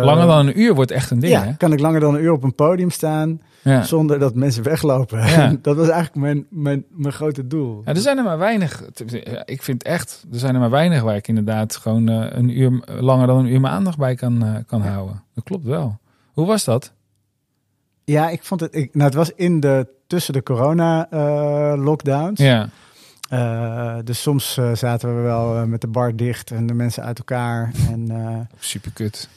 [0.00, 1.52] Langer dan een uur wordt echt een ding, Ja, hè?
[1.56, 3.82] kan ik langer dan een uur op een podium staan Ja.
[3.82, 5.26] zonder dat mensen weglopen.
[5.26, 5.54] Ja.
[5.62, 7.82] dat was eigenlijk mijn, mijn, mijn grote doel.
[7.84, 8.82] Ja, er zijn er maar weinig.
[9.44, 12.82] Ik vind echt, er zijn er maar weinig waar ik inderdaad gewoon eh, een uur
[13.00, 15.22] langer dan een uur mijn aandacht bij kan, eh, kan houden.
[15.34, 15.98] Dat klopt wel.
[16.32, 16.92] Hoe was dat?
[18.04, 18.74] Ja, ik vond het.
[18.74, 22.40] Ik, nou, het was in de tussen de corona eh, lockdowns.
[22.40, 22.68] Ja,
[23.28, 27.02] Eh, dus soms eh, zaten we wel eh, met de bar dicht en de mensen
[27.04, 27.70] uit elkaar.
[27.90, 28.08] En
[28.58, 29.28] super kut.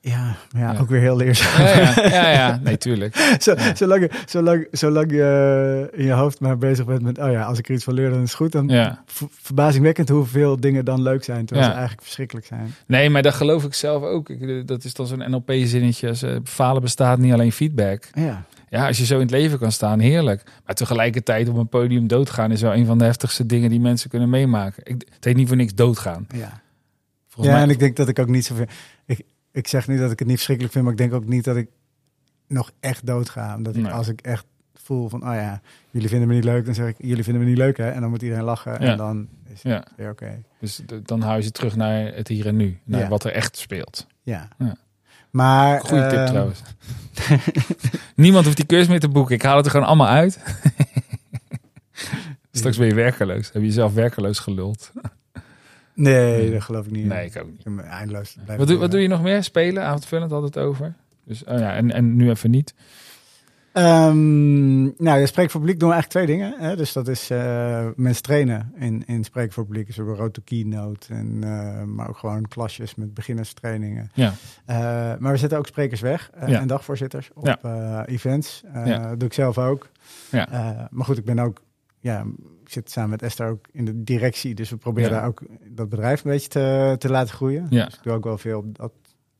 [0.00, 0.78] ja, ja, Ja.
[0.80, 1.62] ook weer heel leerzaam.
[1.66, 2.60] Ja, ja, ja, ja.
[2.62, 3.16] nee, tuurlijk.
[3.42, 7.42] Zo, zolang, je- zolang, zolang je in je hoofd maar bezig bent met, oh ja,
[7.42, 8.52] als ik er iets van leer, dan is het goed.
[8.52, 8.70] Dan
[9.42, 12.74] verbazingwekkend hoeveel dingen dan leuk zijn, terwijl ze eigenlijk verschrikkelijk zijn.
[12.86, 14.30] Nee, maar dat geloof ik zelf ook.
[14.66, 16.40] Dat is dan zo'n NLP-zinnetje.
[16.44, 18.08] Falen bestaat niet alleen feedback.
[18.14, 18.42] Ja,
[18.72, 20.42] Ja, als je zo in het leven kan staan, heerlijk.
[20.66, 24.10] Maar tegelijkertijd op een podium doodgaan is wel een van de heftigste dingen die mensen
[24.10, 24.82] kunnen meemaken.
[24.86, 26.26] Ik, het heet niet voor niks doodgaan.
[26.34, 26.60] ja.
[27.28, 28.66] Volgens ja, mij, en ik denk dat ik ook niet zoveel.
[29.06, 31.44] Ik, ik zeg niet dat ik het niet verschrikkelijk vind, maar ik denk ook niet
[31.44, 31.68] dat ik
[32.48, 33.56] nog echt doodga.
[33.56, 34.44] Omdat ik, als ik echt
[34.74, 35.60] voel van, oh ja,
[35.90, 37.90] jullie vinden me niet leuk, dan zeg ik, jullie vinden me niet leuk, hè?
[37.90, 38.78] En dan moet iedereen lachen Ja.
[38.90, 39.84] en dan is het Ja.
[39.96, 40.42] weer oké.
[40.60, 42.78] Dus dan hou je ze terug naar het hier en nu.
[42.84, 43.08] Naar Ja.
[43.08, 44.06] wat er echt speelt.
[44.22, 44.48] Ja.
[45.32, 45.80] Maar.
[45.80, 46.62] Goeie tip ehm, trouwens.
[48.14, 49.34] Niemand hoeft die cursus meer te boeken.
[49.34, 50.38] Ik haal het er gewoon allemaal uit.
[52.52, 53.46] Straks ben je werkeloos.
[53.52, 54.92] Heb je jezelf werkeloos geluld.
[55.94, 57.06] Nee, dat geloof ik niet.
[57.06, 57.84] Nee, ik ook niet.
[57.84, 58.36] Eindeloos.
[58.56, 59.42] Wat doe, wat doe je nog meer?
[59.42, 60.94] Spelen, avondvullend, had het over.
[61.24, 62.74] Dus, oh ja, en, en nu even niet.
[63.72, 66.54] Ehm, nou, je spreekt voor publiek doen we eigenlijk twee dingen.
[66.68, 66.76] Hè?
[66.76, 69.86] Dus dat is eh, mensen trainen in, in spreken voor publiek.
[69.86, 71.14] Dus road to keynote.
[71.14, 74.10] En, eh, maar ook gewoon klasjes met beginnerstrainingen.
[74.14, 74.32] Ja,
[74.64, 74.76] Eh,
[75.18, 76.60] maar we zetten ook sprekers weg Ja.
[76.60, 78.06] en dagvoorzitters op Ja.
[78.06, 78.62] events.
[78.74, 79.08] Ja.
[79.08, 79.88] Dat doe ik zelf ook.
[80.30, 80.88] Ja.
[80.90, 81.62] Maar goed, ik ben ook,
[81.98, 82.20] ja,
[82.64, 84.54] ik zit samen met Esther ook in de directie.
[84.54, 87.66] Dus we proberen daar ook dat bedrijf een beetje te, te laten groeien.
[87.70, 87.84] Ja.
[87.84, 88.92] Dus ik doe ook wel veel op dat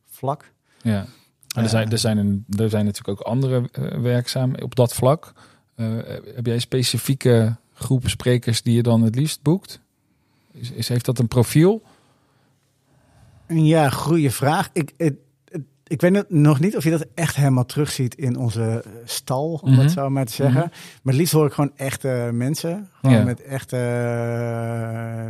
[0.09, 0.51] vlak.
[0.81, 1.05] ja.
[1.53, 5.33] Er, zijn, er, zijn een, er zijn natuurlijk ook anderen eh, werkzaam op dat vlak.
[5.75, 5.87] Eh,
[6.35, 9.79] heb jij specifieke groepen sprekers die je dan het liefst boekt?
[10.51, 11.81] Is, is, heeft dat een profiel?
[13.47, 14.69] Ja, goede vraag.
[14.73, 15.15] Ik, het-
[15.87, 19.75] ik weet nog niet of je dat echt helemaal terugziet in onze eh, stal, om
[19.75, 20.59] dat zo maar te zeggen.
[20.59, 20.69] Mhm.
[20.69, 22.89] Maar het liefst hoor ik gewoon echte mensen.
[23.01, 23.23] Gewoon Ja.
[23.23, 23.77] met echte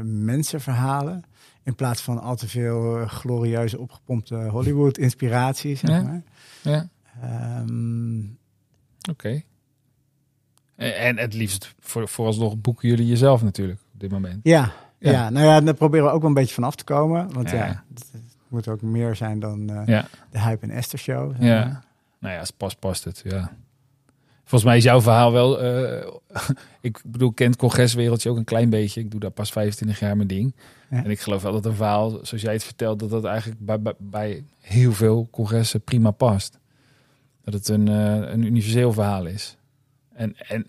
[0.03, 1.23] mensenverhalen.
[1.63, 6.01] In plaats van al te veel eh, glorieuze opgepompte Hollywood-inspiratie, zeg Ja.
[6.01, 6.21] maar.
[6.61, 6.89] Ja,
[7.21, 8.19] Ehm,
[9.09, 9.41] oké.
[10.75, 14.39] En, en het liefst voor, vooralsnog boeken jullie jezelf natuurlijk op dit moment.
[14.43, 15.11] ja, Ja.
[15.11, 15.29] ja.
[15.29, 17.33] nou ja, daar proberen we ook wel een beetje van af te komen.
[17.33, 17.55] Want Ja.
[17.55, 21.41] ja, het, het moet ook meer zijn dan eh, Ja, de Hype en Esther show.
[21.43, 21.83] ja.
[22.19, 23.21] Nou ja, als het past, past het.
[23.25, 23.51] Ja.
[24.39, 25.61] Volgens mij is jouw verhaal wel.
[25.61, 26.07] eh,
[26.81, 28.99] ik bedoel, ik ken het congreswereldje ook een klein beetje.
[29.01, 30.55] Ik doe daar pas 25 jaar mijn ding.
[31.01, 33.81] En ik geloof wel dat een verhaal, zoals jij het vertelt, dat dat eigenlijk bij,
[33.81, 36.59] bij, bij heel veel congressen prima past.
[37.41, 39.57] Dat het een, eh, een universeel verhaal is.
[40.13, 40.67] En, en,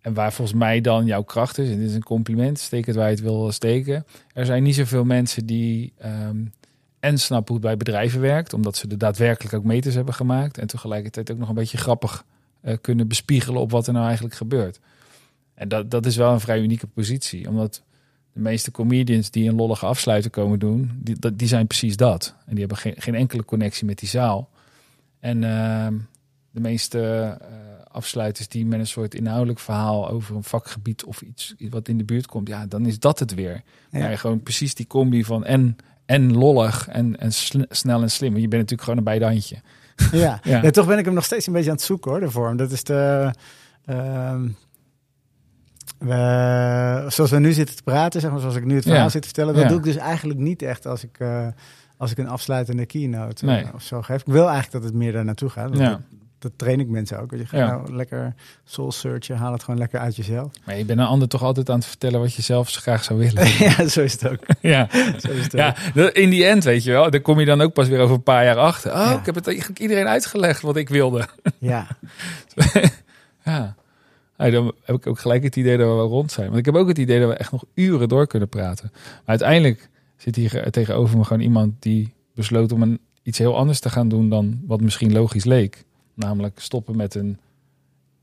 [0.00, 2.96] en waar volgens mij dan jouw kracht is, en dit is een compliment, steek het
[2.96, 4.06] waar je het wil steken.
[4.32, 6.44] Er zijn niet zoveel mensen die ehm,
[7.00, 10.58] en snappen hoe het bij bedrijven werkt, omdat ze er daadwerkelijk ook meters hebben gemaakt.
[10.58, 12.24] En tegelijkertijd ook nog een beetje grappig
[12.60, 14.80] eh, kunnen bespiegelen op wat er nou eigenlijk gebeurt.
[15.54, 17.82] En dat, dat is wel een vrij unieke positie, omdat
[18.38, 22.34] de meeste comedians die een lollige afsluiter komen doen, die, die zijn precies dat.
[22.38, 24.50] En die hebben geen, geen enkele connectie met die zaal.
[25.20, 25.94] En ehm,
[26.50, 27.00] de meeste
[27.40, 27.48] eh,
[27.90, 32.04] afsluiters die met een soort inhoudelijk verhaal over een vakgebied of iets wat in de
[32.04, 33.62] buurt komt, ja, dan is dat het weer.
[33.90, 34.08] Ja.
[34.08, 34.16] Ja.
[34.16, 37.32] gewoon precies die combi van en, en lollig en, en
[37.68, 38.30] snel en slim.
[38.30, 39.56] Want je bent natuurlijk gewoon een beide handje.
[40.12, 40.40] Ja.
[40.44, 40.62] Ja.
[40.62, 40.70] Ja.
[40.70, 42.56] toch ben ik hem nog steeds een beetje aan het zoeken hoor, de vorm.
[42.56, 43.30] Dat is de.
[43.84, 44.48] ehm,
[45.98, 49.08] we, zoals we nu zitten te praten, zeg maar, zoals ik nu het verhaal Ja.
[49.08, 49.68] zit te vertellen, dat Ja.
[49.68, 51.46] doe ik dus eigenlijk niet echt als ik, eh,
[51.96, 54.20] als ik een afsluitende keynote eh, of zo geef.
[54.20, 55.76] Ik wil eigenlijk dat het meer daar naartoe gaat.
[55.76, 55.88] Ja.
[55.90, 56.00] Dat,
[56.38, 57.30] dat train ik mensen ook.
[57.30, 57.66] Je ga Ja.
[57.66, 58.34] nou lekker
[58.64, 60.52] soul searchen, haal het gewoon lekker uit jezelf.
[60.64, 63.18] Maar je bent een ander toch altijd aan het vertellen wat je zelf graag zou
[63.18, 63.46] willen.
[63.68, 64.38] ja, zo is het ook.
[64.60, 64.88] ja.
[65.18, 66.10] Zo is het ja, ook.
[66.10, 67.10] in die end, weet je wel.
[67.10, 68.92] Dan kom je dan ook pas weer over een paar jaar achter.
[68.92, 71.28] Oh, ik heb het eigenlijk iedereen uitgelegd wat ik wilde.
[71.58, 71.86] Ja.
[73.44, 73.74] Ja.
[74.38, 76.46] Dan heb ik ook gelijk het idee dat we wel rond zijn.
[76.46, 78.90] Want ik heb ook het idee dat we echt nog uren door kunnen praten.
[78.92, 83.80] Maar uiteindelijk zit hier tegenover me gewoon iemand die besloot om een, iets heel anders
[83.80, 85.84] te gaan doen dan wat misschien logisch leek.
[86.14, 87.38] Namelijk stoppen met een,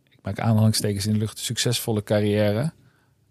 [0.09, 2.71] ik maak aanhalingstekens in de lucht, succesvolle carrière.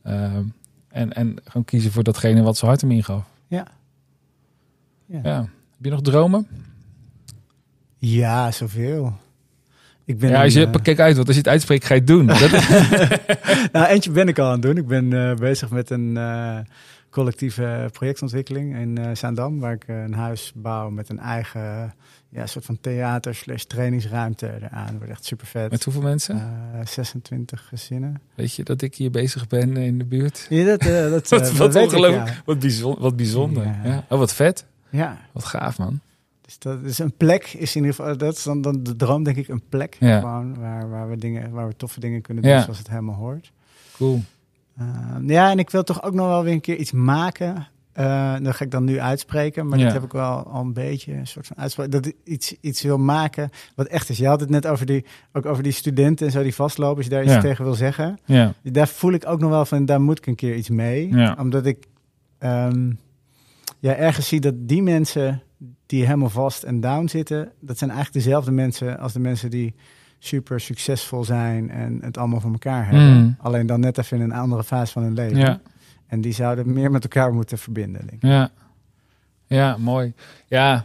[0.03, 0.45] Ehm,
[0.89, 3.27] en, en gewoon kiezen voor datgene wat zijn hart hem ingaf.
[3.47, 3.67] Ja.
[5.07, 5.21] ja.
[5.23, 5.41] ja.
[5.41, 6.49] Heb je nog dromen?
[7.99, 9.13] Ja, zoveel.
[10.05, 12.01] Ik ben ja, als je, uh, kijk uit, want als je het uitspreekt, ga je
[12.01, 12.25] het doen.
[13.73, 14.77] nou, eentje ben ik al aan het doen.
[14.77, 16.59] Ik ben uh, bezig met een uh,
[17.11, 21.95] collectieve projectontwikkeling in uh, Zaandam, waar ik een huis bouw met een eigen
[22.29, 24.87] ja, soort van theater slash trainingsruimte eraan.
[24.87, 25.71] Dat wordt echt super vet.
[25.71, 26.43] Met hoeveel mensen?
[26.85, 28.21] 26 gezinnen.
[28.35, 30.47] Weet je dat ik hier bezig ben in de buurt?
[30.49, 32.29] Ja, dat, dat, wat, wat, wat ongelooflijk.
[32.29, 32.43] Ja.
[32.45, 33.03] Wat bijzonder.
[33.03, 33.65] Wat bijzonder.
[33.65, 33.81] Ja.
[33.85, 34.05] ja.
[34.09, 34.67] Oh, wat vet.
[34.91, 35.19] Ja.
[35.33, 36.01] Wat gaaf, man.
[36.59, 39.23] Dus dat is een plek, is in ieder geval, dat is dan, dan de droom,
[39.23, 40.19] denk ik, een plek ja.
[40.21, 42.63] gewoon waar, waar, we dingen, waar we toffe dingen kunnen doen Ja.
[42.63, 43.53] zoals het helemaal hoort.
[43.97, 44.23] Cool.
[44.81, 47.67] Uh, ja, en ik wil toch ook nog wel weer een keer iets maken.
[47.99, 49.85] Uh, dat ga ik dan nu uitspreken, maar Ja.
[49.85, 51.91] dat heb ik wel al een beetje een soort van uitspraak.
[51.91, 54.19] Dat ik iets, iets wil maken wat echt is.
[54.19, 56.97] Je had het net over die, ook over die studenten en zo die vastlopen.
[56.97, 58.53] Als je daar iets tegen wil zeggen, Ja.
[58.63, 61.11] daar voel ik ook nog wel van, daar moet ik een keer iets mee.
[61.39, 61.87] Omdat ik
[62.39, 62.93] ehm,
[63.79, 65.43] ja, ergens zie dat die mensen
[65.87, 69.75] die helemaal vast en down zitten, dat zijn eigenlijk dezelfde mensen als de mensen die
[70.19, 73.17] super succesvol zijn en het allemaal voor elkaar hebben.
[73.17, 73.37] Mm.
[73.39, 75.39] Alleen dan net even in een andere fase van hun leven.
[75.39, 75.61] Ja.
[76.07, 78.29] En die zouden meer met elkaar moeten verbinden, denk ik.
[78.29, 78.51] Ja.
[79.47, 80.13] Ja, mooi.
[80.47, 80.85] Ja.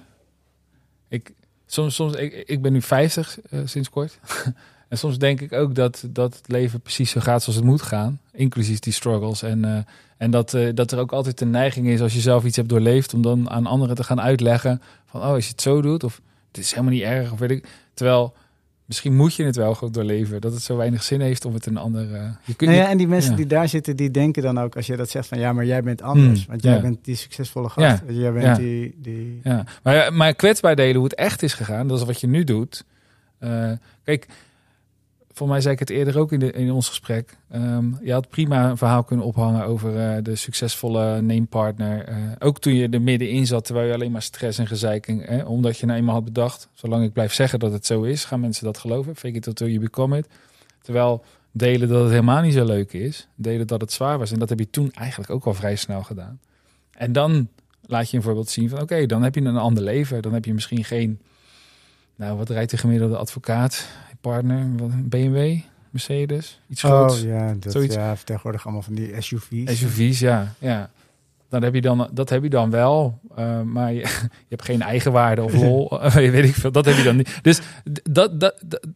[1.08, 1.34] Ik,
[1.66, 4.20] soms, soms, ik, ik ben nu 50 eh, sinds kort.
[4.90, 7.82] en soms denk ik ook dat, dat het leven precies zo gaat zoals het moet
[7.82, 8.20] gaan.
[8.32, 9.42] Inclusief die struggles.
[9.42, 9.78] En, eh,
[10.18, 12.70] en dat, eh, dat er ook altijd de neiging is als je zelf iets hebt
[12.70, 13.14] doorleefd...
[13.14, 15.22] om dan aan anderen te gaan uitleggen van...
[15.22, 17.32] oh, als je het zo doet of het is helemaal niet erg.
[17.32, 17.68] Of weet ik.
[17.94, 18.34] Terwijl
[18.86, 20.42] misschien moet je het wel gewoon doorleven.
[20.42, 22.14] Dat het zo weinig zin heeft om het een ander...
[22.14, 23.38] eh, je kunt Nou ja, en die mensen ja.
[23.38, 25.84] die daar zitten, die denken dan ook, als je dat zegt van ja, maar jij
[25.84, 26.40] bent anders.
[26.40, 26.82] Mm, want jij ja.
[26.82, 28.04] bent die succesvolle gast.
[28.08, 29.40] Ja, Jij bent die, die...
[29.44, 32.44] Ja, maar, maar kwetsbaar delen hoe het echt is gegaan, dat is wat je nu
[32.44, 32.86] doet.
[34.04, 34.28] Kijk,
[35.40, 37.38] voor mij zei ik het eerder ook in, in ons gesprek.
[37.50, 42.06] Ehm, je had prima een verhaal kunnen ophangen over eh, de succesvolle namepartner.
[42.06, 45.26] Eh, ook toen je er middenin zat, terwijl je alleen maar stress en gezeiking.
[45.26, 48.26] Hè, omdat je nou eenmaal had bedacht, zolang ik blijf zeggen dat het zo is,
[48.26, 49.16] gaan mensen dat geloven.
[49.16, 50.28] Fake it until you become it.
[50.82, 53.28] Terwijl delen dat het helemaal niet zo leuk is.
[53.36, 54.32] Delen dat het zwaar was.
[54.32, 56.40] En dat heb je toen eigenlijk ook al vrij snel gedaan.
[56.92, 57.48] En dan
[57.82, 58.82] laat je een voorbeeld zien van...
[58.82, 60.22] oké, dan heb je een ander leven.
[60.22, 61.20] Dan heb je misschien geen...
[62.16, 63.88] Nou, wat rijdt de gemiddelde advocaat?
[64.22, 65.60] Partner, wat, BMW,
[65.90, 67.22] Mercedes, iets groots.
[67.22, 67.96] Oh ja, dat, Zoiets.
[67.96, 69.80] ja, tegenwoordig allemaal van die SUV's.
[69.80, 70.54] SUV's, ja.
[70.60, 70.90] ja.
[71.50, 74.00] Dan heb je dan, dat heb je dan wel, eh, maar je,
[74.48, 76.72] je hebt geen eigenwaarde of lol, eh, weet ik veel.
[76.72, 77.40] Dat heb je dan niet.
[77.42, 77.62] Dus
[78.04, 78.88] dat, dat, dat,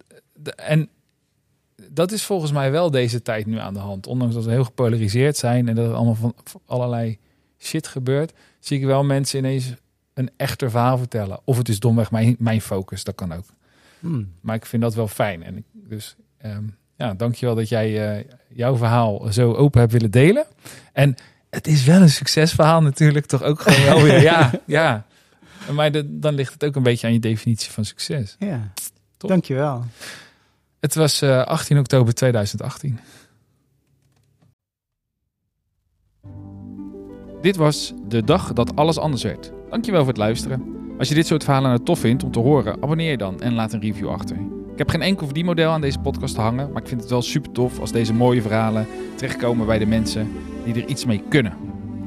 [0.56, 0.90] en
[1.90, 4.08] dat is volgens mij wel deze tijd nu aan de hand.
[4.08, 7.18] Ondanks dat we heel gepolariseerd zijn en dat er allemaal van van allerlei
[7.60, 9.74] shit gebeurt, zie ik wel mensen ineens
[10.14, 11.40] een echter verhaal vertellen.
[11.44, 13.46] Of het is domweg mijn, mijn focus, dat kan ook.
[14.04, 14.32] Hmm.
[14.42, 15.44] Maar ik vind dat wel fijn.
[15.44, 16.64] En ik, dus ehm,
[16.98, 20.46] ja, dankjewel dat jij eh, jouw verhaal zo open hebt willen delen.
[20.94, 21.16] En
[21.50, 24.22] het is wel een succesverhaal natuurlijk, toch ook gewoon wel weer.
[24.32, 25.06] Ja, ja.
[25.72, 28.36] Maar de- dan ligt het ook een beetje aan je definitie van succes.
[28.40, 28.72] Ja,
[29.18, 29.30] Top.
[29.30, 29.86] dankjewel.
[30.80, 33.00] Het was eh, 18 oktober 2018.
[37.42, 39.52] Dit was de dag dat alles anders werd.
[39.70, 40.83] Dankjewel voor het luisteren.
[40.98, 43.54] Als je dit soort verhalen nou tof vindt om te horen, abonneer je dan en
[43.54, 44.36] laat een review achter.
[44.72, 47.22] Ik heb geen enkel verdienmodel aan deze podcast te hangen, maar ik vind het wel
[47.22, 50.32] super tof als deze mooie verhalen terechtkomen bij de mensen
[50.66, 51.54] die er iets mee kunnen.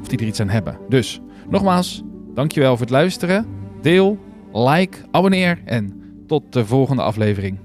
[0.00, 0.78] Of die er iets aan hebben.
[0.88, 2.02] Dus, nogmaals,
[2.34, 3.46] dankjewel voor het luisteren.
[3.82, 4.18] Deel,
[4.52, 7.58] like, abonneer en tot de volgende aflevering.